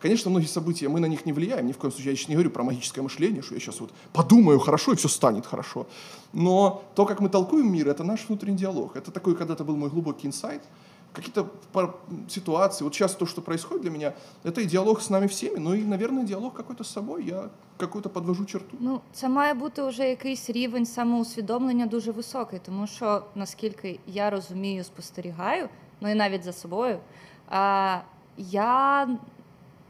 Конечно, 0.00 0.30
многие 0.30 0.48
события, 0.48 0.88
мы 0.88 1.00
на 1.00 1.06
них 1.06 1.26
не 1.26 1.32
влияем, 1.32 1.66
ни 1.66 1.72
в 1.72 1.78
коем 1.78 1.92
случае. 1.92 2.10
Я 2.10 2.16
сейчас 2.16 2.28
не 2.28 2.34
говорю 2.34 2.50
про 2.50 2.64
магическое 2.64 3.02
мышление, 3.02 3.42
что 3.42 3.54
я 3.54 3.60
сейчас 3.60 3.80
вот 3.80 3.90
подумаю 4.12 4.58
хорошо, 4.58 4.92
и 4.92 4.96
все 4.96 5.08
станет 5.08 5.46
хорошо. 5.46 5.86
Но 6.32 6.82
то, 6.94 7.06
как 7.06 7.20
мы 7.20 7.28
толкуем 7.28 7.72
мир, 7.72 7.88
это 7.88 8.04
наш 8.04 8.28
внутренний 8.28 8.58
диалог. 8.58 8.96
Это 8.96 9.10
такой 9.10 9.34
когда-то 9.34 9.64
был 9.64 9.76
мой 9.76 9.90
глубокий 9.90 10.26
инсайт 10.26 10.62
какие-то 11.13 11.49
ситуации. 12.29 12.83
Вот 12.83 12.93
сейчас 12.93 13.15
то, 13.15 13.25
что 13.25 13.41
происходит 13.41 13.81
для 13.81 13.91
меня, 13.91 14.13
это 14.43 14.61
и 14.61 14.65
диалог 14.65 15.01
с 15.01 15.09
нами 15.09 15.27
всеми, 15.27 15.57
ну 15.59 15.73
и, 15.73 15.83
наверное, 15.83 16.23
диалог 16.23 16.53
какой-то 16.53 16.83
з 16.83 16.91
собою. 16.91 17.25
Я 17.25 17.49
какую-то 17.77 18.09
подвожу 18.09 18.45
черту. 18.45 18.77
Ну, 18.79 19.01
це 19.13 19.29
має 19.29 19.53
бути 19.53 19.81
вже 19.81 20.09
якийсь 20.09 20.49
рівень 20.49 20.85
самоусвідомлення 20.85 21.85
дуже 21.85 22.11
високий, 22.11 22.59
тому 22.65 22.87
що 22.87 23.23
наскільки 23.35 23.99
я 24.07 24.29
розумію, 24.29 24.83
спостерігаю, 24.83 25.69
ну 26.01 26.11
і 26.11 26.15
навіть 26.15 26.43
за 26.43 26.53
собою, 26.53 26.99
а, 27.49 27.97
я 28.37 29.07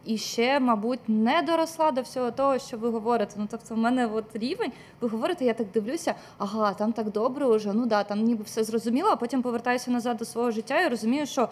і 0.05 0.19
ще, 0.19 0.61
мабуть, 0.61 1.01
не 1.09 1.43
доросла 1.43 1.90
до 1.90 2.01
всього 2.01 2.31
того, 2.31 2.59
що 2.59 2.77
ви 2.77 2.88
говорите. 2.88 3.35
Ну, 3.37 3.47
тобто, 3.51 3.75
в 3.75 3.79
мене 3.79 4.07
от 4.07 4.25
рівень, 4.35 4.73
ви 5.01 5.09
говорите, 5.09 5.45
я 5.45 5.55
так 5.55 5.67
дивлюся, 5.75 6.14
ага, 6.38 6.75
там 6.75 6.93
так 6.93 7.12
добре 7.12 7.47
уже, 7.47 7.73
ну 7.73 7.87
да, 7.87 8.05
там 8.05 8.23
ніби 8.25 8.45
все 8.45 8.64
зрозуміло, 8.64 9.09
а 9.12 9.17
потім 9.17 9.43
повертаюся 9.43 9.90
назад 9.90 10.17
до 10.17 10.25
свого 10.25 10.51
життя 10.51 10.81
і 10.81 10.88
розумію, 10.88 11.27
що. 11.27 11.49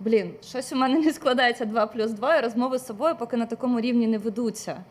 Блін, 0.00 0.34
щось 0.44 0.72
у 0.72 0.76
мене 0.76 0.98
не 0.98 1.12
складається 1.12 1.64
2 1.64 1.86
плюс 1.86 2.10
2, 2.10 2.36
і 2.36 2.40
розмови 2.40 2.78
з 2.78 2.86
собою 2.86 3.14
поки 3.18 3.36
на 3.36 3.46
такому 3.46 3.80
рівні 3.80 4.06
не 4.06 4.18
ведуться. 4.18 4.84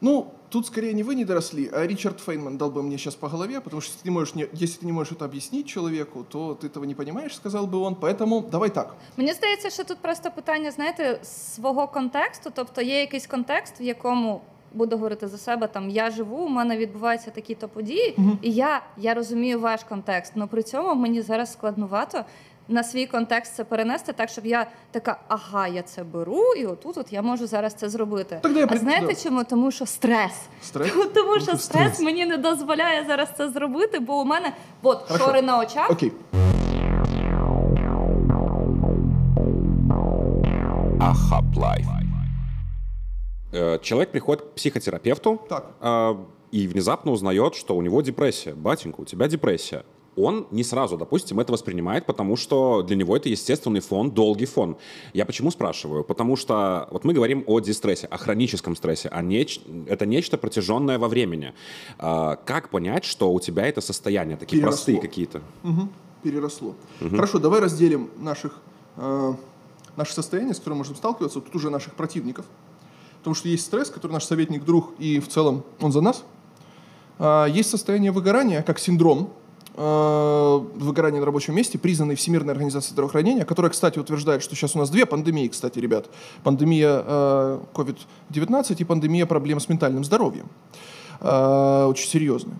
Ну, 0.00 0.26
тут 0.50 0.66
скорее 0.66 0.92
не 0.92 1.02
вы 1.02 1.14
не 1.14 1.24
доросли, 1.24 1.70
а 1.72 1.86
Ричард 1.86 2.20
Фейнман 2.20 2.58
дал 2.58 2.70
бы 2.70 2.82
мне 2.82 2.98
сейчас 2.98 3.14
по 3.14 3.28
голове, 3.28 3.60
потому 3.60 3.80
что 3.80 3.92
если 3.92 4.02
ты 4.02 4.08
не 4.08 4.10
можешь, 4.14 4.34
не, 4.34 4.46
если 4.52 4.80
ты 4.80 4.86
не 4.86 4.92
можешь 4.92 5.12
это 5.12 5.24
объяснить 5.24 5.66
человеку, 5.66 6.24
то 6.28 6.54
ты 6.54 6.66
этого 6.66 6.84
не 6.84 6.94
понимаешь, 6.94 7.34
сказал 7.36 7.66
бы 7.66 7.78
он. 7.78 7.94
Поэтому 7.94 8.42
давай 8.50 8.70
так. 8.70 8.94
Мені 9.16 9.32
здається, 9.32 9.70
що 9.70 9.84
тут 9.84 9.98
просто 9.98 10.30
питання, 10.30 10.70
знаєте, 10.70 11.18
свого 11.22 11.88
контексту. 11.88 12.50
Тобто 12.54 12.82
є 12.82 13.00
якийсь 13.00 13.26
контекст, 13.26 13.80
в 13.80 13.82
якому 13.82 14.40
буду 14.74 14.96
говорити 14.96 15.28
за 15.28 15.38
себе, 15.38 15.66
там 15.66 15.90
я 15.90 16.10
живу, 16.10 16.36
у 16.36 16.48
мене 16.48 16.76
відбуваються 16.76 17.30
такі-то 17.30 17.68
події, 17.68 18.14
Мгм. 18.16 18.38
і 18.42 18.50
я, 18.52 18.82
я 18.98 19.14
розумію 19.14 19.60
ваш 19.60 19.84
контекст. 19.84 20.32
але 20.36 20.46
при 20.46 20.62
цьому 20.62 20.94
мені 20.94 21.22
зараз 21.22 21.52
складнувато. 21.52 22.24
на 22.71 22.83
свій 22.83 23.05
контекст 23.05 23.55
це 23.55 23.63
перенести 23.63 24.13
так, 24.13 24.29
щоб 24.29 24.45
я 24.45 24.67
така, 24.91 25.19
ага, 25.27 25.67
я 25.67 25.81
це 25.81 26.03
беру, 26.03 26.53
і 26.57 26.65
отут 26.65 26.97
от 26.97 27.13
я 27.13 27.21
можу 27.21 27.47
зараз 27.47 27.73
це 27.73 27.89
зробити. 27.89 28.39
Тогда 28.43 28.59
я 28.59 28.65
а 28.65 28.67
при- 28.67 28.77
знаєте 28.77 29.07
да. 29.07 29.15
чому? 29.15 29.43
Тому 29.43 29.71
що 29.71 29.85
стрес. 29.85 30.31
Стресс? 30.61 30.91
Тому 31.13 31.33
що 31.33 31.41
Стрес. 31.57 31.63
стрес 31.63 31.99
мені 31.99 32.25
не 32.25 32.37
дозволяє 32.37 33.05
зараз 33.07 33.29
це 33.37 33.49
зробити, 33.49 33.99
бо 33.99 34.21
у 34.21 34.25
мене 34.25 34.53
от 34.83 35.01
Хорошо. 35.07 35.25
шори 35.25 35.41
на 35.41 35.59
очах. 35.59 35.89
Окей. 35.91 36.11
Ахап 40.99 41.45
лайф. 41.55 41.85
Э, 43.51 43.79
Человек 43.81 44.11
приходит 44.11 44.41
к 44.41 44.47
психотерапевту 44.55 45.39
Так. 45.49 45.65
и 46.51 46.67
внезапно 46.67 47.11
узнает, 47.11 47.55
что 47.55 47.75
у 47.75 47.81
него 47.81 48.01
депрессия. 48.01 48.53
Батенька, 48.53 49.01
у 49.01 49.05
тебя 49.05 49.27
депрессия. 49.27 49.83
Он 50.19 50.47
не 50.51 50.63
сразу, 50.63 50.97
допустим, 50.97 51.39
это 51.39 51.53
воспринимает, 51.53 52.05
потому 52.05 52.35
что 52.35 52.81
для 52.83 52.95
него 52.97 53.15
это 53.15 53.29
естественный 53.29 53.79
фон, 53.79 54.11
долгий 54.11 54.45
фон. 54.45 54.75
Я 55.13 55.25
почему 55.25 55.49
спрашиваю? 55.51 56.03
Потому 56.03 56.35
что 56.35 56.87
вот 56.91 57.05
мы 57.05 57.13
говорим 57.13 57.43
о 57.47 57.59
дистрессе, 57.61 58.07
о 58.07 58.17
хроническом 58.17 58.75
стрессе, 58.75 59.09
о 59.09 59.21
неч... 59.21 59.61
это 59.87 60.05
нечто 60.05 60.37
протяженное 60.37 60.99
во 60.99 61.07
времени. 61.07 61.53
А, 61.97 62.35
Как 62.35 62.69
понять, 62.69 63.05
что 63.05 63.31
у 63.31 63.39
тебя 63.39 63.65
это 63.65 63.81
состояние, 63.81 64.35
такие 64.37 64.59
Переросло. 64.61 64.75
простые 64.77 64.99
какие-то? 65.01 65.41
Мгм. 65.63 65.89
Переросло. 66.23 66.75
Хорошо, 66.99 67.39
давай 67.39 67.61
разделим 67.61 68.09
наших, 68.17 68.59
э, 68.97 69.33
наши 69.95 70.13
состояния, 70.13 70.53
с 70.53 70.57
которыми 70.57 70.79
можем 70.79 70.95
сталкиваться, 70.95 71.39
тут 71.39 71.55
уже 71.55 71.69
наших 71.69 71.93
противников. 71.93 72.45
Потому 73.19 73.35
что 73.35 73.47
есть 73.47 73.65
стресс, 73.65 73.89
который 73.89 74.11
наш 74.13 74.25
советник, 74.25 74.65
друг, 74.65 74.93
и 74.99 75.19
в 75.19 75.29
целом 75.29 75.63
он 75.79 75.91
за 75.93 76.01
нас. 76.01 76.23
А, 77.19 77.45
Есть 77.45 77.69
состояние 77.69 78.11
выгорания, 78.11 78.61
как 78.63 78.79
синдром 78.79 79.31
выгорания 79.79 81.21
на 81.21 81.25
рабочем 81.25 81.55
месте, 81.55 81.77
признанный 81.77 82.15
Всемирной 82.15 82.51
организацией 82.51 82.91
здравоохранения, 82.91 83.45
которая, 83.45 83.71
кстати, 83.71 83.97
утверждает, 83.97 84.43
что 84.43 84.53
сейчас 84.53 84.75
у 84.75 84.79
нас 84.79 84.89
две 84.89 85.05
пандемии, 85.05 85.47
кстати, 85.47 85.79
ребят. 85.79 86.09
Пандемия 86.43 87.01
э, 87.05 87.59
COVID-19 87.73 88.75
и 88.77 88.83
пандемия 88.83 89.25
проблем 89.25 89.61
с 89.61 89.69
ментальным 89.69 90.03
здоровьем. 90.03 90.47
Э, 91.21 91.85
Очень 91.85 92.09
серьезная. 92.09 92.57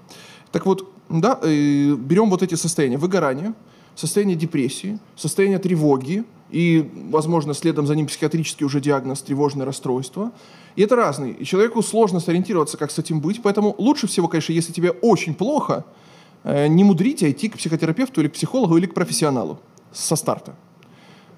Так 0.54 0.66
вот, 0.66 0.90
да, 1.10 1.38
э, 1.42 1.94
берем 1.96 2.30
вот 2.30 2.42
эти 2.42 2.56
состояния 2.56 2.98
выгорания, 2.98 3.54
состояние 3.96 4.38
депрессии, 4.38 4.98
состояние 5.18 5.60
тревоги 5.60 6.24
и, 6.52 6.90
возможно, 7.10 7.54
следом 7.54 7.86
за 7.86 7.96
ним 7.96 8.08
психиатрический 8.08 8.66
уже 8.66 8.80
диагноз 8.80 9.22
тревожное 9.24 9.66
расстройство. 9.66 10.32
И 10.78 10.84
это 10.84 10.96
разные. 10.96 11.34
И 11.34 11.44
человеку 11.44 11.82
сложно 11.82 12.22
сориентироваться, 12.22 12.78
как 12.78 12.92
с 12.92 13.00
этим 13.00 13.20
быть. 13.20 13.42
Поэтому 13.44 13.76
лучше 13.78 14.08
всего, 14.08 14.30
конечно, 14.30 14.54
если 14.54 14.72
тебе 14.72 14.92
очень 14.92 15.34
плохо, 15.34 15.84
э, 15.86 16.09
не 16.45 16.85
мудрить, 16.85 17.23
а 17.23 17.27
идти 17.31 17.49
к 17.49 17.57
психотерапевту 17.57 18.21
или 18.21 18.29
к 18.29 18.33
психологу 18.33 18.77
или 18.79 18.87
к 18.87 18.95
профессионалу 18.95 19.59
со 19.93 20.17
старта. 20.17 20.53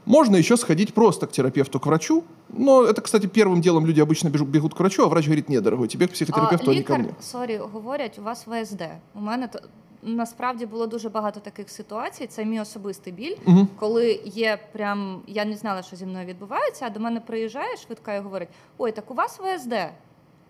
Можно 0.05 0.37
еще 0.37 0.57
сходить 0.57 0.95
просто 0.95 1.27
к 1.27 1.33
терапевту, 1.33 1.81
к 1.81 1.87
врачу. 1.87 2.23
Но 2.49 2.83
это, 2.85 3.01
кстати, 3.03 3.27
первым 3.27 3.61
делом 3.61 3.87
люди 3.87 4.01
обычно 4.01 4.29
бежу- 4.31 4.45
бегут 4.47 4.75
к 4.75 4.81
врачу, 4.81 5.03
а 5.03 5.07
врач 5.09 5.25
говорит, 5.27 5.49
нет, 5.49 5.63
дорогой, 5.65 5.89
тебе 5.89 6.07
к 6.07 6.13
психотерапевту, 6.13 6.71
а, 6.71 6.75
не 6.75 6.83
ко 6.83 6.93
лікар, 6.93 6.99
мне. 6.99 7.09
сорі, 7.21 7.57
говорять, 7.73 8.19
у 8.19 8.23
вас 8.23 8.47
ВСД. 8.47 8.83
У 9.15 9.21
мене 9.21 9.49
то 9.49 9.59
насправді 10.03 10.67
було 10.67 10.87
дуже 10.87 11.09
багато 11.09 11.41
таких 11.41 11.71
ситуацій. 11.71 12.27
Це 12.27 12.45
мій 12.45 12.61
особистий 12.61 13.13
біль, 13.13 13.37
Мгм. 13.47 13.69
коли 13.79 14.21
є 14.25 14.59
прям 14.73 15.23
я 15.27 15.45
не 15.45 15.57
знала, 15.57 15.83
що 15.83 15.97
зі 15.97 16.07
мною 16.07 16.27
відбувається. 16.27 16.85
А 16.87 16.91
до 16.91 17.01
мене 17.01 17.21
приїжджає 17.21 17.77
швидка 17.77 18.15
і 18.15 18.21
говорить: 18.21 18.49
Ой, 18.79 18.93
так 18.93 19.11
у 19.11 19.15
вас 19.15 19.41
ВСД. 19.41 19.75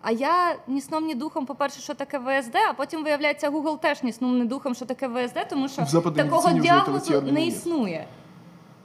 А 0.01 0.11
я 0.11 0.55
ні 0.67 0.81
сном, 0.81 1.05
ні 1.05 1.15
духом, 1.15 1.45
по-перше, 1.45 1.81
що 1.81 1.93
таке 1.93 2.19
ВСД, 2.19 2.55
а 2.69 2.73
потім 2.73 3.03
виявляється, 3.03 3.49
Google 3.51 3.79
теж 3.79 4.03
ні 4.03 4.11
сном, 4.11 4.39
ні 4.39 4.45
духом, 4.45 4.75
що 4.75 4.85
таке 4.85 5.07
ВСД, 5.07 5.47
тому 5.49 5.69
що 5.69 5.81
В 5.81 5.87
западній 5.87 6.23
такого 6.23 6.47
медицині 6.47 6.59
вже 6.69 6.79
этого 6.79 6.83
діагнозу 6.83 7.11
терміну 7.11 7.33
не 7.33 7.45
нет. 7.45 7.49
існує. 7.55 8.07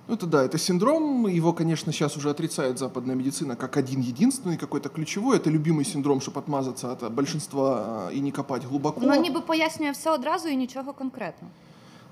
Ну, 0.08 0.16
это 0.16 0.26
да, 0.26 0.42
это 0.44 0.58
синдром, 0.58 1.26
его, 1.26 1.52
конечно, 1.52 1.92
сейчас 1.92 2.16
уже 2.16 2.30
отрицает 2.30 2.78
западная 2.78 3.16
медицина 3.16 3.56
как 3.56 3.76
один 3.76 4.00
единственный, 4.00 4.56
какой-то 4.56 4.88
ключевой. 4.88 5.36
Это 5.36 5.48
любимый 5.50 5.84
синдром, 5.84 6.20
чтобы 6.20 6.38
отмазаться 6.40 6.88
от 6.92 7.02
а, 7.02 7.08
большинства 7.10 7.84
а, 8.08 8.12
и 8.12 8.20
не 8.20 8.30
копать 8.32 8.64
глубоко. 8.64 9.00
Воно 9.00 9.14
ніби 9.14 9.40
пояснює 9.40 9.90
все 9.90 10.10
одразу 10.10 10.48
і 10.48 10.56
нічого 10.56 10.92
конкретно. 10.92 11.48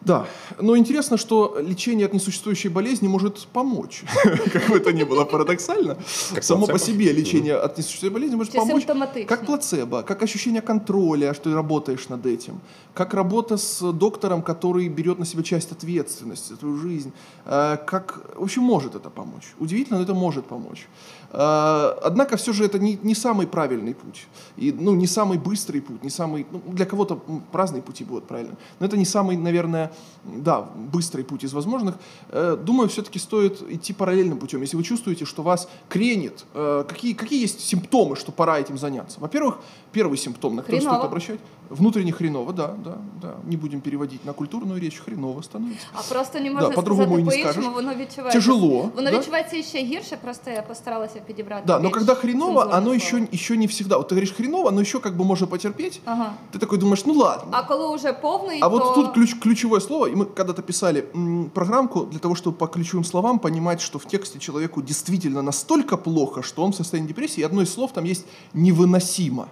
Да, 0.05 0.27
но 0.61 0.77
интересно, 0.77 1.17
что 1.17 1.57
лечение 1.59 2.05
от 2.05 2.13
несуществующей 2.13 2.69
болезни 2.69 3.07
может 3.07 3.47
помочь. 3.47 4.03
Как 4.53 4.69
бы 4.69 4.77
это 4.77 4.93
ни 4.93 5.03
было 5.03 5.25
парадоксально. 5.25 5.97
Само 6.41 6.67
по 6.67 6.79
себе 6.79 7.11
лечение 7.11 7.55
от 7.55 7.77
несуществующей 7.77 8.13
болезни 8.13 8.35
может 8.35 8.53
помочь. 8.53 8.85
Как 9.27 9.45
плацебо, 9.45 10.03
как 10.03 10.23
ощущение 10.23 10.61
контроля, 10.61 11.33
что 11.33 11.49
ты 11.49 11.55
работаешь 11.55 12.07
над 12.09 12.25
этим, 12.25 12.61
как 12.93 13.13
работа 13.13 13.57
с 13.57 13.91
доктором, 13.91 14.41
который 14.41 14.87
берет 14.89 15.19
на 15.19 15.25
себя 15.25 15.43
часть 15.43 15.71
ответственности 15.71 16.53
за 16.53 16.57
твою 16.57 16.77
жизнь, 16.77 17.11
Э, 17.45 17.77
как, 17.85 18.21
в 18.35 18.43
общем, 18.43 18.63
может 18.63 18.95
это 18.95 19.09
помочь. 19.09 19.53
Удивительно, 19.59 19.97
но 19.99 20.03
это 20.03 20.13
может 20.13 20.45
помочь. 20.45 20.87
Э, 21.34 21.94
Однако 22.02 22.36
все 22.36 22.52
же 22.52 22.64
это 22.64 22.78
не, 22.78 22.98
не 23.02 23.14
самый 23.14 23.46
правильный 23.46 23.94
путь, 23.94 24.26
и, 24.56 24.72
ну, 24.72 24.94
не 24.94 25.06
самый 25.06 25.38
быстрый 25.38 25.80
путь, 25.80 26.04
не 26.04 26.10
самый, 26.10 26.46
ну, 26.52 26.60
для 26.74 26.84
кого-то 26.86 27.14
м, 27.28 27.42
разные 27.52 27.82
пути 27.82 28.04
будут 28.04 28.24
правильно, 28.24 28.54
но 28.80 28.86
это 28.86 28.96
не 28.96 29.04
самый, 29.04 29.36
наверное, 29.36 29.90
да, 30.24 30.60
быстрый 30.92 31.22
путь 31.24 31.44
из 31.44 31.52
возможных. 31.52 31.94
Э, 32.32 32.56
Думаю, 32.66 32.88
все-таки 32.88 33.18
стоит 33.18 33.62
идти 33.70 33.92
параллельным 33.92 34.38
путем. 34.38 34.62
Если 34.62 34.76
вы 34.76 34.82
чувствуете, 34.82 35.24
что 35.24 35.42
вас 35.42 35.68
кренит, 35.88 36.44
э, 36.54 36.84
какие, 36.88 37.14
какие 37.14 37.42
есть 37.42 37.60
симптомы, 37.60 38.16
что 38.16 38.32
пора 38.32 38.58
этим 38.58 38.78
заняться? 38.78 39.20
Во-первых, 39.20 39.58
первый 39.92 40.18
симптом, 40.18 40.56
на 40.56 40.62
который 40.62 40.80
Хреново. 40.80 40.94
стоит 40.96 41.06
обращать, 41.08 41.40
внутренне 41.70 42.12
хреново, 42.12 42.52
да, 42.52 42.74
да, 42.84 42.98
да. 43.22 43.34
Не 43.46 43.56
будем 43.56 43.80
переводить 43.80 44.24
на 44.24 44.32
культурную 44.32 44.80
речь, 44.80 44.98
хреново 45.04 45.42
становится. 45.42 45.86
А 45.94 46.02
просто 46.14 46.40
не 46.40 46.50
можна 46.50 46.70
по-другому 46.70 47.06
сказати 47.16 47.20
і 47.20 47.24
не 47.24 47.30
по-іншому, 47.44 47.52
скажеш. 47.52 47.74
воно 47.74 47.94
відчувається. 48.04 48.38
Тяжело, 48.38 48.90
Воно 48.96 49.10
да? 49.10 49.18
відчувається 49.18 49.62
ще 49.62 49.78
гірше, 49.84 50.16
просто 50.16 50.50
я 50.50 50.62
постаралася 50.62 51.20
підібрати. 51.26 51.62
Да, 51.66 51.78
но 51.78 51.88
більш 51.88 51.92
когда 51.98 52.14
хреново, 52.14 52.60
цензурне 52.60 52.76
оно 52.78 52.82
слово. 52.84 52.94
еще, 52.96 53.28
еще 53.32 53.56
не 53.56 53.66
всегда. 53.66 53.96
Вот 53.96 54.08
ты 54.08 54.14
говоришь 54.14 54.32
хреново, 54.36 54.68
оно 54.68 54.80
еще 54.80 54.98
как 55.00 55.16
бы 55.16 55.24
можно 55.24 55.46
потерпеть. 55.46 56.00
Ага. 56.04 56.32
Ты 56.52 56.58
такой 56.58 56.78
думаешь, 56.78 57.06
ну 57.06 57.12
ладно. 57.14 57.52
А 57.52 57.62
коли 57.62 57.96
вже 57.96 58.12
повний, 58.12 58.58
А 58.60 58.68
то... 58.68 58.70
вот 58.70 58.94
тут 58.94 59.12
ключ, 59.14 59.34
ключевое 59.42 59.80
слово, 59.80 60.06
и 60.06 60.14
мы 60.14 60.24
когда-то 60.24 60.62
писали 60.62 61.04
м, 61.14 61.50
программку 61.54 62.00
для 62.10 62.18
того, 62.18 62.34
чтобы 62.34 62.56
по 62.56 62.66
ключевым 62.66 63.04
словам 63.04 63.38
понимать, 63.38 63.80
что 63.80 63.98
в 63.98 64.04
тексте 64.06 64.38
человеку 64.38 64.82
действительно 64.82 65.42
настолько 65.42 65.96
плохо, 65.96 66.42
что 66.42 66.62
он 66.64 66.70
в 66.72 66.76
состоянии 66.76 67.08
депрессии, 67.08 67.40
и 67.40 67.46
одно 67.46 67.62
из 67.62 67.72
слов 67.74 67.92
там 67.92 68.04
есть 68.04 68.26
«невыносимо». 68.54 69.44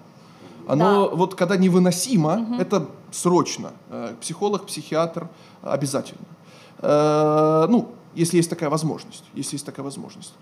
Оно, 0.70 1.08
Да. 1.08 1.16
вот 1.16 1.34
когда 1.34 1.56
невыносимо, 1.56 2.46
это 2.60 2.82
срочно. 3.12 3.70
Э, 3.90 4.12
Психолог, 4.20 4.66
психиатр 4.66 5.26
обязательно. 5.62 6.20
Э, 6.82 7.66
Ну, 7.70 7.86
если 8.15 8.37
есть 8.37 8.49
такая 8.49 8.69
возможность, 8.69 9.23
если 9.33 9.55
есть 9.55 9.65
такая 9.65 9.83
возможность. 9.83 10.33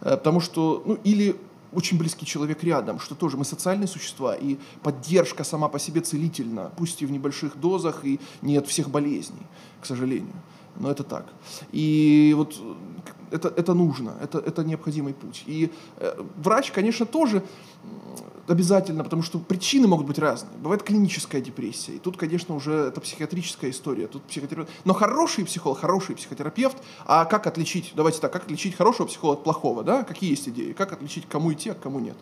Э, 0.00 0.16
Потому 0.16 0.40
что, 0.40 0.82
ну, 0.86 0.98
или 1.04 1.36
очень 1.72 1.98
близкий 1.98 2.26
человек 2.26 2.64
рядом, 2.64 2.98
что 2.98 3.14
тоже 3.14 3.36
мы 3.36 3.44
социальные 3.44 3.86
существа, 3.86 4.34
и 4.34 4.56
поддержка 4.82 5.44
сама 5.44 5.68
по 5.68 5.78
себе 5.78 6.00
целительна, 6.00 6.70
пусть 6.76 7.02
и 7.02 7.06
в 7.06 7.12
небольших 7.12 7.60
дозах, 7.60 8.04
и 8.04 8.18
не 8.42 8.56
от 8.56 8.66
всех 8.66 8.90
болезней, 8.90 9.46
к 9.80 9.86
сожалению. 9.86 10.34
Но 10.76 10.90
это 10.90 11.04
так. 11.04 11.26
И 11.72 12.34
вот 12.36 12.56
э, 12.60 12.74
это, 13.30 13.48
это 13.48 13.74
нужно, 13.74 14.14
это, 14.20 14.38
это 14.38 14.64
необходимый 14.64 15.14
путь. 15.14 15.44
И 15.46 15.70
э, 15.96 16.24
врач, 16.36 16.70
конечно, 16.72 17.06
тоже 17.06 17.42
обязательно, 18.50 19.04
потому 19.04 19.22
что 19.22 19.38
причины 19.38 19.86
могут 19.86 20.06
быть 20.06 20.18
разные. 20.18 20.56
Бывает 20.58 20.82
клиническая 20.82 21.40
депрессия, 21.40 21.92
и 21.92 21.98
тут, 21.98 22.16
конечно, 22.16 22.54
уже 22.54 22.72
это 22.72 23.00
психиатрическая 23.00 23.70
история. 23.70 24.06
Тут 24.06 24.22
психотерапевт. 24.24 24.70
Но 24.84 24.94
хороший 24.94 25.44
психолог, 25.44 25.78
хороший 25.78 26.16
психотерапевт, 26.16 26.76
а 27.06 27.24
как 27.24 27.46
отличить, 27.46 27.92
давайте 27.94 28.20
так, 28.20 28.32
как 28.32 28.44
отличить 28.44 28.74
хорошего 28.74 29.06
психолога 29.06 29.38
от 29.38 29.44
плохого, 29.44 29.84
да? 29.84 30.02
Какие 30.02 30.30
есть 30.30 30.48
идеи? 30.48 30.72
Как 30.72 30.92
отличить, 30.92 31.26
кому 31.28 31.52
идти, 31.52 31.70
а 31.70 31.74
кому 31.74 32.00
нет? 32.00 32.16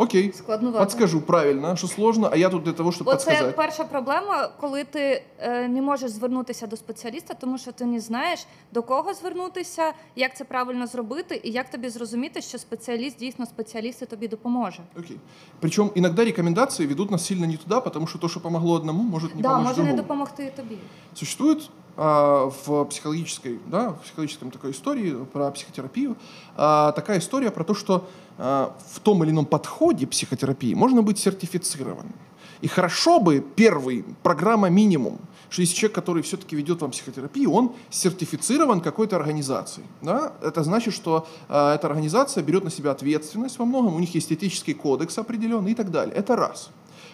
Окей, 0.00 0.32
Складновато. 0.32 0.84
подскажу 0.84 1.20
правильно, 1.20 1.76
що 1.76 1.86
сложно, 1.86 2.28
а 2.32 2.36
я 2.36 2.48
тут 2.48 2.62
для 2.62 2.72
того, 2.72 2.92
щоб 2.92 3.04
Бо 3.04 3.16
це 3.16 3.52
перша 3.56 3.84
проблема, 3.84 4.48
коли 4.60 4.84
ти 4.84 5.22
е, 5.38 5.68
не 5.68 5.82
можеш 5.82 6.10
звернутися 6.10 6.66
до 6.66 6.76
спеціаліста, 6.76 7.34
тому 7.34 7.58
що 7.58 7.72
ти 7.72 7.84
не 7.84 8.00
знаєш 8.00 8.46
до 8.72 8.82
кого 8.82 9.14
звернутися, 9.14 9.92
як 10.16 10.36
це 10.36 10.44
правильно 10.44 10.86
зробити, 10.86 11.40
і 11.44 11.50
як 11.50 11.70
тобі 11.70 11.88
зрозуміти, 11.88 12.42
що 12.42 12.58
спеціаліст 12.58 13.18
дійсно 13.18 13.46
спеціаліст 13.46 14.02
і 14.02 14.06
тобі 14.06 14.28
допоможе. 14.28 14.82
Окей. 14.98 15.16
Причем 15.60 15.90
иногда 15.94 16.24
рекомендации 16.24 16.86
ведут 16.86 17.10
нас 17.10 17.26
сильно 17.26 17.46
не 17.46 17.56
туда, 17.56 17.80
потому 17.80 18.06
что 18.06 18.18
то, 18.18 18.28
что 18.28 18.40
помогло 18.40 18.74
одному, 18.74 19.02
может 19.02 19.34
не 19.34 19.42
да, 19.42 19.48
помочь 19.48 19.66
може 19.66 19.82
не 19.82 19.92
допомогти 19.92 20.44
і 20.44 20.56
тобі. 20.56 20.78
Существует 21.14 21.70
а, 21.89 21.89
в 22.00 22.86
психологической, 22.86 23.60
да, 23.66 23.90
в 23.90 24.00
психологическом 24.00 24.50
такой 24.50 24.70
истории 24.70 25.22
про 25.32 25.50
психотерапию 25.50 26.16
а, 26.56 26.92
такая 26.92 27.18
история 27.18 27.50
про 27.50 27.62
то, 27.62 27.74
что 27.74 28.08
а, 28.38 28.74
в 28.90 29.00
том 29.00 29.22
или 29.22 29.30
ином 29.30 29.44
подходе 29.44 30.06
психотерапии 30.06 30.72
можно 30.72 31.02
быть 31.02 31.18
сертифицированным. 31.18 32.14
И 32.62 32.68
хорошо 32.68 33.20
бы 33.20 33.44
первый, 33.54 34.04
программа 34.22 34.70
минимум, 34.70 35.18
что 35.50 35.60
если 35.60 35.74
человек, 35.74 35.94
который 35.94 36.22
все-таки 36.22 36.56
ведет 36.56 36.80
вам 36.80 36.90
психотерапию, 36.90 37.52
он 37.52 37.72
сертифицирован 37.90 38.80
какой-то 38.80 39.16
организацией. 39.16 39.86
Да? 40.00 40.32
Это 40.42 40.62
значит, 40.62 40.94
что 40.94 41.26
а, 41.50 41.74
эта 41.74 41.86
организация 41.86 42.42
берет 42.42 42.64
на 42.64 42.70
себя 42.70 42.92
ответственность 42.92 43.58
во 43.58 43.66
многом, 43.66 43.94
у 43.94 43.98
них 43.98 44.14
есть 44.14 44.32
этический 44.32 44.72
кодекс 44.72 45.18
определенный 45.18 45.72
и 45.72 45.74
так 45.74 45.90
далее. 45.90 46.14
Это 46.14 46.34
раз. 46.34 46.70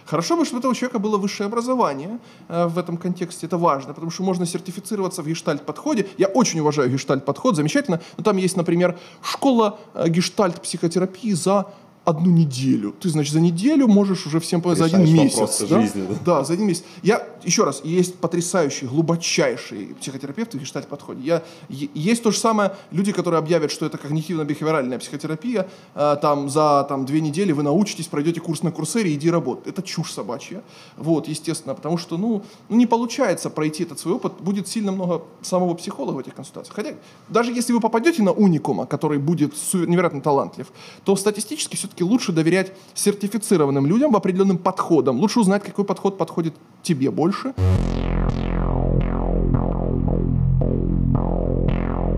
Хорошо 0.06 0.36
бы, 0.36 0.44
чтобы 0.44 0.58
у 0.58 0.60
этого 0.60 0.74
человека 0.74 1.00
было 1.00 1.18
высшее 1.18 1.48
образование 1.48 2.18
э, 2.48 2.66
в 2.66 2.78
этом 2.78 2.96
контексте, 2.96 3.46
это 3.46 3.58
важно, 3.58 3.92
потому 3.92 4.12
что 4.12 4.22
можно 4.22 4.46
сертифицироваться 4.46 5.22
в 5.22 5.26
гештальт-подходе. 5.26 6.06
Я 6.16 6.28
очень 6.28 6.60
уважаю 6.60 6.90
гештальт-подход, 6.90 7.56
замечательно, 7.56 8.00
но 8.16 8.22
там 8.22 8.36
есть, 8.36 8.56
например, 8.56 8.96
школа 9.20 9.78
э, 9.94 10.08
гештальт-психотерапии 10.08 11.32
за 11.32 11.66
одну 12.06 12.30
неделю. 12.30 12.94
Ты, 13.00 13.08
значит, 13.08 13.32
за 13.32 13.40
неделю 13.40 13.88
можешь 13.88 14.26
уже 14.26 14.38
всем 14.40 14.62
по- 14.62 14.74
за 14.74 14.84
один 14.84 15.02
Решаешь 15.02 15.34
месяц. 15.36 15.60
да? 15.68 15.80
жизни, 15.80 16.06
да. 16.08 16.14
Да, 16.24 16.44
за 16.44 16.52
один 16.54 16.66
месяц. 16.68 16.84
Я, 17.02 17.26
еще 17.42 17.64
раз, 17.64 17.80
есть 17.84 18.14
потрясающие, 18.16 18.88
глубочайшие 18.88 19.94
психотерапевты 19.96 20.56
в 20.58 20.60
гештальт-подходе. 20.60 21.20
Я, 21.22 21.42
е- 21.68 21.90
есть 21.94 22.22
то 22.22 22.30
же 22.30 22.38
самое, 22.38 22.74
люди, 22.92 23.12
которые 23.12 23.38
объявят, 23.40 23.70
что 23.72 23.86
это 23.86 23.98
когнитивно-бихевиоральная 23.98 24.98
психотерапия, 24.98 25.66
э, 25.94 26.16
там, 26.22 26.48
за 26.48 26.84
там, 26.88 27.04
две 27.06 27.20
недели 27.20 27.52
вы 27.52 27.62
научитесь, 27.64 28.06
пройдете 28.06 28.40
курс 28.40 28.62
на 28.62 28.70
курсере, 28.70 29.12
иди 29.12 29.28
работай. 29.30 29.72
Это 29.72 29.82
чушь 29.82 30.12
собачья. 30.12 30.62
Вот, 30.96 31.28
естественно, 31.28 31.74
потому 31.74 31.98
что, 31.98 32.16
ну, 32.16 32.42
ну, 32.68 32.76
не 32.76 32.86
получается 32.86 33.50
пройти 33.50 33.82
этот 33.82 33.98
свой 33.98 34.14
опыт, 34.14 34.32
будет 34.40 34.68
сильно 34.68 34.92
много 34.92 35.22
самого 35.42 35.74
психолога 35.74 36.16
в 36.16 36.18
этих 36.20 36.34
консультациях. 36.34 36.74
Хотя, 36.76 36.94
даже 37.28 37.52
если 37.52 37.72
вы 37.72 37.80
попадете 37.80 38.22
на 38.22 38.32
уникума, 38.32 38.86
который 38.86 39.18
будет 39.18 39.54
невероятно 39.74 40.20
талантлив, 40.20 40.66
то 41.04 41.16
статистически 41.16 41.74
все-таки 41.76 41.95
лучше 42.04 42.32
доверять 42.32 42.72
сертифицированным 42.94 43.86
людям 43.86 44.12
в 44.12 44.16
определенным 44.16 44.58
подходам. 44.58 45.18
Лучше 45.18 45.40
узнать, 45.40 45.62
какой 45.62 45.84
подход 45.84 46.18
подходит 46.18 46.54
тебе 46.82 47.10
больше. 47.10 47.54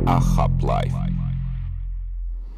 Ахаплай. 0.06 0.90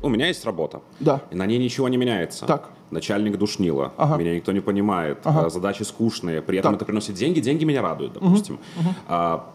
У 0.02 0.08
меня 0.08 0.28
есть 0.28 0.44
работа. 0.46 0.80
Да. 0.98 1.20
И 1.30 1.34
на 1.34 1.44
ней 1.46 1.58
ничего 1.58 1.88
не 1.88 1.98
меняется. 1.98 2.46
Так. 2.46 2.70
Начальник 2.90 3.36
душнило. 3.38 3.92
Ага. 3.98 4.16
Меня 4.16 4.34
никто 4.34 4.50
не 4.52 4.60
понимает. 4.60 5.18
Ага. 5.24 5.46
а, 5.46 5.50
Задачи 5.50 5.82
скучные. 5.82 6.40
При 6.40 6.58
этом 6.58 6.72
Так. 6.72 6.78
это 6.78 6.84
приносит 6.86 7.14
деньги. 7.16 7.40
Деньги 7.40 7.64
меня 7.64 7.82
радуют, 7.82 8.14
допустим. 8.14 8.58
А, 9.08 9.50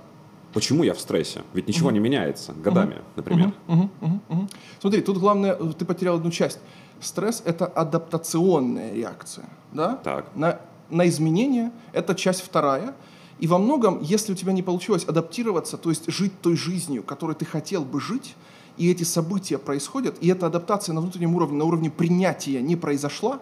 почему 0.54 0.84
я 0.84 0.94
в 0.94 1.00
стрессе? 1.00 1.42
Ведь 1.54 1.68
ничего 1.68 1.90
не 1.90 2.00
меняется 2.00 2.54
годами, 2.54 2.98
например. 3.16 3.54
Мгм, 3.68 3.90
мгм, 4.02 4.22
мгм. 4.30 4.50
Смотри, 4.80 5.02
тут 5.02 5.18
главное, 5.18 5.54
э, 5.60 5.74
ты 5.78 5.84
потерял 5.84 6.16
одну 6.16 6.30
часть. 6.30 6.60
Стресс– 7.00 7.42
это 7.46 7.66
адаптационная 7.66 8.94
реакция. 8.94 9.46
Да? 9.74 9.98
Так. 10.04 10.36
На, 10.36 10.60
на 10.90 11.08
изменения– 11.08 11.72
это 11.94 12.16
часть 12.16 12.42
вторая. 12.42 12.96
И 13.40 13.48
во 13.48 13.58
многом, 13.58 14.02
если 14.02 14.32
у 14.32 14.36
тебя 14.36 14.54
не 14.54 14.64
получилось 14.64 15.04
адаптироваться, 15.04 15.78
то 15.78 15.90
есть 15.90 16.10
жить 16.10 16.40
той 16.42 16.56
жизнью, 16.56 17.04
которой 17.04 17.36
ты 17.36 17.46
хотел 17.46 17.84
бы 17.84 18.00
жить, 18.00 18.36
и 18.78 18.90
эти 18.90 19.04
события 19.04 19.58
происходят, 19.58 20.18
и 20.22 20.28
эта 20.28 20.48
адаптация 20.48 20.94
на 20.94 21.02
внутреннем 21.02 21.36
уровне, 21.36 21.58
на 21.58 21.66
уровне 21.66 21.90
принятия 21.90 22.62
не 22.62 22.76
произошла, 22.76 23.40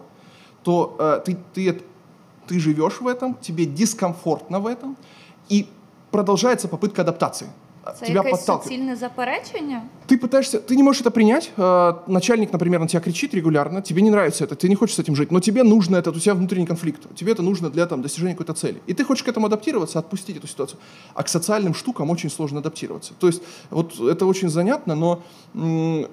то 0.64 0.96
э, 1.00 1.22
ты, 1.26 1.38
ты, 1.54 1.82
ты 2.48 2.60
живешь 2.60 3.02
в 3.02 3.08
этом, 3.08 3.36
тебе 3.36 3.66
дискомфортно 3.66 4.60
в 4.60 4.68
этом, 4.68 4.98
и 5.50 5.68
продолжается 6.12 6.68
попытка 6.68 7.02
адаптации. 7.02 7.50
Це 8.00 8.06
тебя 8.06 8.24
якесь 8.24 8.40
подталкивает. 8.40 8.64
суцільне 8.64 8.96
заперечення? 8.96 9.82
Ты 10.08 10.18
пытаешься, 10.18 10.60
ты 10.60 10.76
не 10.76 10.84
можешь 10.84 11.02
это 11.02 11.12
принять. 11.12 11.52
э, 11.58 11.94
начальник, 12.08 12.54
например, 12.54 12.80
на 12.80 12.88
тебя 12.88 13.02
кричит 13.02 13.34
регулярно, 13.34 13.82
тебе 13.82 14.02
не 14.02 14.10
нравится 14.10 14.44
это, 14.44 14.56
ты 14.56 14.70
не 14.70 14.76
хочешь 14.76 14.96
с 14.96 15.00
этим 15.00 15.16
жить, 15.16 15.32
но 15.32 15.40
тебе 15.40 15.64
нужно 15.64 15.98
это, 15.98 16.10
у 16.10 16.20
тебя 16.20 16.34
внутренний 16.36 16.68
конфликт, 16.68 17.16
тебе 17.16 17.32
это 17.32 17.42
нужно 17.42 17.70
для 17.70 17.86
там, 17.86 18.02
достижения 18.02 18.34
какой-то 18.34 18.54
цели. 18.54 18.82
И 18.88 18.94
ты 18.94 19.06
хочешь 19.06 19.24
к 19.24 19.32
этому 19.32 19.46
адаптироваться, 19.46 20.00
отпустить 20.00 20.38
эту 20.38 20.48
ситуацию. 20.48 20.80
А 21.14 21.24
к 21.24 21.30
социальным 21.30 21.74
штукам 21.74 22.10
очень 22.10 22.30
сложно 22.30 22.60
адаптироваться. 22.60 23.14
То 23.20 23.28
есть 23.28 23.42
вот 23.70 24.00
это 24.00 24.26
очень 24.26 24.50
занятно, 24.50 24.96
но 24.96 25.22
э, 25.54 26.06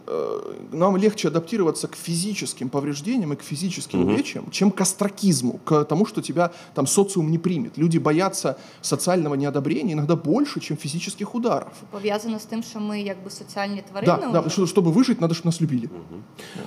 нам 0.73 0.97
легче 0.97 1.29
адаптироваться 1.29 1.89
к 1.89 1.97
физическим 1.97 2.69
повреждениям 2.69 3.33
и 3.33 3.37
к 3.37 3.43
физическим 3.43 4.01
увечьям, 4.01 4.51
чем 4.51 4.71
к 4.71 4.81
астракизму, 4.81 5.61
к 5.65 5.85
тому, 5.85 6.07
что 6.07 6.23
тебя 6.23 6.51
там 6.75 6.87
социум 6.87 7.31
не 7.31 7.39
примет. 7.39 7.79
Люди 7.79 7.99
боятся 7.99 8.57
социального 8.81 9.35
неодобрения 9.35 9.95
иногда 9.95 10.17
больше, 10.17 10.61
чем 10.61 10.77
физических 10.77 11.35
ударов. 11.35 11.60
Пов'язано 11.91 12.39
з 12.39 12.45
тим, 12.45 12.63
що 12.63 12.81
ми 12.81 13.01
якби 13.01 13.31
соціальні 13.31 13.83
тварини. 13.91 14.33
Да, 14.33 14.43
да, 14.43 14.51
что, 14.51 14.63
чтобы 14.63 14.93
выжить, 14.93 15.21
надо, 15.21 15.35
чтобы 15.35 15.47
нас 15.47 15.61
любили. 15.61 15.89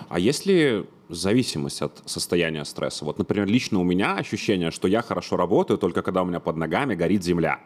А 0.10 0.19
есть 0.19 0.47
ли 0.47 0.84
зависимость 1.10 1.82
от 1.82 2.01
состояния 2.06 2.65
стресса? 2.65 3.06
Вот, 3.06 3.19
например, 3.19 3.47
лично 3.47 3.79
у 3.79 3.84
меня 3.84 4.15
ощущение, 4.19 4.71
что 4.71 4.88
я 4.88 5.01
хорошо 5.01 5.38
работаю 5.38 5.77
только 5.77 6.01
когда 6.01 6.21
у 6.21 6.25
меня 6.25 6.39
под 6.39 6.58
ногами 6.58 6.95
горит 6.95 7.23
земля. 7.23 7.60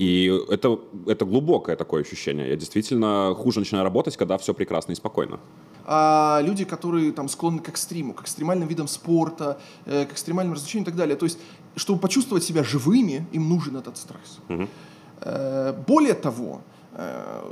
И 0.00 0.26
это, 0.50 0.80
это 1.06 1.24
глубокое 1.24 1.76
такое 1.76 2.02
ощущение. 2.02 2.48
Я 2.48 2.56
действительно 2.56 3.34
хуже 3.36 3.60
начинаю 3.60 3.84
работать, 3.84 4.16
когда 4.16 4.36
все 4.38 4.52
прекрасно 4.52 4.92
и 4.92 4.94
спокойно. 4.96 5.38
А 5.86 6.40
люди, 6.42 6.64
которые 6.64 7.12
там 7.12 7.28
склонны 7.28 7.60
к 7.60 7.68
экстриму, 7.68 8.14
к 8.14 8.22
экстремальным 8.22 8.68
видам 8.68 8.88
спорта, 8.88 9.58
э, 9.86 10.06
к 10.06 10.12
экстремальным 10.12 10.54
развлечениям 10.54 10.84
и 10.84 10.86
так 10.86 10.96
далее. 10.96 11.16
То 11.16 11.26
есть, 11.26 11.38
чтобы 11.76 12.00
почувствовать 12.00 12.42
себя 12.42 12.64
живыми, 12.64 13.26
им 13.32 13.48
нужен 13.48 13.76
этот 13.76 13.96
стресс. 13.96 14.40
Э, 14.48 14.66
более 15.86 16.14
того, 16.14 16.60
э, 16.92 17.42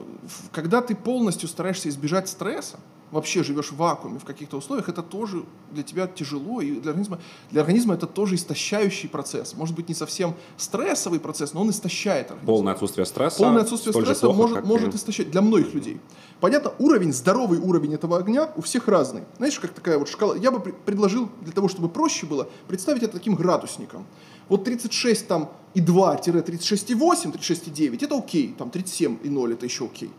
когда 0.52 0.80
ты 0.82 0.94
полностью 0.94 1.48
стараешься 1.48 1.88
избежать 1.88 2.28
стресса, 2.28 2.78
вообще 3.11 3.42
живешь 3.44 3.72
в 3.72 3.76
вакууме, 3.76 4.18
в 4.18 4.24
каких-то 4.24 4.56
условиях, 4.56 4.88
это 4.88 5.02
тоже 5.02 5.44
для 5.70 5.82
тебя 5.82 6.06
тяжело, 6.06 6.62
и 6.62 6.70
для 6.80 6.90
организма, 6.92 7.18
для 7.50 7.61
организма 7.61 7.92
это 7.94 8.06
тоже 8.06 8.37
истощающий 8.37 9.06
процесс. 9.08 9.54
Может 9.54 9.76
быть, 9.76 9.88
не 9.90 9.94
совсем 9.94 10.35
стрессовый 10.56 11.20
процесс, 11.20 11.52
но 11.52 11.61
он 11.61 11.68
истощает 11.70 12.30
организм. 12.30 12.46
Полное 12.46 12.72
отсутствие 12.72 13.04
стресса. 13.04 13.37
Полное 13.38 13.62
отсутствие 13.62 13.92
стресса 13.92 14.26
плохо, 14.26 14.40
может, 14.48 14.64
может 14.64 14.94
и- 14.94 14.96
истощать 14.96 15.30
для 15.30 15.42
многих 15.42 15.74
людей. 15.74 16.00
Понятно, 16.40 16.72
уровень, 16.78 17.12
здоровый 17.12 17.58
уровень 17.58 17.92
этого 17.94 18.16
огня 18.16 18.50
у 18.56 18.62
всех 18.62 18.88
разный. 18.88 19.24
Знаешь, 19.37 19.61
как 19.61 19.72
такая 19.74 19.98
вот 19.98 20.08
шкала. 20.08 20.35
Я 20.35 20.50
бы 20.50 20.61
пр- 20.61 20.74
предложил, 20.87 21.28
для 21.42 21.52
того, 21.52 21.68
чтобы 21.68 21.90
проще 21.90 22.24
было, 22.24 22.48
представить 22.66 23.02
это 23.02 23.12
таким 23.12 23.35
градусником. 23.35 24.06
Вот 24.48 24.64
36 24.64 25.26
там 25.28 25.50
и 25.74 25.81
2-36,8, 25.81 27.33
36,9 27.33 28.05
это 28.05 28.16
окей, 28.18 28.55
там 28.59 28.70
37 28.70 29.18
и 29.22 29.28
0 29.28 29.52
это 29.52 29.66
еще 29.66 29.85
окей. 29.87 30.11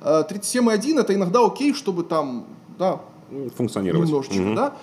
А 0.00 0.22
37,1 0.22 1.00
это 1.00 1.14
иногда 1.14 1.44
окей, 1.44 1.74
чтобы 1.74 2.04
там, 2.04 2.46
да, 2.78 3.00
функционировать. 3.56 4.08
немножечко, 4.08 4.34
Мгм. 4.40 4.54
да. 4.54 4.76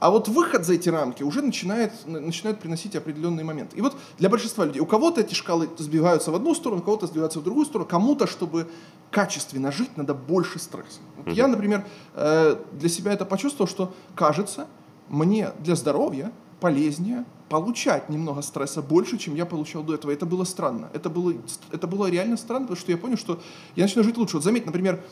А 0.00 0.10
вот 0.10 0.28
выход 0.28 0.64
за 0.64 0.74
эти 0.74 0.88
рамки 0.88 1.24
уже 1.24 1.42
начинает, 1.42 1.92
начинает 2.06 2.60
приносить 2.60 2.94
определенные 2.94 3.44
моменты. 3.44 3.76
И 3.76 3.80
вот 3.80 3.96
для 4.18 4.28
большинства 4.28 4.64
людей, 4.64 4.80
у 4.80 4.86
кого-то 4.86 5.22
эти 5.22 5.34
шкалы 5.34 5.68
сбиваются 5.76 6.30
в 6.30 6.36
одну 6.36 6.54
сторону, 6.54 6.82
у 6.82 6.84
кого-то 6.84 7.08
сдвигаются 7.08 7.40
в 7.40 7.42
другую 7.42 7.66
сторону, 7.66 7.88
кому-то, 7.90 8.28
чтобы 8.28 8.68
качественно 9.10 9.72
жить, 9.72 9.90
надо 9.96 10.14
больше 10.14 10.60
стресса. 10.60 11.00
Вот 11.16 11.34
Я, 11.34 11.48
например, 11.48 11.84
э, 12.14 12.56
для 12.74 12.88
себя 12.88 13.12
это 13.12 13.24
почувствовал, 13.24 13.68
что 13.68 13.92
кажется, 14.14 14.68
мне 15.08 15.50
для 15.64 15.74
здоровья 15.74 16.30
полезнее 16.60 17.24
получать 17.48 18.10
немного 18.10 18.42
стресса 18.42 18.82
больше, 18.82 19.16
чем 19.18 19.34
я 19.34 19.46
получал 19.46 19.82
до 19.82 19.94
этого. 19.94 20.10
Это 20.10 20.26
было 20.26 20.44
странно. 20.44 20.90
Это 20.92 21.08
было, 21.08 21.32
это 21.72 21.86
было 21.86 22.10
реально 22.10 22.36
странно, 22.36 22.66
потому 22.66 22.78
что 22.78 22.92
я 22.92 22.98
понял, 22.98 23.16
что 23.16 23.40
я 23.74 23.84
начинаю 23.84 24.04
жить 24.04 24.16
лучше. 24.18 24.36
Вот 24.36 24.44
заметь, 24.44 24.66
например, 24.66 25.02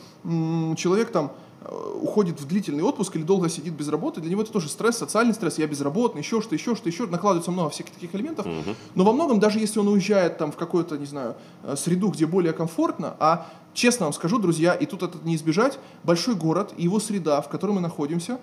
человек 0.75 1.11
там 1.11 1.31
э, 1.61 1.99
уходит 2.01 2.39
в 2.39 2.47
длительный 2.47 2.83
отпуск 2.83 3.15
или 3.15 3.23
долго 3.23 3.49
сидит 3.49 3.73
без 3.73 3.87
работы, 3.87 4.21
для 4.21 4.29
него 4.29 4.43
это 4.43 4.51
тоже 4.51 4.69
стресс, 4.69 4.97
социальный 4.97 5.33
стресс, 5.33 5.57
я 5.57 5.65
безработный, 5.65 6.21
еще 6.21 6.41
что, 6.41 6.53
еще 6.53 6.75
что, 6.75 6.87
еще, 6.87 7.07
накладывается 7.07 7.51
много 7.51 7.71
всяких 7.71 7.93
таких 7.93 8.13
элементов. 8.13 8.45
Но 8.93 9.03
во 9.03 9.13
многом, 9.13 9.39
даже 9.39 9.59
если 9.59 9.79
он 9.79 9.87
уезжает 9.87 10.37
там 10.37 10.51
в 10.51 10.57
какую-то, 10.57 10.97
не 10.97 11.05
знаю, 11.05 11.35
э, 11.63 11.75
среду, 11.75 12.09
где 12.09 12.27
более 12.27 12.53
комфортно, 12.53 13.15
а 13.19 13.47
честно 13.73 14.05
вам 14.05 14.13
скажу, 14.13 14.37
друзья, 14.37 14.73
и 14.75 14.85
тут 14.85 15.01
это 15.01 15.17
не 15.23 15.35
избежать, 15.35 15.79
большой 16.03 16.35
город 16.35 16.73
и 16.77 16.83
его 16.83 16.99
среда, 16.99 17.41
в 17.41 17.49
которой 17.49 17.71
мы 17.71 17.81
находимся, 17.81 18.39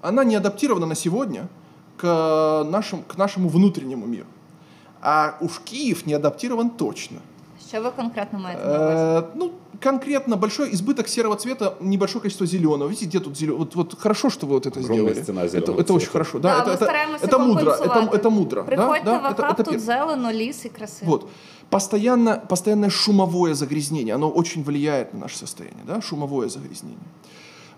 она 0.00 0.22
не 0.22 0.36
адаптирована 0.36 0.86
на 0.86 0.94
сегодня 0.94 1.48
к, 1.97 2.63
нашим, 2.69 3.03
к 3.03 3.17
нашему 3.17 3.49
внутреннему 3.49 4.05
миру. 4.05 4.25
А 5.01 5.33
уж 5.41 5.59
Киев 5.63 6.05
не 6.05 6.13
адаптирован 6.13 6.69
точно. 6.69 7.17
Что 7.69 7.81
вы 7.81 7.91
конкретно 7.91 8.39
маете 8.39 8.63
на 8.65 8.75
увазі? 8.77 9.03
Э, 9.03 9.23
ну, 9.35 9.51
конкретно 9.83 10.37
большой 10.37 10.73
избыток 10.73 11.07
серого 11.07 11.35
цвета, 11.35 11.73
небольшое 11.81 12.21
количество 12.21 12.45
зеленого. 12.47 12.87
Видите, 12.89 13.05
где 13.05 13.19
тут 13.19 13.37
зеленый? 13.37 13.57
Вот, 13.57 13.75
вот 13.75 13.99
хорошо, 13.99 14.29
что 14.29 14.45
вы 14.47 14.53
вот 14.53 14.65
это 14.65 14.79
Огромная 14.79 15.13
сделали. 15.13 15.23
стена 15.23 15.41
это, 15.41 15.49
зеленого 15.51 15.81
это 15.81 15.93
очень 15.93 15.99
цвета. 16.05 16.11
хорошо. 16.11 16.39
Да, 16.39 16.49
Да, 16.49 16.61
это, 16.63 16.67
ми 16.67 16.73
это, 16.73 16.83
стараємося 16.83 17.25
это 17.25 17.39
мудро. 17.39 17.71
Это, 17.71 17.77
компенсувати. 17.77 18.17
это 18.17 18.29
мудро. 18.29 18.63
Приходьте 18.63 19.05
да, 19.05 19.17
в 19.17 19.21
да, 19.21 19.29
Ахап, 19.29 19.39
это, 19.39 19.53
это 19.53 19.63
тут 19.63 19.73
пер- 19.73 19.79
зелено, 19.79 20.31
ліс 20.31 20.65
і 20.65 20.69
красиво. 20.69 21.11
Вот. 21.11 21.27
Постоянно, 21.69 22.41
постоянное 22.47 22.89
шумовое 22.89 23.53
загрязнение, 23.55 24.15
оно 24.15 24.31
очень 24.37 24.63
влияет 24.63 25.13
на 25.13 25.19
наше 25.19 25.37
состояние, 25.37 25.83
да, 25.87 26.01
шумовое 26.01 26.49
загрязнение. 26.49 26.97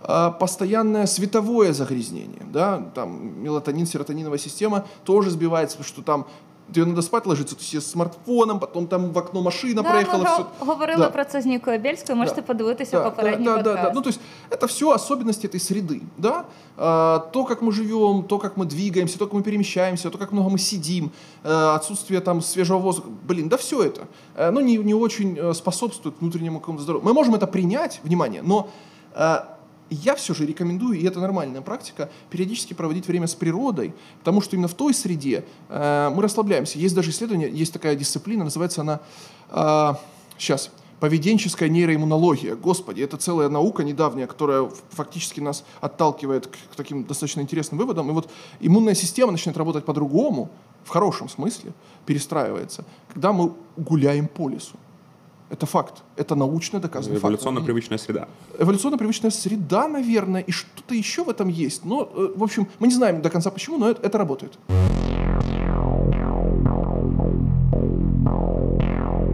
А, 0.08 0.32
Постоянное 0.32 1.08
световое 1.08 1.74
загрязнение, 1.74 2.42
да, 2.54 2.78
там 2.94 3.42
мелатонин, 3.44 3.86
серотониновая 3.88 4.38
система 4.40 4.86
тоже 5.04 5.30
сбивается, 5.32 5.78
потому 5.78 5.88
что 5.94 6.02
там 6.04 6.26
тебе 6.74 6.86
надо 6.86 7.02
спать 7.02 7.26
ложиться, 7.28 7.56
то 7.56 7.62
есть 7.62 7.76
с 7.76 7.92
смартфоном, 7.92 8.60
потом 8.60 8.88
там 8.88 9.12
в 9.14 9.18
окно 9.18 9.42
машина 9.42 9.82
Да, 9.84 9.90
проехала. 9.90 10.24
ми 10.24 10.30
всё. 10.30 10.46
го- 10.60 10.66
говорили 10.74 10.98
Да. 11.00 11.10
про 11.10 11.26
це 11.26 11.42
з 11.42 11.46
Нікою 11.46 11.80
Бєльською, 11.80 12.18
можете 12.18 12.42
Да. 12.42 12.48
подивитися 12.48 13.00
Да, 13.00 13.10
попередній 13.10 13.46
да, 13.46 13.52
да, 13.52 13.64
подкаст. 13.64 13.84
да, 13.84 13.90
да. 13.90 13.96
Ну, 13.96 14.02
то 14.02 14.10
есть 14.10 14.20
это 14.50 14.66
все 14.68 14.86
особенности 14.86 15.48
этой 15.48 15.60
среды, 15.60 16.02
да? 16.18 16.44
А, 16.78 17.20
то, 17.32 17.46
как 17.46 17.62
мы 17.62 17.72
живем, 17.72 18.24
то, 18.24 18.38
как 18.40 18.58
мы 18.58 18.66
двигаемся, 18.66 19.18
то, 19.20 19.26
как 19.26 19.34
мы 19.34 19.42
перемещаемся, 19.44 20.10
то, 20.10 20.18
как 20.18 20.32
много 20.32 20.50
мы 20.50 20.58
сидим, 20.58 21.12
э, 21.44 21.76
отсутствие 21.76 22.20
там 22.22 22.42
свежего 22.42 22.80
воздуха, 22.80 23.10
блин, 23.28 23.48
да 23.50 23.56
все 23.58 23.76
это, 23.84 24.02
э, 24.38 24.52
ну, 24.52 24.60
не, 24.62 24.78
не 24.78 24.94
очень 24.94 25.38
э, 25.38 25.54
способствует 25.54 26.16
внутреннему 26.22 26.60
какому-то 26.60 26.84
здоровью. 26.84 27.06
Мы 27.08 27.14
можем 27.14 27.36
это 27.36 27.48
принять, 27.48 28.00
внимание, 28.04 28.42
но 28.44 28.68
э, 29.16 29.38
я 29.91 30.15
все 30.15 30.35
же 30.35 30.47
рекомендую, 30.47 30.99
и 30.99 31.05
это 31.05 31.21
нормальная 31.21 31.61
практика, 31.61 32.11
периодически 32.31 32.75
проводить 32.75 33.07
время 33.07 33.27
с 33.27 33.35
природой, 33.35 33.95
потому 34.21 34.41
что 34.41 34.57
именно 34.57 34.69
в 34.69 34.75
той 34.75 34.95
среде 34.95 35.45
э, 35.69 36.11
мы 36.15 36.23
расслабляемся. 36.23 36.79
Есть 36.79 36.95
даже 36.95 37.11
исследование, 37.11 37.51
есть 37.51 37.73
такая 37.73 37.97
дисциплина, 37.97 38.45
называется 38.45 38.81
она, 38.83 39.01
сейчас, 40.39 40.71
поведенческая 41.01 41.69
нейроиммунология. 41.69 42.55
Господи, 42.55 43.03
это 43.03 43.17
целая 43.17 43.49
наука 43.49 43.83
недавняя, 43.83 44.27
которая 44.27 44.71
фактически 44.91 45.41
нас 45.41 45.65
отталкивает 45.81 46.47
к, 46.47 46.53
к 46.53 46.77
таким 46.77 47.05
достаточно 47.05 47.41
интересным 47.41 47.79
выводам. 47.79 48.11
И 48.11 48.13
вот 48.13 48.31
иммунная 48.61 48.95
система 48.95 49.33
начинает 49.33 49.57
работать 49.57 49.85
по-другому, 49.85 50.51
в 50.85 50.91
хорошем 50.91 51.29
смысле, 51.29 51.73
перестраивается, 52.07 52.85
когда 53.13 53.33
мы 53.33 53.53
гуляем 53.77 54.29
по 54.29 54.49
лесу. 54.49 54.77
Это 55.50 55.66
факт. 55.66 56.04
Это 56.18 56.36
научно 56.36 56.80
доказанный 56.80 57.20
факт. 57.20 57.26
Эволюционно-привычная 57.26 57.98
среда. 57.98 58.28
Эволюционно-привычная 58.60 59.32
среда, 59.32 59.88
наверное, 59.88 60.42
и 60.42 60.52
что-то 60.52 60.96
еще 60.96 61.24
в 61.24 61.30
этом 61.30 61.50
есть. 61.50 61.86
Но, 61.86 62.10
э, 62.16 62.34
в 62.36 62.44
общем, 62.44 62.68
мы 62.80 62.88
не 62.88 62.94
знаем 62.94 63.22
до 63.22 63.30
конца 63.30 63.52
почему, 63.52 63.78
но 63.78 63.90
это, 63.90 64.02
это 64.02 64.18
работает. 64.18 64.58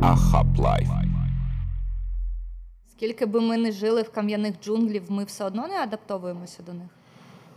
Ахап 0.01 0.57
Лайф. 0.57 0.87
Скільки 2.91 3.25
би 3.25 3.41
ми 3.41 3.57
не 3.57 3.71
жили 3.71 4.01
в 4.01 4.11
кам'яних 4.11 4.55
джунглів, 4.63 5.03
ми 5.09 5.23
все 5.23 5.45
одно 5.45 5.67
не 5.67 5.75
адаптовуємося 5.75 6.63
до 6.65 6.73
них. 6.73 6.87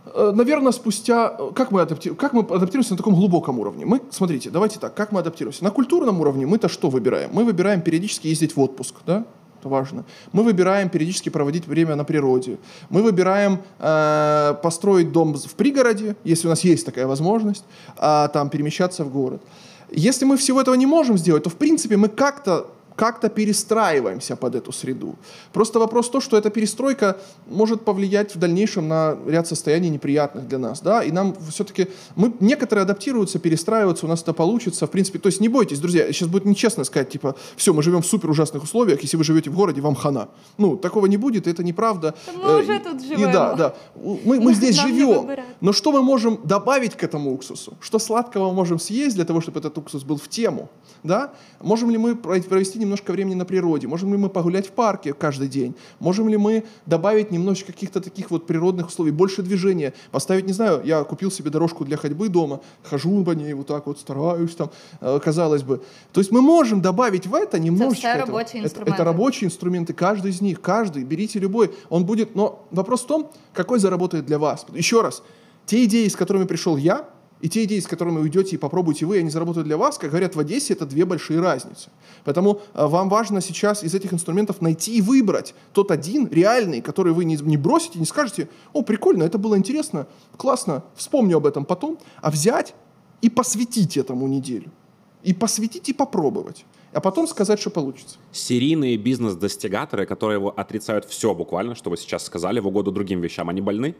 Э, 0.06 0.32
Наверное, 0.34 0.72
спустя... 0.72 1.36
э, 1.38 1.50
Как 1.54 1.70
мы, 1.70 1.80
адаптируем, 1.82 2.16
как 2.18 2.32
мы 2.32 2.40
адаптируемся 2.40 2.92
на 2.92 2.96
таком 2.96 3.14
глубоком 3.14 3.58
уровне? 3.58 3.84
Мы, 3.86 4.00
смотрите, 4.10 4.50
давайте 4.50 4.78
так, 4.78 4.94
как 4.94 5.12
мы 5.12 5.20
адаптируемся? 5.20 5.64
На 5.64 5.70
культурном 5.70 6.20
уровне 6.20 6.46
мы-то 6.46 6.68
что 6.68 6.88
выбираем? 6.90 7.30
Мы 7.32 7.44
выбираем 7.44 7.82
периодически 7.82 8.28
ездить 8.28 8.56
в 8.56 8.60
отпуск, 8.60 8.94
да? 9.06 9.24
Это 9.60 9.68
важно. 9.68 10.04
Мы 10.32 10.42
выбираем 10.42 10.88
периодически 10.88 11.28
проводить 11.28 11.66
время 11.66 11.94
на 11.94 12.04
природе. 12.04 12.58
Мы 12.88 13.02
выбираем 13.02 13.58
э, 13.78 14.54
построить 14.62 15.12
дом 15.12 15.34
в 15.34 15.54
пригороде, 15.54 16.16
если 16.24 16.46
у 16.46 16.50
нас 16.50 16.64
есть 16.64 16.86
такая 16.86 17.06
возможность, 17.06 17.64
а 17.98 18.28
там 18.28 18.48
перемещаться 18.48 19.04
в 19.04 19.12
город. 19.12 19.42
Если 19.90 20.24
мы 20.24 20.38
всего 20.38 20.62
этого 20.62 20.76
не 20.76 20.86
можем 20.86 21.18
сделать, 21.18 21.42
то 21.42 21.50
в 21.50 21.56
принципе 21.56 21.98
мы 21.98 22.08
как-то 22.08 22.70
как-то 22.96 23.28
перестраиваемся 23.28 24.36
под 24.36 24.54
эту 24.54 24.72
среду. 24.72 25.14
Просто 25.52 25.78
вопрос 25.78 26.08
в 26.08 26.10
том, 26.12 26.20
что 26.20 26.36
эта 26.36 26.50
перестройка 26.50 27.16
может 27.48 27.84
повлиять 27.84 28.34
в 28.34 28.38
дальнейшем 28.38 28.88
на 28.88 29.16
ряд 29.26 29.46
состояний 29.46 29.88
неприятных 29.90 30.48
для 30.48 30.58
нас, 30.58 30.80
да, 30.80 31.02
и 31.02 31.10
нам 31.12 31.34
все-таки, 31.50 31.88
мы, 32.16 32.32
некоторые 32.40 32.82
адаптируются, 32.82 33.38
перестраиваются, 33.38 34.06
у 34.06 34.08
нас 34.08 34.22
это 34.22 34.32
получится, 34.32 34.86
в 34.86 34.90
принципе, 34.90 35.18
то 35.18 35.28
есть 35.28 35.40
не 35.40 35.48
бойтесь, 35.48 35.78
друзья, 35.80 36.06
сейчас 36.12 36.28
будет 36.28 36.44
нечестно 36.44 36.84
сказать, 36.84 37.10
типа, 37.10 37.34
все, 37.56 37.72
мы 37.72 37.82
живем 37.82 38.02
в 38.02 38.06
супер 38.06 38.30
ужасных 38.30 38.62
условиях, 38.64 39.02
если 39.02 39.16
вы 39.16 39.24
живете 39.24 39.50
в 39.50 39.54
городе, 39.54 39.80
вам 39.80 39.94
хана. 39.94 40.28
Ну, 40.58 40.76
такого 40.76 41.06
не 41.06 41.16
будет, 41.16 41.46
это 41.46 41.62
неправда. 41.64 42.14
Да 42.26 42.32
мы 42.32 42.50
Э, 42.50 42.62
уже 42.62 42.76
и- 42.76 42.78
тут 42.78 43.02
и 43.02 43.06
живем. 43.06 43.32
да, 43.32 43.54
да, 43.54 43.74
У- 43.94 44.18
мы, 44.24 44.40
мы 44.40 44.54
здесь 44.54 44.76
живем, 44.76 45.28
но 45.60 45.72
что 45.72 45.92
мы 45.92 46.02
можем 46.02 46.38
добавить 46.44 46.96
к 46.96 47.02
этому 47.04 47.32
уксусу? 47.32 47.74
Что 47.80 47.98
сладкого 47.98 48.48
мы 48.48 48.54
можем 48.54 48.78
съесть 48.78 49.16
для 49.16 49.24
того, 49.24 49.40
чтобы 49.40 49.60
этот 49.60 49.76
уксус 49.78 50.02
был 50.02 50.16
в 50.16 50.28
тему? 50.28 50.68
Да? 51.02 51.30
Можем 51.60 51.90
ли 51.90 51.96
мы 51.98 52.14
про- 52.14 52.40
провести 52.42 52.78
немножко 52.90 53.12
времени 53.12 53.34
на 53.34 53.44
природе? 53.44 53.86
Можем 53.86 54.12
ли 54.12 54.18
мы 54.18 54.28
погулять 54.28 54.66
в 54.66 54.72
парке 54.72 55.12
каждый 55.14 55.46
день? 55.46 55.74
Можем 56.00 56.28
ли 56.28 56.36
мы 56.36 56.64
добавить 56.86 57.30
немножечко 57.30 57.72
каких-то 57.72 58.00
таких 58.00 58.30
вот 58.32 58.48
природных 58.48 58.88
условий, 58.88 59.12
больше 59.12 59.42
движения? 59.42 59.92
Поставить, 60.10 60.46
не 60.46 60.52
знаю, 60.52 60.82
я 60.84 61.04
купил 61.04 61.30
себе 61.30 61.50
дорожку 61.50 61.84
для 61.84 61.96
ходьбы 61.96 62.28
дома, 62.28 62.60
хожу 62.82 63.24
по 63.24 63.30
ней 63.30 63.52
вот 63.54 63.68
так 63.68 63.86
вот, 63.86 64.00
стараюсь 64.00 64.56
там, 64.56 64.70
э, 65.00 65.20
казалось 65.24 65.62
бы. 65.62 65.82
То 66.12 66.20
есть 66.20 66.32
мы 66.32 66.42
можем 66.42 66.80
добавить 66.80 67.28
в 67.28 67.34
это 67.34 67.60
немножечко 67.60 67.98
все 68.00 68.08
этого. 68.08 68.26
рабочие 68.26 68.60
Это- 68.62 68.66
инструменты. 68.68 68.94
Это 68.94 69.04
рабочие 69.04 69.46
инструменты, 69.46 69.92
каждый 69.92 70.30
из 70.32 70.40
них, 70.40 70.60
каждый, 70.60 71.04
берите 71.04 71.38
любой, 71.38 71.70
он 71.88 72.04
будет, 72.04 72.34
но 72.34 72.66
вопрос 72.72 73.02
в 73.02 73.06
том, 73.06 73.30
какой 73.52 73.78
заработает 73.78 74.26
для 74.26 74.38
вас. 74.40 74.66
Еще 74.74 75.00
раз, 75.00 75.22
те 75.64 75.84
идеи, 75.84 76.08
с 76.08 76.16
которыми 76.16 76.44
пришел 76.44 76.76
я, 76.76 77.08
и 77.40 77.48
те 77.48 77.64
идеи, 77.64 77.80
с 77.80 77.86
которыми 77.86 78.18
вы 78.18 78.28
идете 78.28 78.56
и 78.56 78.58
попробуете 78.58 79.06
вы, 79.06 79.18
они 79.18 79.30
заработают 79.30 79.66
для 79.66 79.76
вас, 79.76 79.98
как 79.98 80.10
говорят 80.10 80.36
в 80.36 80.40
Одессе, 80.40 80.74
это 80.74 80.84
две 80.84 81.04
большие 81.04 81.40
разницы. 81.40 81.90
Поэтому 82.24 82.60
э, 82.74 82.86
вам 82.86 83.08
важно 83.08 83.40
сейчас 83.40 83.82
из 83.82 83.94
этих 83.94 84.12
инструментов 84.12 84.60
найти 84.60 84.98
и 84.98 85.00
выбрать 85.00 85.54
тот 85.72 85.90
один, 85.90 86.28
реальный, 86.28 86.82
который 86.82 87.12
вы 87.12 87.24
не, 87.24 87.36
не 87.36 87.56
бросите, 87.56 87.98
не 87.98 88.04
скажете, 88.04 88.48
о, 88.72 88.82
прикольно, 88.82 89.22
это 89.22 89.38
было 89.38 89.56
интересно, 89.56 90.06
классно, 90.36 90.84
вспомню 90.94 91.38
об 91.38 91.46
этом 91.46 91.64
потом, 91.64 91.98
а 92.20 92.30
взять 92.30 92.74
и 93.22 93.30
посвятить 93.30 93.96
этому 93.96 94.26
неделю. 94.28 94.70
И 95.22 95.34
посвятить 95.34 95.88
и 95.88 95.92
попробовать. 95.92 96.64
А 96.92 97.00
потом 97.00 97.26
сказать, 97.26 97.60
что 97.60 97.70
получится. 97.70 98.16
Серийные 98.32 98.96
бизнес-достигаторы, 98.96 100.06
которые 100.06 100.38
его 100.38 100.50
отрицают 100.50 101.04
все 101.04 101.34
буквально, 101.34 101.74
что 101.74 101.90
вы 101.90 101.96
сейчас 101.96 102.24
сказали, 102.24 102.58
в 102.58 102.66
угоду 102.66 102.90
другим 102.90 103.20
вещам, 103.20 103.48
они 103.48 103.60
больны? 103.60 103.94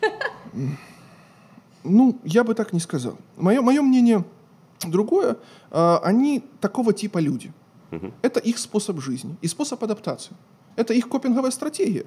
Ну, 1.84 2.18
я 2.24 2.44
бы 2.44 2.54
так 2.54 2.72
не 2.72 2.80
сказал. 2.80 3.16
Мое, 3.36 3.60
мое 3.62 3.82
мнение 3.82 4.24
другое. 4.86 5.36
А, 5.70 6.00
Они 6.04 6.42
такого 6.60 6.92
типа 6.92 7.18
люди. 7.18 7.52
Это 8.22 8.40
их 8.40 8.58
способ 8.58 9.00
жизни 9.00 9.36
и 9.42 9.48
способ 9.48 9.84
адаптации. 9.84 10.34
Это 10.76 10.94
их 10.94 11.08
копинговая 11.08 11.50
стратегия. 11.50 12.06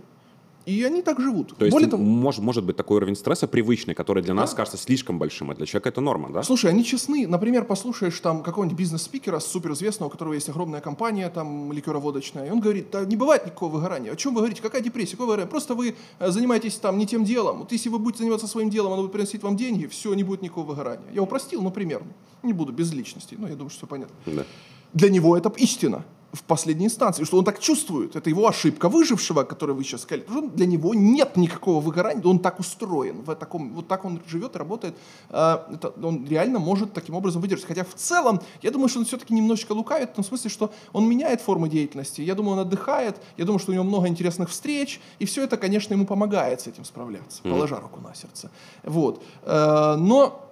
И 0.66 0.84
они 0.84 1.02
так 1.02 1.20
живут. 1.20 1.56
То 1.58 1.66
есть 1.66 1.74
Более 1.74 1.90
того, 1.90 2.04
может, 2.04 2.42
может 2.42 2.64
быть 2.64 2.76
такой 2.76 2.98
уровень 2.98 3.16
стресса 3.16 3.48
привычный, 3.48 3.94
который 3.94 4.24
для 4.24 4.34
нас 4.34 4.54
кажется 4.54 4.78
слишком 4.78 5.20
большим, 5.20 5.52
а 5.52 5.56
для 5.56 5.66
человека 5.66 5.90
это 5.90 6.02
норма, 6.02 6.30
да? 6.32 6.42
Слушай, 6.42 6.72
они 6.72 6.84
честны. 6.84 7.28
Например, 7.28 7.66
послушаешь 7.66 8.20
там 8.20 8.42
какого-нибудь 8.42 8.78
бизнес-спикера 8.78 9.40
суперизвестного, 9.40 10.10
у 10.10 10.12
которого 10.12 10.34
есть 10.34 10.50
огромная 10.50 10.82
компания, 10.82 11.30
там, 11.30 11.72
ликероводочная, 11.72 12.48
и 12.48 12.50
он 12.50 12.60
говорит, 12.60 12.88
да 12.92 13.06
не 13.06 13.16
бывает 13.16 13.46
никакого 13.46 13.74
выгорания. 13.74 14.12
О 14.12 14.16
чем 14.16 14.34
вы 14.34 14.40
говорите? 14.40 14.62
Какая 14.62 14.82
депрессия? 14.82 15.12
Какое 15.12 15.28
выгорание? 15.28 15.50
Просто 15.50 15.76
вы 15.76 15.96
э, 16.20 16.32
занимаетесь 16.32 16.76
там 16.78 16.98
не 16.98 17.06
тем 17.06 17.24
делом. 17.26 17.60
Вот 17.60 17.72
если 17.72 17.90
вы 17.90 18.00
будете 18.00 18.20
заниматься 18.20 18.48
своим 18.48 18.72
делом, 18.72 18.94
оно 18.94 19.04
будет 19.04 19.12
приносить 19.12 19.44
вам 19.44 19.56
деньги, 19.58 19.86
все, 19.86 20.14
не 20.16 20.24
будет 20.24 20.42
никакого 20.42 20.66
выгорания. 20.66 21.06
Я 21.14 21.22
упростил, 21.22 21.62
но 21.62 21.70
примерно. 21.70 22.08
Не 22.42 22.54
буду 22.54 22.74
без 22.74 22.92
личности, 22.92 23.36
но 23.38 23.48
я 23.48 23.56
думаю, 23.56 23.70
что 23.70 23.80
все 23.80 23.88
понятно. 23.88 24.16
Да. 24.26 24.46
Для 24.94 25.10
него 25.10 25.38
это 25.38 25.54
истина 25.58 26.06
в 26.36 26.44
последней 26.44 26.86
инстанции, 26.86 27.24
что 27.24 27.38
он 27.38 27.46
так 27.46 27.60
чувствует. 27.60 28.16
Это 28.16 28.30
его 28.30 28.48
ошибка 28.48 28.90
выжившего, 28.90 29.44
который 29.44 29.74
вы 29.74 29.84
сейчас 29.84 30.02
сказали. 30.02 30.24
Потому 30.24 30.48
что 30.48 30.58
Для 30.58 30.66
него 30.66 30.94
нет 30.94 31.38
никакого 31.38 31.82
выгорания, 31.82 32.24
он 32.24 32.40
так 32.40 32.60
устроен, 32.60 33.22
в 33.22 33.36
таком, 33.36 33.74
вот 33.74 33.88
так 33.88 34.06
он 34.06 34.22
живет 34.28 34.56
работает. 34.56 34.96
А, 35.30 35.68
это, 35.72 35.94
он 36.04 36.26
реально 36.28 36.60
может 36.60 36.94
таким 36.94 37.16
образом 37.16 37.42
выдержать. 37.42 37.68
Хотя 37.68 37.84
в 37.84 37.94
целом, 37.96 38.42
я 38.62 38.72
думаю, 38.72 38.90
что 38.90 39.00
он 39.00 39.06
все-таки 39.06 39.34
немножечко 39.34 39.72
лукавит, 39.72 40.12
в 40.12 40.14
том 40.14 40.26
смысле, 40.26 40.50
что 40.50 40.72
он 40.94 41.08
меняет 41.08 41.42
формы 41.42 41.70
деятельности. 41.70 42.22
Я 42.22 42.36
думаю, 42.36 42.54
он 42.54 42.60
отдыхает, 42.60 43.18
я 43.38 43.46
думаю, 43.46 43.60
что 43.60 43.72
у 43.72 43.74
него 43.74 43.84
много 43.84 44.08
интересных 44.08 44.50
встреч, 44.50 45.00
и 45.20 45.26
все 45.26 45.44
это, 45.44 45.58
конечно, 45.58 45.94
ему 45.94 46.06
помогает 46.06 46.62
с 46.62 46.68
этим 46.68 46.86
справляться, 46.86 47.42
положа 47.44 47.80
руку 47.80 48.00
на 48.02 48.14
сердце. 48.14 48.50
Вот. 48.84 49.24
Э, 49.44 49.96
Но 49.98 50.45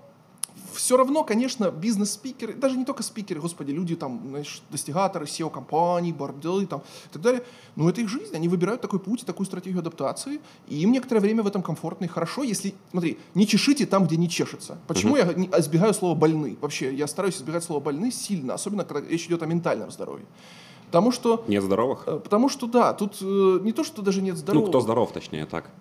все 0.74 0.98
равно, 0.98 1.24
конечно, 1.24 1.72
бизнес-спикеры, 1.72 2.54
даже 2.54 2.78
не 2.78 2.86
только 2.86 3.04
спикеры, 3.04 3.40
господи, 3.42 3.72
люди 3.72 3.96
там, 3.96 4.22
знаешь, 4.30 4.62
достигаторы, 4.70 5.26
SEO-компаний, 5.26 6.12
борделы 6.14 6.66
там 6.66 6.82
и 6.82 7.14
так 7.14 7.22
далее, 7.22 7.44
но 7.76 7.90
это 7.90 8.02
их 8.02 8.10
жизнь, 8.10 8.36
они 8.36 8.48
выбирают 8.48 8.82
такой 8.82 9.00
путь, 9.00 9.24
и 9.24 9.26
такую 9.26 9.46
стратегию 9.48 9.80
адаптации, 9.80 10.42
и 10.68 10.78
им 10.82 10.92
некоторое 10.92 11.22
время 11.22 11.44
в 11.44 11.48
этом 11.48 11.62
комфортно 11.64 12.06
и 12.06 12.08
хорошо, 12.08 12.44
если, 12.44 12.74
смотри, 12.92 13.18
не 13.36 13.48
чешите 13.48 13.86
там, 13.86 14.06
где 14.06 14.18
не 14.18 14.30
чешется. 14.30 14.78
Почему 14.88 15.16
я 15.16 15.26
не- 15.34 15.48
избегаю 15.48 15.94
слова 15.94 16.16
«больны»? 16.16 16.58
Вообще, 16.62 16.94
я 16.94 17.08
стараюсь 17.08 17.38
избегать 17.38 17.64
слова 17.64 17.80
«больны» 17.80 18.12
сильно, 18.12 18.54
особенно, 18.56 18.84
когда 18.84 19.08
речь 19.08 19.26
идет 19.28 19.44
о 19.44 19.46
ментальном 19.46 19.92
здоровье. 19.92 20.26
Потому 20.88 21.12
что, 21.12 21.44
Нет 21.48 21.64
здоровых? 21.64 22.04
э, 22.06 22.20
потому 22.20 22.50
что 22.50 22.68
да, 22.68 22.94
тут 22.94 23.18
э, 23.22 23.60
не 23.64 23.72
то, 23.72 23.84
что 23.84 24.02
даже 24.02 24.22
нет 24.22 24.36
Ну, 24.36 24.40
здорового. 24.42 24.70
кто 24.70 24.80
здоров, 24.82 25.12
точнее, 25.12 25.46
так. 25.48 25.72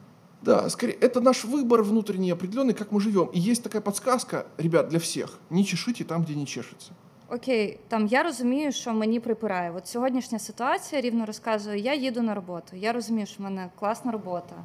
Да, 0.41 0.69
скорее, 0.69 0.93
это 0.93 1.19
наш 1.19 1.43
выбор 1.43 1.81
внутренний 1.83 2.31
определенный, 2.31 2.73
как 2.73 2.91
мы 2.91 3.01
живем. 3.01 3.27
И 3.33 3.39
есть 3.39 3.63
такая 3.63 3.81
подсказка, 3.81 4.45
ребят, 4.57 4.87
для 4.87 4.99
всех. 4.99 5.39
Не 5.49 5.65
чешите 5.65 6.03
там, 6.03 6.23
где 6.23 6.35
не 6.35 6.45
чешется. 6.45 6.91
Окей, 7.29 7.79
там 7.87 8.07
я 8.07 8.23
розумію, 8.23 8.71
що 8.71 8.93
мені 8.93 9.19
припирає. 9.19 9.71
От 9.71 9.87
сьогоднішня 9.87 10.39
ситуація 10.39 11.01
рівно 11.01 11.25
розказую. 11.25 11.77
Я 11.77 11.93
їду 11.93 12.21
на 12.21 12.35
роботу. 12.35 12.75
Я 12.75 12.93
розумію, 12.93 13.25
що 13.25 13.35
в 13.39 13.41
мене 13.43 13.69
класна 13.79 14.11
робота. 14.11 14.55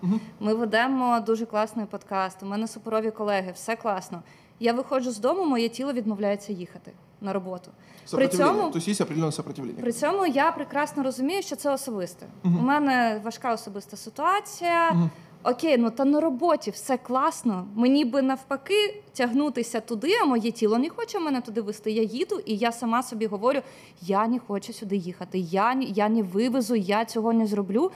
Ми 0.40 0.54
ведемо 0.54 1.20
дуже 1.20 1.46
класний 1.46 1.86
подкаст. 1.86 2.42
У 2.42 2.46
мене 2.46 2.68
суперові 2.68 3.10
колеги, 3.10 3.52
все 3.54 3.76
класно. 3.76 4.22
Я 4.60 4.72
виходжу 4.72 5.10
з 5.10 5.18
дому, 5.18 5.44
моє 5.44 5.68
тіло 5.68 5.92
відмовляється 5.92 6.52
їхати 6.52 6.92
на 7.20 7.32
роботу. 7.32 7.70
При 7.70 8.08
Сопротивление. 8.08 8.54
цьому 8.54 8.70
То 8.72 8.78
есть 8.78 8.88
есть 8.88 9.00
определенное 9.00 9.32
сопротивление. 9.32 9.82
При 9.82 9.92
цьому 9.92 10.26
я 10.26 10.52
прекрасно 10.52 11.02
розумію, 11.02 11.42
що 11.42 11.56
це 11.56 11.72
особисте. 11.72 12.26
У 12.44 12.48
мене 12.48 13.20
важка 13.24 13.54
особиста 13.54 13.96
ситуація. 13.96 15.10
Окей, 15.49 15.77
ну 15.77 15.91
та 15.91 16.05
на 16.05 16.19
роботі 16.19 16.71
все 16.71 16.97
класно. 16.97 17.67
Мені 17.75 18.05
би 18.05 18.21
навпаки 18.21 19.01
тягнутися 19.13 19.79
туди, 19.79 20.13
а 20.23 20.25
моє 20.25 20.51
тіло 20.51 20.77
не 20.77 20.89
хоче 20.89 21.19
мене 21.19 21.41
туди 21.41 21.61
вести. 21.61 21.91
Я 21.91 22.01
їду, 22.03 22.39
і 22.45 22.55
я 22.55 22.71
сама 22.71 23.03
собі 23.03 23.25
говорю: 23.25 23.59
я 24.01 24.27
не 24.27 24.39
хочу 24.39 24.73
сюди 24.73 24.95
їхати, 24.95 25.39
я, 25.39 25.73
ні- 25.73 25.91
я 25.95 26.09
не 26.09 26.23
вивезу, 26.23 26.75
я 26.75 27.05
цього 27.05 27.33
не 27.33 27.47
зроблю. 27.47 27.91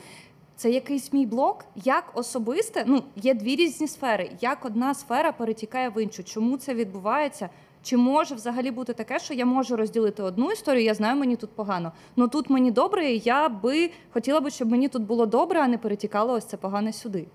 Це 0.56 0.70
якийсь 0.72 1.14
мій 1.14 1.26
блок. 1.26 1.66
Як 1.76 2.12
особисте, 2.14 2.84
ну 2.88 3.04
є 3.16 3.34
дві 3.34 3.56
різні 3.56 3.88
сфери. 3.88 4.32
Як 4.42 4.66
одна 4.66 4.94
сфера 4.94 5.32
перетікає 5.32 5.90
в 5.90 6.04
іншу? 6.04 6.24
Чому 6.24 6.58
це 6.58 6.74
відбувається? 6.74 7.50
Чи 7.84 7.98
може 7.98 8.36
взагалі 8.36 8.72
бути 8.72 8.94
таке, 8.94 9.20
що 9.20 9.34
я 9.34 9.46
можу 9.46 9.76
розділити 9.76 10.24
одну 10.24 10.52
історію, 10.52 10.84
я 10.84 10.94
знаю, 10.94 11.16
мені 11.20 11.36
тут 11.36 11.50
погано. 11.50 11.92
Ну 12.16 12.28
тут 12.28 12.50
мені 12.50 12.72
добре, 12.72 13.12
і 13.12 13.22
я 13.26 13.50
би 13.50 13.90
хотіла 14.14 14.40
би, 14.40 14.50
щоб 14.50 14.70
мені 14.72 14.88
тут 14.88 15.04
було 15.04 15.26
добре, 15.26 15.60
а 15.62 15.68
не 15.68 15.78
перетікало 15.78 16.34
ось 16.34 16.46
це 16.46 16.58
погане 16.58 16.94
сюди. 16.94 17.26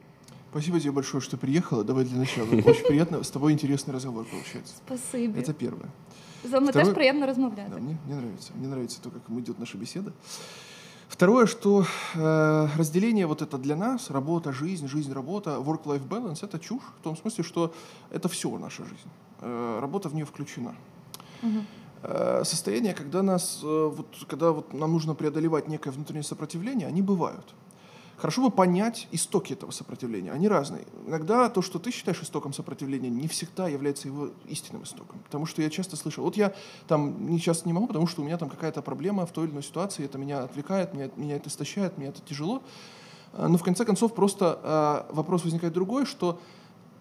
Спасибо 0.51 0.81
тебе 0.81 0.93
большое, 0.93 1.21
что 1.21 1.37
приехала. 1.37 1.85
Давай 1.85 2.05
для 2.05 2.19
начала. 2.19 2.47
Очень 2.67 2.87
приятно. 2.87 3.23
С 3.23 3.31
тобой 3.31 3.53
интересный 3.53 3.93
разговор 3.95 4.25
получается. 4.25 4.75
Спасибі. 4.87 5.41
Это 5.41 5.53
первое. 5.53 5.89
З 6.45 6.51
вами 6.51 6.67
Второе- 6.71 6.85
теж 6.85 6.95
приємно 6.95 7.21
Да, 7.21 7.27
розмовляти. 7.27 7.81
мне, 7.81 7.97
мне 8.07 8.15
нравится. 8.17 8.53
Мне 8.59 8.69
нравится 8.69 9.01
то, 9.03 9.11
как 9.11 9.39
идет 9.39 9.59
наша 9.59 9.79
беседа. 9.79 10.13
Второе, 11.09 11.47
что 11.47 11.87
э, 12.17 12.69
разделение 12.79 13.27
вот 13.27 13.43
это 13.43 13.59
для 13.59 13.77
нас, 13.77 14.11
работа, 14.11 14.53
жизнь, 14.53 14.89
жизнь, 14.89 15.13
работа, 15.13 15.51
work-life 15.51 16.09
balance, 16.09 16.45
это 16.45 16.59
чушь 16.59 16.83
в 17.01 17.03
том 17.05 17.17
смысле, 17.17 17.45
что 17.45 17.71
это 18.11 18.29
все 18.29 18.49
наша 18.59 18.85
жизнь. 18.85 19.09
Э, 19.41 19.79
работа 19.81 20.09
в 20.09 20.15
нее 20.15 20.25
включена. 20.25 20.75
Э, 22.03 22.45
состояние, 22.45 22.93
когда, 22.95 23.23
нас, 23.23 23.61
э, 23.63 23.93
вот, 23.97 24.07
когда 24.29 24.51
вот 24.51 24.75
нам 24.75 24.93
нужно 24.93 25.15
преодолевать 25.15 25.69
некое 25.69 25.91
внутреннее 25.93 26.23
сопротивление, 26.25 26.89
они 26.89 27.03
бывают. 27.03 27.55
Хорошо 28.17 28.43
бы 28.43 28.51
понять 28.51 29.09
истоки 29.13 29.53
этого 29.53 29.71
сопротивления. 29.71 30.33
Они 30.33 30.49
разные. 30.49 30.87
Иногда 31.07 31.51
то, 31.51 31.61
что 31.61 31.79
ты 31.79 31.91
считаешь 31.91 32.23
истоком 32.23 32.55
сопротивления, 32.55 33.11
не 33.11 33.29
всегда 33.29 33.69
является 33.69 34.09
его 34.09 34.31
истинным 34.49 34.85
истоком. 34.85 35.19
Потому 35.25 35.45
что 35.45 35.61
я 35.61 35.69
часто 35.69 35.97
слышал, 35.97 36.25
вот 36.25 36.37
я 36.37 36.55
там 36.89 37.27
не 37.29 37.39
часто 37.39 37.69
не 37.69 37.75
могу, 37.75 37.87
потому 37.87 38.07
что 38.07 38.23
у 38.23 38.25
меня 38.25 38.39
там 38.39 38.49
какая-то 38.49 38.81
проблема 38.81 39.27
в 39.27 39.33
той 39.33 39.45
или 39.45 39.53
иной 39.53 39.63
ситуации, 39.63 40.05
это 40.05 40.17
меня 40.17 40.45
отвлекает, 40.45 40.95
меня, 40.95 41.11
меня 41.17 41.37
это 41.37 41.51
истощает, 41.51 41.99
мне 41.99 42.09
это 42.09 42.23
тяжело. 42.23 42.63
А, 43.35 43.49
Но 43.49 43.59
в 43.59 43.63
конце 43.63 43.85
концов 43.85 44.15
просто 44.15 44.59
а, 44.63 45.07
вопрос 45.13 45.45
возникает 45.45 45.75
другой, 45.75 46.07
что 46.07 46.41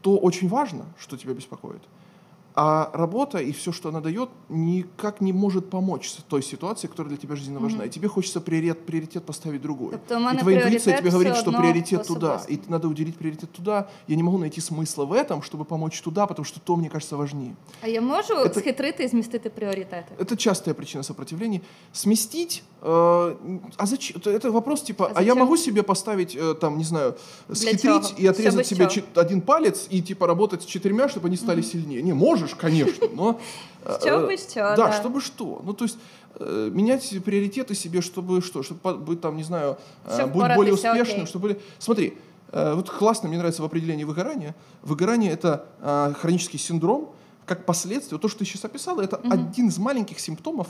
то 0.01 0.17
очень 0.17 0.49
важно, 0.49 0.85
что 0.97 1.15
тебя 1.15 1.33
беспокоит. 1.33 1.81
А 2.54 2.90
работа 2.94 3.38
и 3.38 3.52
все, 3.52 3.70
что 3.72 3.88
она 3.90 4.00
дает, 4.00 4.28
никак 4.48 5.20
не 5.20 5.32
может 5.32 5.70
помочь 5.70 6.08
с 6.10 6.14
той 6.28 6.42
ситуации, 6.42 6.88
которая 6.88 7.08
для 7.10 7.16
тебя 7.16 7.36
жизненно 7.36 7.60
важна. 7.60 7.84
И 7.84 7.88
тебе 7.88 8.08
хочется 8.08 8.40
приоритет, 8.40 8.84
приоритет 8.86 9.24
поставить 9.24 9.62
другой. 9.62 9.92
Тобто 9.92 10.16
у 10.16 10.20
и 10.20 10.24
мене 10.24 10.40
твоя 10.40 10.58
интуиция 10.58 10.82
пріоритет 10.82 11.00
тебе 11.00 11.10
говорит, 11.10 11.32
все 11.34 11.40
что 11.42 11.50
одно 11.50 11.60
приоритет 11.62 12.06
туда. 12.06 12.34
особисто. 12.34 12.52
И 12.52 12.70
надо 12.70 12.88
уделить 12.88 13.16
приоритет 13.16 13.52
туда. 13.52 13.88
Я 14.08 14.16
не 14.16 14.22
могу 14.24 14.36
найти 14.38 14.60
смысла 14.60 15.04
в 15.04 15.12
этом, 15.12 15.42
чтобы 15.42 15.64
помочь 15.64 16.00
туда, 16.00 16.26
потому 16.26 16.44
что 16.44 16.58
то, 16.60 16.76
мне 16.76 16.88
кажется, 16.90 17.16
важнее. 17.16 17.54
А 17.82 17.88
я 17.88 18.00
можу 18.00 18.34
Это- 18.34 18.60
схитрити 18.60 19.04
і 19.04 19.08
змістити 19.08 19.50
пріоритети? 19.50 20.14
Это 20.18 20.36
частая 20.36 20.74
причина 20.74 21.02
сопротивления. 21.04 21.60
Сместить, 21.92 22.62
э, 22.82 23.36
а 23.76 23.86
зачем? 23.86 24.16
Это, 24.20 24.30
это 24.34 24.50
вопрос 24.50 24.82
типа, 24.82 25.04
А 25.04 25.08
а, 25.14 25.22
я 25.22 25.26
зачем? 25.26 25.38
могу 25.38 25.56
себе 25.56 25.82
поставить, 25.82 26.36
э, 26.36 26.54
там, 26.54 26.78
не 26.78 26.84
знаю, 26.84 27.14
схитрить 27.52 27.82
чего? 27.82 28.18
и 28.18 28.26
отрезать 28.26 28.66
Чтобы 28.66 28.76
себе 28.76 28.84
чё? 28.86 28.90
чет- 29.00 29.18
один 29.18 29.40
палец 29.40 29.86
и 29.92 30.02
типа 30.02 30.26
работать 30.26 30.62
с 30.62 30.64
четырьмя, 30.66 31.08
чтобы 31.08 31.28
они 31.28 31.36
стали 31.36 31.62
сильнее. 31.62 32.02
Не, 32.02 32.12
можешь, 32.14 32.43
конечно, 32.53 33.07
но... 33.13 33.39
Чтобы 33.99 34.33
э, 34.33 34.37
что, 34.37 34.55
Да, 34.55 34.75
да. 34.75 34.93
чтобы 34.93 35.21
что. 35.21 35.61
Ну, 35.63 35.73
то 35.73 35.85
есть 35.85 35.97
э, 36.39 36.69
менять 36.73 37.07
приоритеты 37.23 37.75
себе, 37.75 38.01
чтобы 38.01 38.41
что? 38.41 38.63
Чтобы 38.63 38.97
быть 38.97 39.21
там, 39.21 39.37
не 39.37 39.43
знаю, 39.43 39.77
э, 40.05 40.25
быть 40.25 40.55
более 40.55 40.73
успешным, 40.73 41.27
чтобы 41.27 41.49
были... 41.49 41.61
Смотри, 41.79 42.17
вот 42.51 42.89
классно, 42.89 43.27
мне 43.27 43.37
нравится 43.37 43.61
в 43.61 43.65
определении 43.65 44.05
выгорания. 44.05 44.55
Выгорание– 44.81 45.31
это 45.33 45.65
хронический 46.19 46.57
синдром, 46.57 47.13
как 47.45 47.65
последствие. 47.65 48.19
То, 48.19 48.27
что 48.27 48.39
ты 48.39 48.45
сейчас 48.45 48.63
описала, 48.65 49.01
это 49.01 49.17
один 49.29 49.67
из 49.67 49.77
маленьких 49.77 50.19
симптомов 50.19 50.69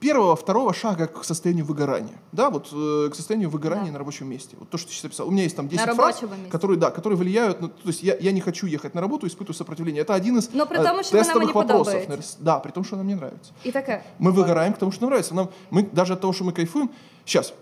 первого, 0.00 0.34
второго 0.34 0.72
шага 0.74 1.06
к 1.06 1.24
состоянию 1.24 1.64
выгорания. 1.64 2.18
Да, 2.32 2.48
вот 2.50 2.68
э, 2.72 3.10
к 3.10 3.14
состоянию 3.14 3.50
выгорания 3.50 3.86
Да. 3.86 3.92
на 3.92 3.98
рабочем 3.98 4.28
месте. 4.28 4.56
Вот 4.58 4.68
то, 4.70 4.78
что 4.78 4.88
ты 4.88 4.94
сейчас 4.94 5.04
описал. 5.04 5.28
У 5.28 5.30
меня 5.30 5.42
есть 5.42 5.56
там 5.56 5.68
10 5.68 5.86
На 5.86 5.94
фраз, 5.94 6.22
месте. 6.22 6.36
которые, 6.50 6.78
да, 6.78 6.90
которые 6.90 7.16
влияют 7.18 7.60
на... 7.60 7.68
То 7.68 7.88
есть 7.88 8.02
я, 8.02 8.16
я 8.16 8.32
не 8.32 8.40
хочу 8.40 8.66
ехать 8.66 8.94
на 8.94 9.00
работу, 9.00 9.26
испытываю 9.26 9.54
сопротивление. 9.54 10.02
Это 10.02 10.14
один 10.14 10.38
из 10.38 10.50
Но 10.54 10.66
при 10.66 10.78
э, 10.78 10.84
том, 10.84 11.04
что 11.04 11.16
она 11.16 11.24
тестовых 11.24 11.54
вопросов. 11.54 11.94
наверное. 11.94 12.24
Да, 12.38 12.58
при 12.58 12.70
том, 12.72 12.84
что 12.84 12.96
она 12.96 13.04
мне 13.04 13.14
нравится. 13.16 13.52
І 13.64 13.70
таке. 13.72 14.02
Мы 14.18 14.32
выгораем 14.32 14.72
к 14.72 14.78
тому, 14.78 14.90
что 14.92 15.02
нам 15.02 15.10
нравится. 15.10 15.34
Нам, 15.34 15.48
мы, 15.70 15.82
даже 15.82 16.14
от 16.14 16.20
того, 16.20 16.32
что 16.32 16.44
мы 16.44 16.52
кайфуем. 16.52 16.90
Сейчас. 17.26 17.52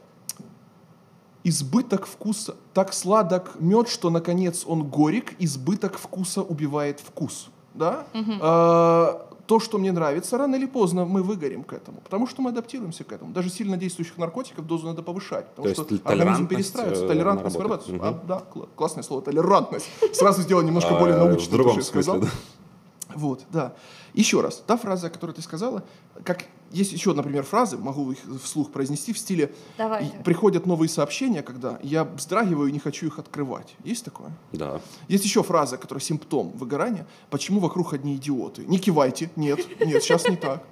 Избыток 1.45 2.07
вкуса. 2.07 2.55
Так 2.74 2.93
сладок 2.93 3.57
мед, 3.61 3.89
что, 3.89 4.11
наконец, 4.11 4.64
он 4.66 4.82
горек. 4.89 5.34
Избыток 5.41 5.99
вкуса 5.99 6.43
убивает 6.43 7.01
вкус. 7.01 7.49
Да? 7.74 8.05
А, 8.41 9.26
то, 9.49 9.61
что 9.61 9.79
мне 9.79 9.93
нравится, 9.93 10.37
рано 10.37 10.57
или 10.57 10.67
поздно 10.67 11.07
мы 11.07 11.23
выгорим 11.23 11.65
к 11.65 11.73
этому. 11.73 12.01
Потому 12.05 12.27
что 12.27 12.43
мы 12.43 12.51
адаптируемся 12.51 13.03
к 13.05 13.13
этому. 13.13 13.33
Даже 13.33 13.49
сильно 13.49 13.79
действующих 13.79 14.19
наркотиков 14.19 14.67
дозу 14.67 14.87
надо 14.87 15.03
повышать. 15.03 15.47
Потому 15.55 15.75
То 15.75 15.85
что 15.85 15.99
организм 16.05 16.47
перестраивается. 16.47 17.05
э, 17.07 17.09
Толерантность 17.09 17.57
вырабатывается. 17.57 18.07
А, 18.09 18.23
да, 18.29 18.43
кла- 18.55 18.69
классное 18.77 19.03
слово. 19.03 19.23
Толерантность. 19.23 19.89
Сразу 20.13 20.43
сделал 20.43 20.63
немножко 20.63 20.95
А, 20.97 21.01
более 21.01 21.17
в 21.17 21.51
другом 21.51 21.77
то, 21.77 21.81
что 21.81 21.91
смысле, 21.93 22.03
сказал. 22.03 22.21
да. 22.21 22.29
Вот, 23.15 23.45
да. 23.51 23.75
Еще 24.15 24.41
раз, 24.41 24.63
та 24.67 24.77
фраза, 24.77 25.11
которую 25.11 25.35
ты 25.35 25.43
сказала, 25.43 25.85
как 26.25 26.45
есть 26.71 26.93
еще, 26.93 27.15
например, 27.15 27.45
фразы, 27.45 27.79
могу 27.79 28.13
их 28.13 28.19
вслух 28.43 28.71
произнести 28.71 29.13
в 29.13 29.19
стиле 29.19 29.55
Давайте. 29.79 30.15
«И 30.19 30.23
приходят 30.23 30.67
новые 30.67 30.89
сообщения, 30.89 31.43
когда 31.43 31.79
я 31.83 32.05
вздрагиваю 32.05 32.69
и 32.69 32.73
не 32.73 32.79
хочу 32.79 33.07
их 33.07 33.19
открывать. 33.19 33.75
Есть 33.85 34.05
такое? 34.05 34.31
Да. 34.53 34.81
Есть 35.09 35.25
еще 35.25 35.43
фраза, 35.43 35.79
которая 35.79 36.03
симптом 36.03 36.51
выгорания. 36.51 37.07
Почему 37.31 37.61
вокруг 37.61 37.95
одни 37.95 38.17
идиоты? 38.17 38.67
Не 38.67 38.79
кивайте. 38.79 39.31
Нет, 39.37 39.61
нет, 39.81 40.03
сейчас 40.03 40.29
не 40.29 40.37
так. 40.37 40.63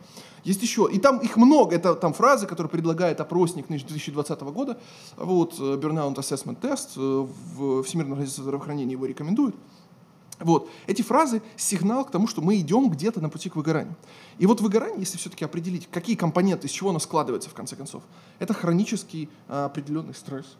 Есть 0.44 0.62
еще, 0.62 0.88
и 0.92 1.00
там 1.00 1.18
их 1.18 1.36
много, 1.36 1.74
это 1.74 1.96
там 1.96 2.12
фразы, 2.12 2.46
которые 2.46 2.70
предлагает 2.70 3.20
опросник 3.20 3.66
2020 3.66 4.40
года, 4.42 4.78
вот, 5.16 5.54
э, 5.58 5.76
Burnout 5.76 6.14
Assessment 6.14 6.60
Test, 6.60 6.90
э, 6.96 7.26
в 7.56 7.82
Всемирная 7.82 8.12
организация 8.12 8.42
здравоохранения 8.42 8.92
его 8.92 9.06
рекомендует. 9.06 9.56
Вот. 10.38 10.68
Эти 10.86 11.02
фразы– 11.02 11.42
сигнал 11.56 12.04
к 12.04 12.10
тому, 12.10 12.26
что 12.26 12.42
мы 12.42 12.58
идем 12.60 12.90
где-то 12.90 13.20
на 13.20 13.28
пути 13.28 13.48
к 13.48 13.56
выгоранию. 13.56 13.96
И 14.38 14.46
вот 14.46 14.60
выгорание, 14.60 15.00
если 15.00 15.16
все-таки 15.16 15.44
определить, 15.44 15.88
какие 15.90 16.16
компоненты, 16.16 16.66
из 16.66 16.70
чего 16.70 16.90
оно 16.90 16.98
складывается 16.98 17.48
в 17.48 17.54
конце 17.54 17.76
концов, 17.76 18.02
это 18.38 18.52
хронический 18.52 19.30
а, 19.48 19.66
определенный 19.66 20.14
стресс. 20.14 20.56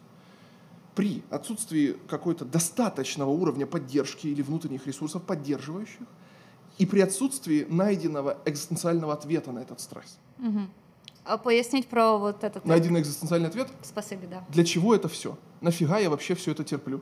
При 0.95 1.23
отсутствии 1.29 1.95
какой-то 2.09 2.43
достаточного 2.43 3.29
уровня 3.29 3.67
поддержки 3.67 4.27
или 4.27 4.41
внутренних 4.41 4.87
ресурсов 4.87 5.21
поддерживающих, 5.23 6.07
и 6.79 6.85
при 6.85 7.01
отсутствии 7.01 7.65
найденного 7.69 8.37
экзистенциального 8.45 9.13
ответа 9.13 9.51
на 9.51 9.59
этот 9.59 9.79
стресс. 9.79 10.17
А 11.23 11.37
поясніть 11.37 11.87
про 11.87 12.17
вот 12.17 12.43
этот. 12.43 12.65
Найденный 12.65 13.01
экзистенциальный 13.01 13.47
ответ 13.47 13.67
Спасибі, 13.83 14.27
да. 14.29 14.45
для 14.49 14.63
чего 14.63 14.95
это 14.95 15.07
все? 15.07 15.35
Нафига 15.61 15.99
я 15.99 16.09
вообще 16.09 16.35
все 16.35 16.51
это 16.51 16.63
терплю? 16.63 17.01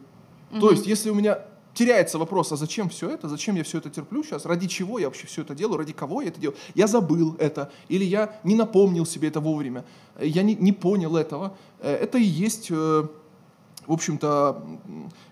То 0.60 0.72
есть, 0.72 0.88
если 0.88 1.12
у 1.12 1.16
меня 1.16 1.40
теряется 1.76 2.18
вопрос, 2.18 2.52
а 2.52 2.56
зачем 2.56 2.90
все 2.90 3.12
это, 3.12 3.30
зачем 3.30 3.56
я 3.56 3.64
все 3.64 3.78
это 3.78 3.92
терплю 3.92 4.24
сейчас, 4.24 4.46
ради 4.46 4.68
чего 4.68 4.98
я 4.98 5.06
вообще 5.06 5.28
все 5.28 5.44
это 5.44 5.54
делаю, 5.54 5.78
ради 5.78 5.94
кого 5.94 6.24
я 6.24 6.30
это 6.30 6.40
делаю, 6.40 6.58
я 6.74 6.88
забыл 6.88 7.36
это, 7.38 7.72
или 7.90 8.04
я 8.04 8.40
не 8.44 8.56
напомнил 8.56 9.06
себе 9.06 9.28
это 9.28 9.40
вовремя, 9.40 9.86
я 10.20 10.42
не, 10.42 10.56
не 10.56 10.72
понял 10.72 11.16
этого, 11.16 11.56
Э, 11.86 11.96
это 11.96 12.18
и 12.18 12.24
есть, 12.24 12.68
э, 12.72 13.08
в 13.88 13.94
общем-то, 13.94 14.64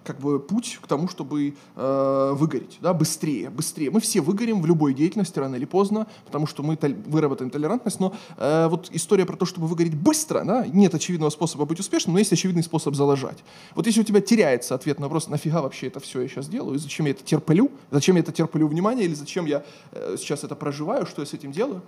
как 0.04 0.20
бы 0.20 0.40
путь 0.40 0.80
к 0.82 0.88
тому, 0.88 1.08
чтобы 1.08 1.56
э, 1.76 2.32
выгореть, 2.34 2.78
да, 2.82 2.94
быстрее, 2.94 3.50
быстрее. 3.50 3.90
Мы 3.92 4.00
все 4.00 4.22
выгорим 4.22 4.62
в 4.62 4.66
любой 4.66 4.94
деятельности 4.94 5.40
рано 5.40 5.56
или 5.56 5.66
поздно, 5.66 6.08
потому 6.26 6.48
что 6.48 6.64
мы 6.64 6.76
толь- 6.76 6.96
выработаем 7.06 7.50
толерантность, 7.50 8.00
но 8.00 8.14
э, 8.38 8.68
вот 8.68 8.90
история 8.92 9.26
про 9.26 9.36
то, 9.36 9.46
чтобы 9.46 9.68
выгореть 9.68 9.96
быстро, 9.96 10.44
да, 10.44 10.68
нет 10.68 10.94
очевидного 10.94 11.30
способа 11.30 11.66
быть 11.66 11.80
успешным, 11.80 12.14
но 12.14 12.20
есть 12.20 12.34
очевидный 12.34 12.64
способ 12.64 12.96
залажать. 12.96 13.44
Вот 13.76 13.88
если 13.88 14.02
у 14.02 14.04
тебя 14.04 14.22
теряется 14.22 14.76
ответ 14.76 15.00
на 15.00 15.06
вопрос, 15.06 15.28
нафига 15.28 15.62
вообще 15.62 15.88
это 15.88 16.00
все 16.00 16.22
я 16.22 16.28
сейчас 16.28 16.48
делаю, 16.48 16.76
и 16.76 16.80
зачем 16.80 17.06
я 17.06 17.12
это 17.12 17.24
терплю, 17.24 17.72
зачем 17.92 18.16
я 18.16 18.22
это 18.22 18.32
терплю 18.32 18.68
внимание, 18.68 19.06
или 19.06 19.14
зачем 19.14 19.46
я 19.46 19.64
э, 19.92 20.16
сейчас 20.18 20.44
это 20.44 20.56
проживаю, 20.56 21.06
что 21.06 21.22
я 21.22 21.26
с 21.26 21.34
этим 21.34 21.52
делаю, 21.52 21.82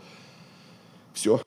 все. 1.13 1.41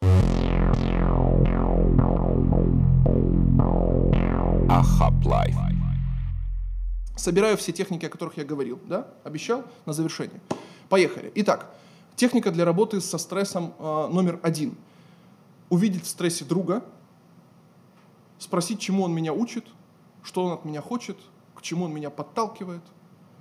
Life. 5.28 5.54
Собираю 7.14 7.58
все 7.58 7.70
техники, 7.72 8.06
о 8.06 8.08
которых 8.08 8.38
я 8.38 8.44
говорил, 8.44 8.80
да? 8.86 9.08
Обещал 9.24 9.62
на 9.84 9.92
завершение. 9.92 10.40
Поехали. 10.88 11.30
Итак, 11.34 11.74
техника 12.16 12.50
для 12.50 12.64
работы 12.64 13.02
со 13.02 13.18
стрессом 13.18 13.74
э, 13.78 14.08
номер 14.10 14.40
один. 14.42 14.74
Увидеть 15.68 16.04
в 16.04 16.08
стрессе 16.08 16.46
друга, 16.46 16.82
спросить, 18.38 18.80
чему 18.80 19.02
он 19.02 19.12
меня 19.12 19.34
учит, 19.34 19.66
что 20.22 20.46
он 20.46 20.52
от 20.52 20.64
меня 20.64 20.80
хочет, 20.80 21.18
к 21.54 21.60
чему 21.60 21.84
он 21.84 21.92
меня 21.92 22.08
подталкивает. 22.08 22.82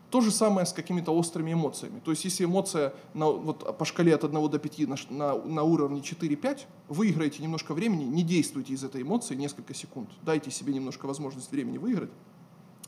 То 0.10 0.22
же 0.22 0.32
самое 0.32 0.66
с 0.66 0.72
какими-то 0.72 1.12
острыми 1.12 1.52
эмоциями. 1.52 2.00
То 2.00 2.12
есть, 2.12 2.24
если 2.24 2.46
эмоция 2.46 2.94
на, 3.14 3.30
вот, 3.30 3.78
по 3.78 3.84
шкале 3.84 4.16
от 4.16 4.24
1 4.24 4.50
до 4.50 4.58
5 4.58 4.80
на, 4.88 4.96
на, 5.10 5.36
на 5.44 5.64
уровне 5.64 6.00
4-5, 6.00 6.62
выиграете 6.88 7.44
немножко 7.44 7.74
времени, 7.74 8.06
не 8.06 8.24
действуйте 8.24 8.74
из 8.74 8.84
этой 8.84 9.02
эмоции 9.02 9.36
несколько 9.36 9.74
секунд. 9.74 10.10
Дайте 10.22 10.50
себе 10.50 10.74
немножко 10.74 11.08
возможность 11.08 11.52
времени 11.52 11.78
выиграть, 11.78 12.12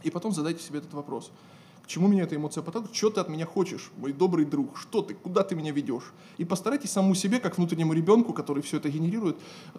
и 0.04 0.10
потом 0.10 0.32
задайте 0.32 0.64
себе 0.64 0.80
этот 0.80 0.94
вопрос– 0.94 1.32
чему 1.90 2.08
меня 2.08 2.24
эта 2.24 2.36
эмоция 2.36 2.62
подталкивает, 2.62 2.96
что 2.96 3.10
ты 3.10 3.20
от 3.20 3.30
меня 3.30 3.48
хочешь, 3.48 3.92
мой 3.98 4.14
добрый 4.14 4.46
друг, 4.46 4.78
что 4.78 5.02
ты, 5.02 5.16
куда 5.16 5.44
ты 5.44 5.56
меня 5.56 5.72
ведешь. 5.72 6.14
И 6.38 6.46
постарайтесь 6.46 6.92
самому 6.92 7.16
себе, 7.16 7.40
как 7.40 7.58
внутреннему 7.58 7.94
ребенку, 7.94 8.32
который 8.32 8.62
все 8.62 8.78
это 8.78 8.90
генерирует, 8.90 9.38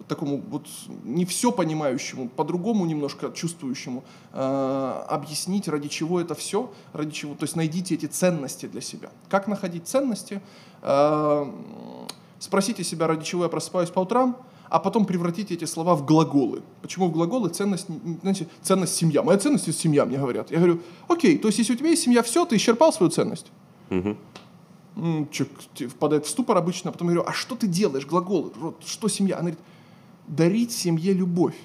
такому 0.09 0.41
вот 0.49 0.67
не 1.05 1.25
все 1.25 1.53
понимающему, 1.53 2.27
по-другому 2.27 2.85
немножко 2.85 3.31
чувствующему, 3.31 4.03
э, 4.33 5.03
объяснить, 5.07 5.69
ради 5.69 5.87
чего 5.87 6.19
это 6.19 6.35
все, 6.35 6.71
ради 6.91 7.11
чего, 7.11 7.33
то 7.33 7.45
есть 7.45 7.55
найдите 7.55 7.95
эти 7.95 8.07
ценности 8.07 8.65
для 8.65 8.81
себя. 8.81 9.09
Как 9.29 9.47
находить 9.47 9.87
ценности? 9.87 10.41
Э, 10.81 11.49
спросите 12.39 12.83
себя, 12.83 13.07
ради 13.07 13.23
чего 13.23 13.43
я 13.43 13.49
просыпаюсь 13.49 13.89
по 13.89 14.01
утрам, 14.01 14.35
а 14.71 14.79
потом 14.79 15.05
превратить 15.05 15.51
эти 15.51 15.65
слова 15.65 15.95
в 15.95 16.05
глаголы. 16.05 16.63
Почему 16.81 17.07
в 17.07 17.11
глаголы? 17.11 17.49
Ценность, 17.49 17.87
знаете, 18.21 18.47
ценность 18.61 18.95
семья. 18.95 19.21
Моя 19.21 19.37
ценность 19.37 19.67
это 19.67 19.77
семья, 19.77 20.05
мне 20.05 20.17
говорят. 20.17 20.49
Я 20.49 20.57
говорю, 20.57 20.79
окей, 21.09 21.37
то 21.37 21.49
есть 21.49 21.59
если 21.59 21.73
у 21.73 21.75
тебя 21.75 21.89
есть 21.89 22.03
семья, 22.03 22.23
все, 22.23 22.45
ты 22.45 22.55
исчерпал 22.55 22.93
свою 22.93 23.11
ценность. 23.11 23.51
Угу. 23.89 25.27
Человек 25.29 25.91
впадает 25.91 26.25
в 26.25 26.29
ступор 26.29 26.57
обычно, 26.57 26.89
а 26.89 26.93
потом 26.93 27.09
я 27.09 27.15
говорю, 27.15 27.29
а 27.29 27.33
что 27.33 27.55
ты 27.55 27.67
делаешь, 27.67 28.05
глаголы, 28.05 28.51
что 28.85 29.09
семья? 29.09 29.35
Она 29.35 29.49
говорит, 29.49 29.59
дарить 30.27 30.71
семье 30.71 31.11
любовь. 31.11 31.57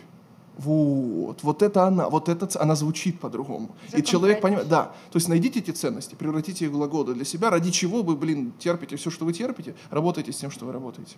Вот, 0.59 1.45
вот 1.45 1.63
это 1.63 1.85
она, 1.85 2.09
вот 2.09 2.29
это 2.29 2.49
она 2.61 2.75
звучит 2.75 3.21
по-другому. 3.21 3.77
И 3.97 4.03
человек 4.03 4.41
понимает, 4.41 4.69
да, 4.69 4.95
то 5.13 5.17
есть 5.17 5.29
найдите 5.29 5.61
эти 5.61 5.71
ценности, 5.71 6.17
превратите 6.17 6.65
их 6.65 6.73
в 6.73 6.75
глаголы 6.75 7.15
для 7.15 7.25
себя, 7.25 7.51
ради 7.51 7.71
чего 7.71 8.03
вы, 8.03 8.17
блин, 8.17 8.53
терпите 8.59 8.97
все, 8.97 9.11
что 9.11 9.27
вы 9.27 9.33
терпите, 9.33 9.77
работайте 9.91 10.33
с 10.33 10.37
тем, 10.39 10.51
что 10.51 10.65
вы 10.65 10.73
работаете. 10.73 11.17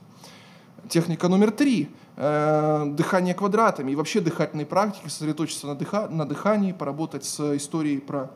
Техника 0.89 1.29
номер 1.29 1.51
три 1.51 1.89
э, 2.17 2.87
дыхание 2.97 3.35
квадратами 3.35 3.93
и 3.93 3.95
вообще 3.95 4.21
дыхательные 4.21 4.67
практики, 4.67 5.09
сосредоточиться 5.09 5.67
на, 5.67 5.75
дыха, 5.75 6.09
на 6.09 6.27
дыхании, 6.27 6.73
поработать 6.73 7.25
с 7.25 7.57
историей 7.57 7.99
про 7.99 8.31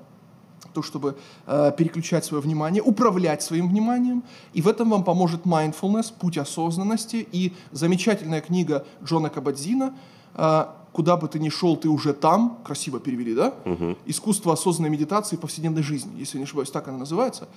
то, 0.72 0.82
чтобы 0.82 1.16
э, 1.47 1.72
переключать 1.76 2.24
свое 2.24 2.43
внимание, 2.43 2.82
управлять 2.82 3.43
своим 3.43 3.68
вниманием. 3.68 4.22
И 4.53 4.62
в 4.62 4.68
этом 4.68 4.90
вам 4.90 5.05
поможет 5.05 5.45
mindfulness, 5.45 6.12
путь 6.18 6.38
осознанности 6.38 7.26
и 7.30 7.53
замечательная 7.70 8.40
книга 8.40 8.84
Джона 9.05 9.30
Кабадзина 9.30 9.95
э, 10.34 10.64
«Куда 10.93 11.16
бы 11.16 11.26
ты 11.26 11.38
ни 11.38 11.49
шел, 11.49 11.76
ты 11.76 11.88
уже 11.88 12.12
там». 12.12 12.59
Красиво 12.64 13.01
перевели, 13.01 13.34
да? 13.34 13.55
Угу. 13.64 13.97
«Искусство 14.07 14.53
осознанной 14.53 14.90
медитации 14.90 15.36
в 15.36 15.40
повседневной 15.40 15.82
жизни», 15.82 16.12
если 16.18 16.38
не 16.38 16.45
ошибаюсь, 16.45 16.70
так 16.70 16.88
она 16.88 16.99
называется. 16.99 17.49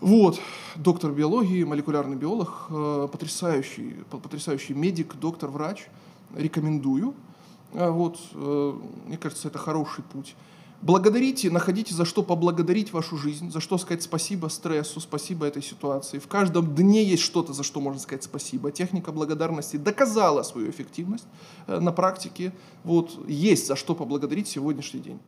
Вот, 0.00 0.38
доктор 0.76 1.10
биологии, 1.10 1.64
молекулярный 1.64 2.16
биолог, 2.16 2.66
э, 2.70 3.08
потрясающий, 3.10 3.96
потрясающий 4.10 4.74
медик, 4.74 5.16
доктор, 5.16 5.50
врач. 5.50 5.88
Рекомендую. 6.36 7.14
А 7.72 7.90
вот, 7.90 8.18
э, 8.32 8.74
мне 9.06 9.16
кажется, 9.16 9.48
это 9.48 9.58
хороший 9.58 10.04
путь. 10.04 10.36
Благодарите, 10.80 11.50
находите 11.50 11.92
за 11.92 12.04
что 12.04 12.22
поблагодарить 12.22 12.92
вашу 12.92 13.16
жизнь, 13.16 13.50
за 13.50 13.60
что 13.60 13.78
сказать 13.78 14.04
спасибо 14.04 14.46
стрессу, 14.46 15.00
спасибо 15.00 15.46
этой 15.46 15.62
ситуации. 15.62 16.20
В 16.20 16.28
каждом 16.28 16.72
дне 16.76 17.02
есть 17.02 17.24
что-то, 17.24 17.52
за 17.52 17.64
что 17.64 17.80
можно 17.80 17.98
сказать 17.98 18.22
спасибо. 18.22 18.70
Техника 18.70 19.10
благодарности 19.10 19.76
доказала 19.76 20.44
свою 20.44 20.70
эффективность 20.70 21.26
э, 21.66 21.80
на 21.80 21.90
практике. 21.90 22.52
Вот, 22.84 23.18
есть 23.26 23.66
за 23.66 23.74
что 23.74 23.96
поблагодарить 23.96 24.46
сегодняшний 24.46 25.00
день. 25.00 25.18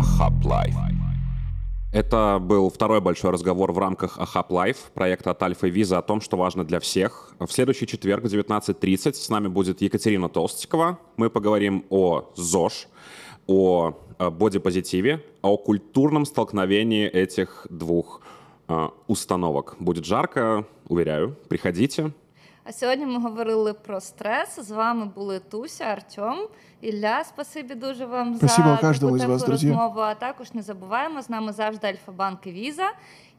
Ahab 0.00 0.32
Life. 0.44 0.74
Это 1.92 2.38
был 2.40 2.70
второй 2.70 3.02
большой 3.02 3.32
разговор 3.32 3.72
в 3.72 3.78
рамках 3.78 4.18
Ahab 4.18 4.48
Life, 4.48 4.78
проекта 4.94 5.32
от 5.32 5.42
Альфа 5.42 5.66
Виза 5.66 5.98
о 5.98 6.02
том, 6.02 6.22
что 6.22 6.38
важно 6.38 6.64
для 6.64 6.80
всех. 6.80 7.34
В 7.38 7.48
следующий 7.48 7.86
четверг 7.86 8.24
в 8.24 8.26
19.30 8.26 9.12
с 9.12 9.28
нами 9.28 9.48
будет 9.48 9.82
Екатерина 9.82 10.30
Толстикова. 10.30 10.98
Мы 11.18 11.28
поговорим 11.28 11.84
о 11.90 12.32
ЗОЖ, 12.34 12.88
о 13.46 13.92
бодипозитиве, 14.18 15.22
о 15.42 15.58
культурном 15.58 16.24
столкновении 16.24 17.06
этих 17.06 17.66
двух 17.68 18.22
э, 18.68 18.88
установок. 19.06 19.76
Будет 19.80 20.06
жарко, 20.06 20.64
уверяю. 20.88 21.36
Приходите. 21.50 22.12
А 22.70 22.72
сьогодні 22.72 23.06
ми 23.06 23.18
говорили 23.20 23.72
про 23.72 24.00
стрес. 24.00 24.60
З 24.60 24.70
вами 24.70 25.04
були 25.04 25.38
Туся, 25.38 25.84
Артем, 25.84 26.48
Ілля. 26.80 27.24
Спасибі 27.24 27.74
дуже 27.74 28.06
вам 28.06 28.34
Спасибо 28.36 28.68
за 28.68 28.76
таку 28.76 28.86
вас, 28.86 28.98
теплу 29.20 29.46
друзі. 29.46 29.68
розмову. 29.68 30.00
А 30.00 30.14
також 30.14 30.54
не 30.54 30.62
забуваємо 30.62 31.22
з 31.22 31.30
нами 31.30 31.52
завжди 31.52 31.86
Альфа-банк 31.86 32.46
і 32.46 32.52
Віза. 32.52 32.88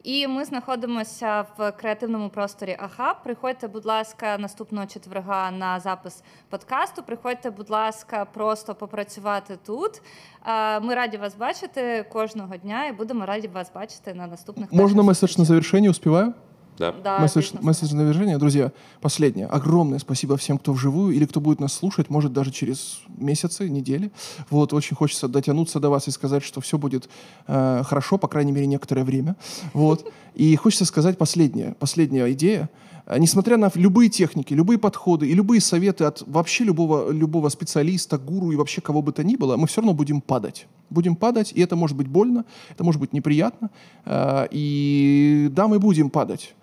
І 0.03 0.27
ми 0.27 0.45
знаходимося 0.45 1.45
в 1.57 1.71
креативному 1.71 2.29
просторі 2.29 2.77
АХА. 2.79 3.13
Приходьте, 3.13 3.67
будь 3.67 3.85
ласка, 3.85 4.37
наступного 4.37 4.87
четверга 4.87 5.51
на 5.51 5.79
запис 5.79 6.23
подкасту. 6.49 7.03
Приходьте, 7.03 7.49
будь 7.51 7.69
ласка, 7.69 8.25
просто 8.25 8.75
попрацювати 8.75 9.57
тут. 9.65 10.01
Е, 10.47 10.79
Ми 10.79 10.95
раді 10.95 11.17
вас 11.17 11.35
бачити 11.35 12.05
кожного 12.11 12.57
дня 12.57 12.85
і 12.85 12.91
будемо 12.91 13.25
раді 13.25 13.47
вас 13.47 13.71
бачити 13.75 14.13
на 14.13 14.27
наступних 14.27 14.73
Можно 14.73 14.95
наших 15.03 15.07
месседж 15.07 15.37
на 15.37 15.45
зустрічах. 15.45 15.47
завершение? 15.47 16.33
Да. 16.77 16.93
Да, 17.03 17.19
месседж, 17.19 17.43
звісно. 17.43 17.59
месседж 17.63 17.93
на 17.93 17.99
завершение. 17.99 18.37
Друзья, 18.37 18.71
последнее. 19.01 19.47
Огромное 19.47 19.99
спасибо 19.99 20.35
всем, 20.35 20.57
кто 20.57 20.73
вживую 20.73 21.15
или 21.15 21.25
кто 21.25 21.39
будет 21.39 21.59
нас 21.59 21.73
слушать, 21.73 22.09
может, 22.09 22.33
даже 22.33 22.51
через 22.51 23.01
месяцы, 23.17 23.69
недели. 23.69 24.11
Вот, 24.49 24.73
очень 24.73 24.95
хочется 24.95 25.27
дотянуться 25.27 25.79
до 25.79 25.89
вас 25.89 26.07
и 26.07 26.11
сказать, 26.11 26.43
что 26.43 26.61
все 26.61 26.77
будет 26.77 27.09
э, 27.47 27.83
хорошо, 27.83 28.17
по 28.17 28.27
крайней 28.27 28.51
мере, 28.51 28.67
некоторое 28.67 29.03
время. 29.03 29.35
Вот. 29.73 30.11
И 30.35 30.55
хочется 30.55 30.85
сказать 30.85 31.17
последнее, 31.17 31.75
последняя 31.79 32.31
идея. 32.31 32.69
Э, 33.11 33.19
Несмотря 33.19 33.57
на 33.57 33.69
любые 33.75 34.09
техники, 34.09 34.53
любые 34.53 34.77
подходы 34.77 35.27
и 35.27 35.33
любые 35.33 35.59
советы 35.61 36.05
от 36.05 36.23
вообще 36.25 36.63
любого, 36.63 37.11
любого 37.11 37.49
специалиста, 37.49 38.17
гуру 38.17 38.51
и 38.51 38.55
вообще 38.55 38.81
кого 38.81 39.01
бы 39.01 39.11
то 39.11 39.23
ни 39.23 39.35
было, 39.35 39.57
мы 39.57 39.67
все 39.67 39.81
равно 39.81 39.93
будем 39.93 40.21
падать. 40.21 40.67
Будем 40.89 41.15
падать, 41.15 41.51
и 41.53 41.61
это 41.61 41.75
может 41.75 41.97
быть 41.97 42.07
больно, 42.07 42.45
это 42.69 42.83
может 42.83 43.01
быть 43.01 43.13
неприятно. 43.13 43.69
Э, 44.05 44.47
И 44.51 45.49
да, 45.51 45.67
мы 45.67 45.79
будем 45.79 46.09
падать. 46.09 46.55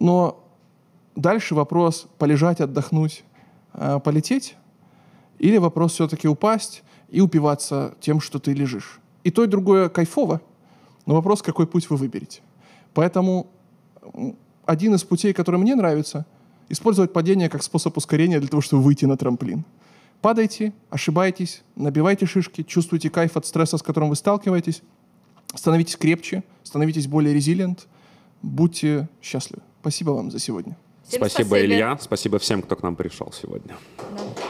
Но 0.00 0.42
дальше 1.14 1.54
вопрос 1.54 2.06
полежать, 2.18 2.60
отдохнуть, 2.60 3.24
э, 3.74 4.00
полететь, 4.02 4.56
или 5.38 5.58
вопрос 5.58 5.92
все-таки 5.92 6.28
упасть 6.28 6.82
и 7.10 7.20
упиваться 7.20 7.94
тем, 8.00 8.20
что 8.20 8.38
ты 8.38 8.54
лежишь. 8.54 9.00
И 9.24 9.30
то, 9.30 9.44
и 9.44 9.46
другое 9.46 9.88
кайфово, 9.88 10.40
но 11.06 11.14
вопрос, 11.14 11.42
какой 11.42 11.66
путь 11.66 11.90
вы 11.90 11.96
выберете. 11.96 12.40
Поэтому 12.94 13.46
один 14.66 14.94
из 14.94 15.04
путей, 15.04 15.32
который 15.32 15.60
мне 15.60 15.74
нравится, 15.74 16.26
использовать 16.68 17.12
падение 17.12 17.48
как 17.48 17.62
способ 17.62 17.96
ускорения 17.96 18.40
для 18.40 18.48
того, 18.48 18.60
чтобы 18.60 18.82
выйти 18.82 19.04
на 19.04 19.16
трамплин. 19.16 19.64
Падайте, 20.20 20.72
ошибайтесь, 20.90 21.62
набивайте 21.76 22.26
шишки, 22.26 22.62
чувствуйте 22.62 23.10
кайф 23.10 23.36
от 23.36 23.46
стресса, 23.46 23.76
с 23.76 23.82
которым 23.82 24.08
вы 24.08 24.16
сталкиваетесь, 24.16 24.82
становитесь 25.54 25.96
крепче, 25.96 26.42
становитесь 26.62 27.06
более 27.06 27.34
резилиент, 27.34 27.86
будьте 28.42 29.08
счастливы. 29.22 29.62
Спасибо 29.80 30.12
вам 30.12 30.30
за 30.30 30.38
сегодня. 30.38 30.76
Всім 31.06 31.18
Спасибо, 31.18 31.48
спасибі. 31.48 31.74
Илья. 31.74 31.98
Спасибо 32.00 32.38
всем, 32.38 32.62
кто 32.62 32.76
к 32.76 32.82
нам 32.82 32.96
пришел 32.96 33.32
сегодня. 33.32 33.74
Да. 33.98 34.43